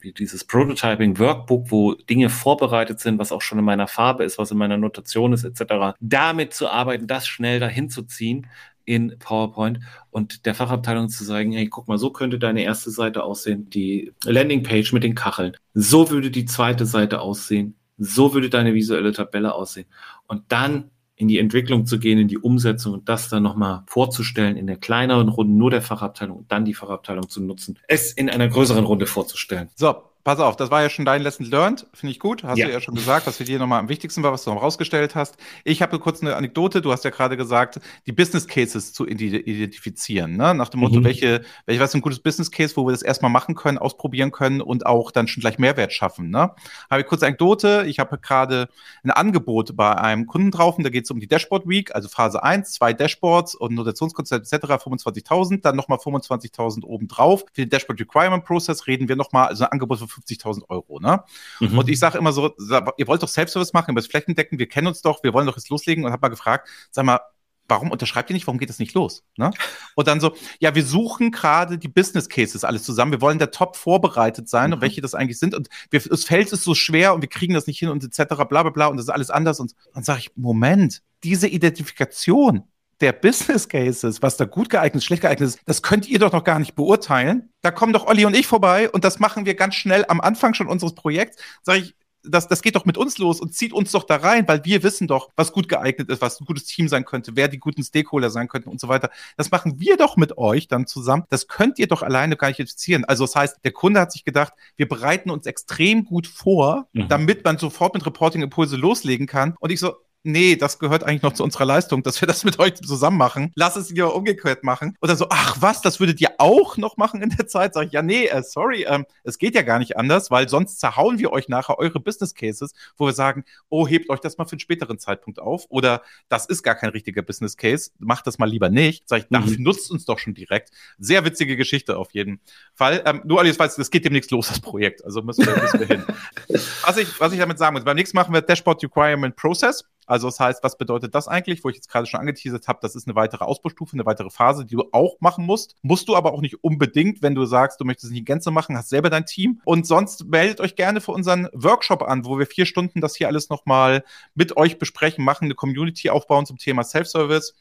wie 0.00 0.12
dieses 0.12 0.44
Prototyping 0.44 1.18
Workbook, 1.18 1.70
wo 1.70 1.94
Dinge 1.94 2.30
vorbereitet 2.30 3.00
sind, 3.00 3.18
was 3.18 3.32
auch 3.32 3.42
schon 3.42 3.58
in 3.58 3.64
meiner 3.64 3.86
Farbe 3.86 4.24
ist, 4.24 4.38
was 4.38 4.50
in 4.50 4.58
meiner 4.58 4.78
Notation 4.78 5.32
ist, 5.32 5.44
etc. 5.44 5.96
Damit 6.00 6.54
zu 6.54 6.68
arbeiten, 6.68 7.06
das 7.06 7.26
schnell 7.26 7.60
dahin 7.60 7.90
zu 7.90 8.02
ziehen 8.04 8.46
in 8.86 9.18
PowerPoint 9.18 9.80
und 10.10 10.46
der 10.46 10.54
Fachabteilung 10.54 11.08
zu 11.08 11.24
sagen, 11.24 11.52
hey, 11.52 11.68
guck 11.68 11.88
mal, 11.88 11.98
so 11.98 12.10
könnte 12.10 12.38
deine 12.38 12.62
erste 12.62 12.90
Seite 12.90 13.22
aussehen, 13.22 13.68
die 13.70 14.12
Landingpage 14.24 14.92
mit 14.92 15.04
den 15.04 15.14
Kacheln. 15.14 15.56
So 15.74 16.10
würde 16.10 16.30
die 16.30 16.44
zweite 16.44 16.86
Seite 16.86 17.20
aussehen. 17.20 17.76
So 17.96 18.34
würde 18.34 18.50
deine 18.50 18.74
visuelle 18.74 19.12
Tabelle 19.12 19.54
aussehen. 19.54 19.86
Und 20.26 20.42
dann 20.48 20.90
in 21.16 21.28
die 21.28 21.38
Entwicklung 21.38 21.86
zu 21.86 21.98
gehen, 21.98 22.18
in 22.18 22.28
die 22.28 22.38
Umsetzung 22.38 22.92
und 22.92 23.08
das 23.08 23.28
dann 23.28 23.42
nochmal 23.42 23.82
vorzustellen 23.86 24.56
in 24.56 24.66
der 24.66 24.76
kleineren 24.76 25.28
Runde 25.28 25.52
nur 25.52 25.70
der 25.70 25.82
Fachabteilung 25.82 26.38
und 26.38 26.52
dann 26.52 26.64
die 26.64 26.74
Fachabteilung 26.74 27.28
zu 27.28 27.42
nutzen, 27.42 27.78
es 27.88 28.12
in 28.12 28.28
einer 28.28 28.48
größeren 28.48 28.84
Runde 28.84 29.06
vorzustellen. 29.06 29.68
So, 29.76 29.96
pass 30.24 30.40
auf, 30.40 30.56
das 30.56 30.70
war 30.70 30.82
ja 30.82 30.88
schon 30.88 31.04
dein 31.04 31.22
Lesson 31.22 31.46
learned, 31.46 31.86
finde 31.92 32.12
ich 32.12 32.18
gut. 32.18 32.42
Hast 32.42 32.58
ja. 32.58 32.66
du 32.66 32.72
ja 32.72 32.80
schon 32.80 32.94
gesagt, 32.94 33.26
was 33.26 33.36
für 33.36 33.44
dir 33.44 33.58
nochmal 33.58 33.78
am 33.78 33.90
wichtigsten 33.90 34.22
war, 34.22 34.32
was 34.32 34.44
du 34.44 34.52
noch 34.52 34.62
rausgestellt 34.62 35.14
hast. 35.14 35.36
Ich 35.64 35.82
habe 35.82 35.98
kurz 35.98 36.22
eine 36.22 36.34
Anekdote. 36.34 36.80
Du 36.80 36.90
hast 36.90 37.04
ja 37.04 37.10
gerade 37.10 37.36
gesagt, 37.36 37.78
die 38.06 38.12
Business 38.12 38.48
Cases 38.48 38.94
zu 38.94 39.06
identifizieren, 39.06 40.36
ne? 40.36 40.54
nach 40.54 40.70
dem 40.70 40.80
Motto, 40.80 41.00
mhm. 41.00 41.04
welche, 41.04 41.42
welche, 41.66 41.80
was 41.80 41.90
ist 41.90 41.96
ein 41.96 42.00
gutes 42.00 42.20
Business 42.20 42.50
Case, 42.50 42.74
wo 42.76 42.86
wir 42.86 42.92
das 42.92 43.02
erstmal 43.02 43.30
machen 43.30 43.54
können, 43.54 43.76
ausprobieren 43.76 44.32
können 44.32 44.62
und 44.62 44.86
auch 44.86 45.10
dann 45.10 45.28
schon 45.28 45.42
gleich 45.42 45.58
Mehrwert 45.58 45.92
schaffen. 45.92 46.30
Ne? 46.30 46.52
Habe 46.90 47.02
ich 47.02 47.06
kurz 47.06 47.22
eine 47.22 47.34
Anekdote. 47.34 47.84
Ich 47.86 47.98
habe 47.98 48.16
gerade 48.18 48.68
ein 49.02 49.10
Angebot 49.10 49.76
bei 49.76 49.94
einem 49.94 50.26
Kunden 50.26 50.50
drauf 50.50 50.78
und 50.78 50.84
da 50.84 50.90
geht 50.90 51.04
es 51.04 51.10
um 51.10 51.20
die 51.20 51.26
Dashboard 51.26 51.68
Week, 51.68 51.94
also 51.94 52.08
Phase 52.08 52.42
1, 52.42 52.72
zwei 52.72 52.92
Dashboards 52.92 53.54
und 53.54 53.74
Notationskonzept 53.74 54.52
etc. 54.52 54.64
25.000, 54.64 55.60
dann 55.60 55.76
nochmal 55.76 55.98
25.000 55.98 56.84
obendrauf. 56.84 57.44
Für 57.52 57.62
den 57.62 57.70
Dashboard 57.70 58.00
Requirement 58.00 58.44
Process 58.44 58.86
reden 58.86 59.08
wir 59.08 59.16
nochmal, 59.16 59.48
also 59.48 59.64
ein 59.64 59.72
Angebot 59.72 59.98
für 59.98 60.13
50.000 60.14 60.68
Euro. 60.68 61.00
Ne? 61.00 61.22
Mhm. 61.60 61.78
Und 61.78 61.88
ich 61.88 61.98
sage 61.98 62.18
immer 62.18 62.32
so, 62.32 62.54
ihr 62.96 63.06
wollt 63.06 63.22
doch 63.22 63.28
Self-Service 63.28 63.72
machen, 63.72 63.90
ihr 63.90 63.94
müsst 63.94 64.10
flächendecken, 64.10 64.58
wir 64.58 64.68
kennen 64.68 64.86
uns 64.86 65.02
doch, 65.02 65.22
wir 65.22 65.32
wollen 65.32 65.46
doch 65.46 65.56
jetzt 65.56 65.70
loslegen 65.70 66.04
und 66.04 66.12
habe 66.12 66.20
mal 66.20 66.28
gefragt, 66.28 66.68
sag 66.90 67.04
mal, 67.04 67.20
warum 67.68 67.90
unterschreibt 67.90 68.30
ihr 68.30 68.34
nicht, 68.34 68.46
warum 68.46 68.58
geht 68.58 68.68
das 68.68 68.78
nicht 68.78 68.94
los? 68.94 69.24
Ne? 69.36 69.50
Und 69.94 70.06
dann 70.06 70.20
so, 70.20 70.34
ja, 70.58 70.74
wir 70.74 70.84
suchen 70.84 71.30
gerade 71.30 71.78
die 71.78 71.88
Business 71.88 72.28
Cases 72.28 72.64
alles 72.64 72.82
zusammen, 72.82 73.12
wir 73.12 73.20
wollen 73.20 73.38
da 73.38 73.46
top 73.46 73.76
vorbereitet 73.76 74.48
sein 74.48 74.70
mhm. 74.70 74.74
und 74.74 74.80
welche 74.82 75.00
das 75.00 75.14
eigentlich 75.14 75.38
sind 75.38 75.54
und 75.54 75.68
wir, 75.90 76.00
das 76.00 76.24
Feld 76.24 76.52
ist 76.52 76.64
so 76.64 76.74
schwer 76.74 77.14
und 77.14 77.22
wir 77.22 77.28
kriegen 77.28 77.54
das 77.54 77.66
nicht 77.66 77.78
hin 77.78 77.88
und 77.88 78.04
etc. 78.04 78.34
bla 78.34 78.44
bla 78.44 78.70
bla 78.70 78.86
und 78.88 78.96
das 78.96 79.06
ist 79.06 79.10
alles 79.10 79.30
anders 79.30 79.60
und 79.60 79.74
dann 79.94 80.04
sage 80.04 80.20
ich, 80.20 80.32
Moment, 80.36 81.02
diese 81.22 81.48
Identifikation, 81.48 82.64
der 83.00 83.12
Business 83.12 83.68
Cases, 83.68 84.22
was 84.22 84.36
da 84.36 84.44
gut 84.44 84.70
geeignet 84.70 84.96
ist, 84.96 85.04
schlecht 85.04 85.22
geeignet 85.22 85.48
ist, 85.48 85.60
das 85.66 85.82
könnt 85.82 86.08
ihr 86.08 86.18
doch 86.18 86.32
noch 86.32 86.44
gar 86.44 86.58
nicht 86.58 86.74
beurteilen. 86.74 87.50
Da 87.62 87.70
kommen 87.70 87.92
doch 87.92 88.06
Olli 88.06 88.24
und 88.24 88.36
ich 88.36 88.46
vorbei 88.46 88.90
und 88.90 89.04
das 89.04 89.18
machen 89.18 89.46
wir 89.46 89.54
ganz 89.54 89.74
schnell 89.74 90.04
am 90.08 90.20
Anfang 90.20 90.54
schon 90.54 90.66
unseres 90.66 90.94
Projekts. 90.94 91.36
Sag 91.62 91.78
ich, 91.78 91.94
das, 92.24 92.48
das 92.48 92.62
geht 92.62 92.76
doch 92.76 92.84
mit 92.84 92.96
uns 92.96 93.18
los 93.18 93.40
und 93.40 93.54
zieht 93.54 93.72
uns 93.72 93.92
doch 93.92 94.04
da 94.04 94.16
rein, 94.16 94.48
weil 94.48 94.64
wir 94.64 94.82
wissen 94.82 95.06
doch, 95.06 95.30
was 95.36 95.52
gut 95.52 95.68
geeignet 95.68 96.08
ist, 96.08 96.20
was 96.20 96.40
ein 96.40 96.46
gutes 96.46 96.64
Team 96.64 96.88
sein 96.88 97.04
könnte, 97.04 97.32
wer 97.36 97.48
die 97.48 97.58
guten 97.58 97.82
Stakeholder 97.82 98.30
sein 98.30 98.48
könnten 98.48 98.68
und 98.68 98.80
so 98.80 98.88
weiter. 98.88 99.10
Das 99.36 99.50
machen 99.50 99.78
wir 99.78 99.96
doch 99.96 100.16
mit 100.16 100.38
euch 100.38 100.68
dann 100.68 100.86
zusammen. 100.86 101.24
Das 101.28 101.48
könnt 101.48 101.78
ihr 101.78 101.86
doch 101.86 102.02
alleine 102.02 102.36
gar 102.36 102.48
nicht 102.48 102.58
identifizieren. 102.58 103.04
Also 103.04 103.24
das 103.24 103.36
heißt, 103.36 103.56
der 103.64 103.72
Kunde 103.72 104.00
hat 104.00 104.12
sich 104.12 104.24
gedacht, 104.24 104.54
wir 104.76 104.88
bereiten 104.88 105.30
uns 105.30 105.46
extrem 105.46 106.04
gut 106.04 106.26
vor, 106.26 106.88
mhm. 106.92 107.08
damit 107.08 107.44
man 107.44 107.58
sofort 107.58 107.94
mit 107.94 108.06
Reporting-Impulse 108.06 108.76
loslegen 108.76 109.26
kann. 109.26 109.54
Und 109.60 109.70
ich 109.70 109.80
so, 109.80 109.94
nee, 110.24 110.56
das 110.56 110.78
gehört 110.78 111.04
eigentlich 111.04 111.22
noch 111.22 111.34
zu 111.34 111.44
unserer 111.44 111.66
Leistung, 111.66 112.02
dass 112.02 112.20
wir 112.20 112.26
das 112.26 112.44
mit 112.44 112.58
euch 112.58 112.74
zusammen 112.74 113.18
machen. 113.18 113.52
Lass 113.54 113.76
es 113.76 113.90
wieder 113.90 114.14
umgekehrt 114.14 114.64
machen. 114.64 114.96
Oder 115.00 115.14
so, 115.16 115.26
ach 115.30 115.56
was, 115.60 115.82
das 115.82 116.00
würdet 116.00 116.20
ihr 116.20 116.30
auch 116.38 116.76
noch 116.76 116.96
machen 116.96 117.22
in 117.22 117.30
der 117.30 117.46
Zeit? 117.46 117.74
Sag 117.74 117.86
ich, 117.86 117.92
ja, 117.92 118.02
nee, 118.02 118.26
äh, 118.26 118.42
sorry, 118.42 118.84
ähm, 118.88 119.06
es 119.22 119.38
geht 119.38 119.54
ja 119.54 119.62
gar 119.62 119.78
nicht 119.78 119.96
anders, 119.96 120.30
weil 120.30 120.48
sonst 120.48 120.80
zerhauen 120.80 121.18
wir 121.18 121.30
euch 121.32 121.48
nachher 121.48 121.78
eure 121.78 122.00
Business 122.00 122.34
Cases, 122.34 122.72
wo 122.96 123.06
wir 123.06 123.12
sagen, 123.12 123.44
oh, 123.68 123.86
hebt 123.86 124.10
euch 124.10 124.20
das 124.20 124.38
mal 124.38 124.46
für 124.46 124.52
einen 124.52 124.60
späteren 124.60 124.98
Zeitpunkt 124.98 125.38
auf. 125.38 125.66
Oder 125.68 126.02
das 126.28 126.46
ist 126.46 126.62
gar 126.62 126.74
kein 126.74 126.90
richtiger 126.90 127.22
Business 127.22 127.56
Case, 127.56 127.90
macht 127.98 128.26
das 128.26 128.38
mal 128.38 128.48
lieber 128.48 128.70
nicht. 128.70 129.08
Sag 129.08 129.24
ich, 129.24 129.30
mhm. 129.30 129.62
nutzt 129.62 129.90
uns 129.90 130.04
doch 130.06 130.18
schon 130.18 130.34
direkt. 130.34 130.70
Sehr 130.98 131.24
witzige 131.24 131.56
Geschichte 131.56 131.98
auf 131.98 132.12
jeden 132.12 132.40
Fall. 132.74 133.02
Ähm, 133.04 133.20
nur 133.24 133.40
alles, 133.40 133.58
weiß, 133.58 133.76
das 133.76 133.90
geht 133.90 134.04
demnächst 134.04 134.30
los, 134.30 134.48
das 134.48 134.60
Projekt. 134.60 135.04
Also 135.04 135.22
müssen 135.22 135.44
wir, 135.46 135.56
müssen 135.60 135.80
wir 135.80 135.86
hin. 135.86 136.04
Was 136.82 136.96
ich, 136.96 137.20
was 137.20 137.32
ich 137.32 137.38
damit 137.38 137.58
sagen 137.58 137.74
muss, 137.74 137.84
beim 137.84 137.96
nächsten 137.96 138.16
machen 138.16 138.32
wir 138.32 138.42
Dashboard 138.42 138.82
Requirement 138.82 139.34
Process. 139.36 139.84
Also 140.06 140.28
das 140.28 140.40
heißt, 140.40 140.62
was 140.62 140.78
bedeutet 140.78 141.14
das 141.14 141.28
eigentlich? 141.28 141.64
Wo 141.64 141.68
ich 141.68 141.76
jetzt 141.76 141.88
gerade 141.88 142.06
schon 142.06 142.20
angeteasert 142.20 142.68
habe, 142.68 142.78
das 142.82 142.94
ist 142.94 143.06
eine 143.06 143.14
weitere 143.14 143.44
Ausbaustufe, 143.44 143.94
eine 143.94 144.06
weitere 144.06 144.30
Phase, 144.30 144.64
die 144.64 144.74
du 144.74 144.84
auch 144.92 145.16
machen 145.20 145.44
musst. 145.46 145.76
Musst 145.82 146.08
du 146.08 146.16
aber 146.16 146.32
auch 146.32 146.40
nicht 146.40 146.62
unbedingt, 146.62 147.22
wenn 147.22 147.34
du 147.34 147.44
sagst, 147.44 147.80
du 147.80 147.84
möchtest 147.84 148.04
es 148.06 148.10
nicht 148.10 148.20
in 148.20 148.24
Gänze 148.24 148.50
machen, 148.50 148.76
hast 148.76 148.88
selber 148.88 149.10
dein 149.10 149.26
Team. 149.26 149.60
Und 149.64 149.86
sonst 149.86 150.26
meldet 150.26 150.60
euch 150.60 150.76
gerne 150.76 151.00
für 151.00 151.12
unseren 151.12 151.48
Workshop 151.52 152.02
an, 152.02 152.24
wo 152.24 152.38
wir 152.38 152.46
vier 152.46 152.66
Stunden 152.66 153.00
das 153.00 153.16
hier 153.16 153.28
alles 153.28 153.48
nochmal 153.48 154.04
mit 154.34 154.56
euch 154.56 154.78
besprechen, 154.78 155.24
machen, 155.24 155.46
eine 155.46 155.54
Community 155.54 156.10
aufbauen 156.10 156.46
zum 156.46 156.58
Thema 156.58 156.84
Self-Service 156.84 157.54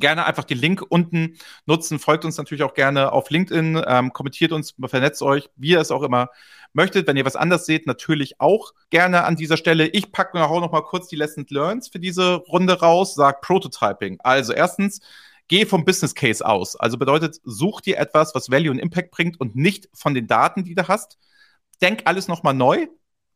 gerne 0.00 0.26
einfach 0.26 0.44
den 0.44 0.58
Link 0.58 0.82
unten 0.88 1.36
nutzen. 1.66 1.98
Folgt 1.98 2.24
uns 2.24 2.36
natürlich 2.38 2.62
auch 2.62 2.74
gerne 2.74 3.12
auf 3.12 3.30
LinkedIn, 3.30 3.82
ähm, 3.86 4.12
kommentiert 4.12 4.52
uns, 4.52 4.74
vernetzt 4.86 5.22
euch, 5.22 5.50
wie 5.56 5.70
ihr 5.70 5.80
es 5.80 5.90
auch 5.90 6.02
immer 6.02 6.28
möchtet. 6.72 7.06
Wenn 7.06 7.16
ihr 7.16 7.24
was 7.24 7.36
anders 7.36 7.66
seht, 7.66 7.86
natürlich 7.86 8.40
auch 8.40 8.72
gerne 8.90 9.24
an 9.24 9.36
dieser 9.36 9.56
Stelle. 9.56 9.86
Ich 9.88 10.12
packe 10.12 10.42
auch 10.42 10.60
noch 10.60 10.72
mal 10.72 10.82
kurz 10.82 11.08
die 11.08 11.16
Lessons 11.16 11.50
Learned 11.50 11.88
für 11.90 11.98
diese 11.98 12.34
Runde 12.34 12.80
raus, 12.80 13.14
sagt 13.14 13.42
Prototyping. 13.42 14.18
Also 14.20 14.52
erstens, 14.52 15.00
geh 15.48 15.66
vom 15.66 15.84
Business 15.84 16.14
Case 16.14 16.44
aus. 16.44 16.76
Also 16.76 16.98
bedeutet, 16.98 17.40
such 17.44 17.80
dir 17.80 17.98
etwas, 17.98 18.34
was 18.34 18.50
Value 18.50 18.70
und 18.70 18.78
Impact 18.78 19.10
bringt 19.10 19.40
und 19.40 19.56
nicht 19.56 19.88
von 19.94 20.14
den 20.14 20.26
Daten, 20.26 20.64
die 20.64 20.74
du 20.74 20.86
hast. 20.88 21.18
Denk 21.80 22.02
alles 22.04 22.28
nochmal 22.28 22.54
neu 22.54 22.86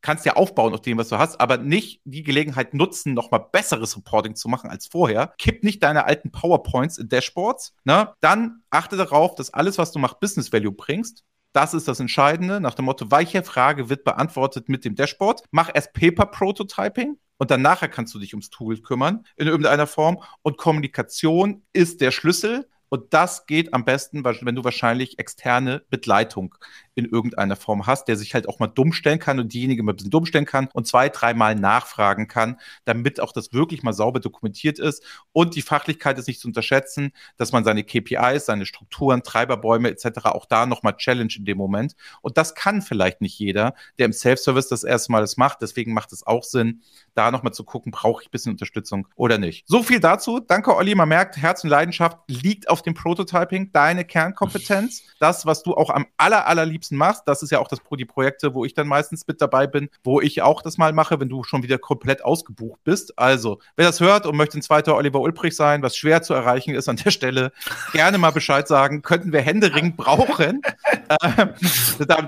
kannst 0.02 0.26
ja 0.26 0.34
aufbauen 0.34 0.74
auf 0.74 0.82
dem, 0.82 0.98
was 0.98 1.08
du 1.08 1.18
hast, 1.18 1.40
aber 1.40 1.56
nicht 1.56 2.00
die 2.04 2.22
Gelegenheit 2.22 2.74
nutzen, 2.74 3.14
nochmal 3.14 3.46
besseres 3.50 3.96
Reporting 3.96 4.34
zu 4.34 4.48
machen 4.48 4.68
als 4.68 4.86
vorher. 4.86 5.32
Kipp 5.38 5.64
nicht 5.64 5.82
deine 5.82 6.04
alten 6.04 6.30
PowerPoints 6.30 6.98
in 6.98 7.08
Dashboards. 7.08 7.74
Ne? 7.84 8.12
Dann 8.20 8.62
achte 8.70 8.96
darauf, 8.96 9.34
dass 9.34 9.54
alles, 9.54 9.78
was 9.78 9.92
du 9.92 9.98
machst, 9.98 10.20
Business 10.20 10.52
Value 10.52 10.72
bringst. 10.72 11.24
Das 11.52 11.74
ist 11.74 11.86
das 11.86 12.00
Entscheidende. 12.00 12.60
Nach 12.60 12.74
dem 12.74 12.86
Motto, 12.86 13.10
welche 13.10 13.42
Frage 13.42 13.88
wird 13.88 14.04
beantwortet 14.04 14.68
mit 14.68 14.84
dem 14.84 14.94
Dashboard? 14.94 15.42
Mach 15.50 15.70
erst 15.72 15.92
Paper 15.92 16.26
Prototyping 16.26 17.18
und 17.36 17.50
dann 17.50 17.60
nachher 17.60 17.88
kannst 17.88 18.14
du 18.14 18.18
dich 18.18 18.32
ums 18.34 18.50
Tool 18.50 18.78
kümmern 18.78 19.24
in 19.36 19.48
irgendeiner 19.48 19.86
Form. 19.86 20.22
Und 20.42 20.56
Kommunikation 20.56 21.62
ist 21.72 22.00
der 22.00 22.10
Schlüssel. 22.10 22.68
Und 22.88 23.14
das 23.14 23.46
geht 23.46 23.72
am 23.74 23.84
besten, 23.84 24.24
wenn 24.24 24.54
du 24.54 24.64
wahrscheinlich 24.64 25.18
externe 25.18 25.82
Begleitung 25.88 26.54
in 26.94 27.06
irgendeiner 27.06 27.56
Form 27.56 27.86
hast, 27.86 28.08
der 28.08 28.16
sich 28.16 28.34
halt 28.34 28.48
auch 28.48 28.58
mal 28.58 28.66
dumm 28.66 28.92
stellen 28.92 29.18
kann 29.18 29.38
und 29.38 29.52
diejenigen 29.52 29.84
mal 29.84 29.92
ein 29.92 29.96
bisschen 29.96 30.10
dumm 30.10 30.26
stellen 30.26 30.44
kann 30.44 30.68
und 30.72 30.86
zwei, 30.86 31.08
dreimal 31.08 31.54
nachfragen 31.54 32.28
kann, 32.28 32.60
damit 32.84 33.20
auch 33.20 33.32
das 33.32 33.52
wirklich 33.52 33.82
mal 33.82 33.92
sauber 33.92 34.20
dokumentiert 34.20 34.78
ist. 34.78 35.02
Und 35.32 35.54
die 35.56 35.62
Fachlichkeit 35.62 36.18
ist 36.18 36.28
nicht 36.28 36.40
zu 36.40 36.48
unterschätzen, 36.48 37.12
dass 37.36 37.52
man 37.52 37.64
seine 37.64 37.84
KPIs, 37.84 38.46
seine 38.46 38.66
Strukturen, 38.66 39.22
Treiberbäume 39.22 39.88
etc. 39.88 40.26
auch 40.26 40.46
da 40.46 40.66
nochmal 40.66 40.96
challenge 40.96 41.34
in 41.36 41.44
dem 41.44 41.58
Moment. 41.58 41.94
Und 42.20 42.36
das 42.36 42.54
kann 42.54 42.82
vielleicht 42.82 43.20
nicht 43.20 43.38
jeder, 43.38 43.74
der 43.98 44.06
im 44.06 44.12
Self-Service 44.12 44.68
das 44.68 44.84
erste 44.84 45.12
Mal 45.12 45.20
das 45.20 45.36
macht. 45.36 45.62
Deswegen 45.62 45.94
macht 45.94 46.12
es 46.12 46.26
auch 46.26 46.44
Sinn, 46.44 46.82
da 47.14 47.30
nochmal 47.30 47.52
zu 47.52 47.64
gucken, 47.64 47.92
brauche 47.92 48.22
ich 48.22 48.28
ein 48.28 48.30
bisschen 48.30 48.52
Unterstützung 48.52 49.08
oder 49.16 49.38
nicht. 49.38 49.64
So 49.66 49.82
viel 49.82 50.00
dazu. 50.00 50.40
Danke, 50.40 50.74
Olli. 50.76 50.94
Man 50.94 51.08
merkt, 51.08 51.36
Herz 51.36 51.64
und 51.64 51.70
Leidenschaft 51.70 52.18
liegt 52.28 52.68
auf 52.68 52.82
dem 52.82 52.94
Prototyping, 52.94 53.72
deine 53.72 54.04
Kernkompetenz, 54.04 55.04
das, 55.18 55.46
was 55.46 55.62
du 55.62 55.74
auch 55.74 55.90
am 55.90 56.06
aller, 56.16 56.46
allerliebsten 56.46 56.81
liebsten 56.82 56.96
machst. 56.96 57.22
Das 57.26 57.42
ist 57.42 57.50
ja 57.50 57.60
auch 57.60 57.68
das, 57.68 57.80
die 57.98 58.04
Projekte, 58.04 58.54
wo 58.54 58.64
ich 58.64 58.74
dann 58.74 58.88
meistens 58.88 59.26
mit 59.26 59.40
dabei 59.40 59.66
bin, 59.66 59.88
wo 60.02 60.20
ich 60.20 60.42
auch 60.42 60.62
das 60.62 60.78
mal 60.78 60.92
mache, 60.92 61.20
wenn 61.20 61.28
du 61.28 61.44
schon 61.44 61.62
wieder 61.62 61.78
komplett 61.78 62.24
ausgebucht 62.24 62.80
bist. 62.84 63.18
Also, 63.18 63.60
wer 63.76 63.86
das 63.86 64.00
hört 64.00 64.26
und 64.26 64.36
möchte 64.36 64.58
ein 64.58 64.62
zweiter 64.62 64.96
Oliver 64.96 65.20
Ulbrich 65.20 65.54
sein, 65.54 65.82
was 65.82 65.96
schwer 65.96 66.22
zu 66.22 66.34
erreichen 66.34 66.74
ist 66.74 66.88
an 66.88 66.96
der 66.96 67.10
Stelle, 67.10 67.52
gerne 67.92 68.18
mal 68.18 68.30
Bescheid 68.30 68.66
sagen. 68.66 69.02
Könnten 69.02 69.32
wir 69.32 69.40
Händering 69.40 69.94
brauchen, 69.96 70.62
äh, 71.08 71.46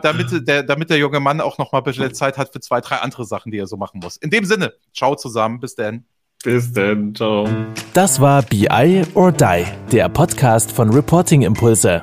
damit, 0.03 0.49
der, 0.49 0.63
damit 0.63 0.91
der 0.91 0.99
junge 0.99 1.21
Mann 1.21 1.41
auch 1.41 1.59
noch 1.59 1.73
mal 1.73 1.79
ein 1.79 1.85
bisschen 1.85 2.15
Zeit 2.15 2.39
hat 2.39 2.53
für 2.53 2.61
zwei, 2.61 2.81
drei 2.81 2.97
andere 2.97 3.25
Sachen, 3.25 3.51
die 3.51 3.59
er 3.59 3.67
so 3.67 3.77
machen 3.77 4.01
muss. 4.03 4.17
In 4.19 4.31
dem 4.31 4.45
Sinne, 4.45 4.75
ciao 4.95 5.17
zusammen, 5.17 5.61
bis 5.61 5.75
dann. 5.75 6.05
Bis 6.45 6.71
dann, 6.73 7.15
ciao. 7.15 7.49
Das 7.95 8.21
war 8.21 8.43
BI 8.43 9.03
or 9.15 9.33
Die, 9.33 9.65
der 9.91 10.11
Podcast 10.11 10.71
von 10.71 10.91
Reporting 10.91 11.43
Impulse. 11.43 12.03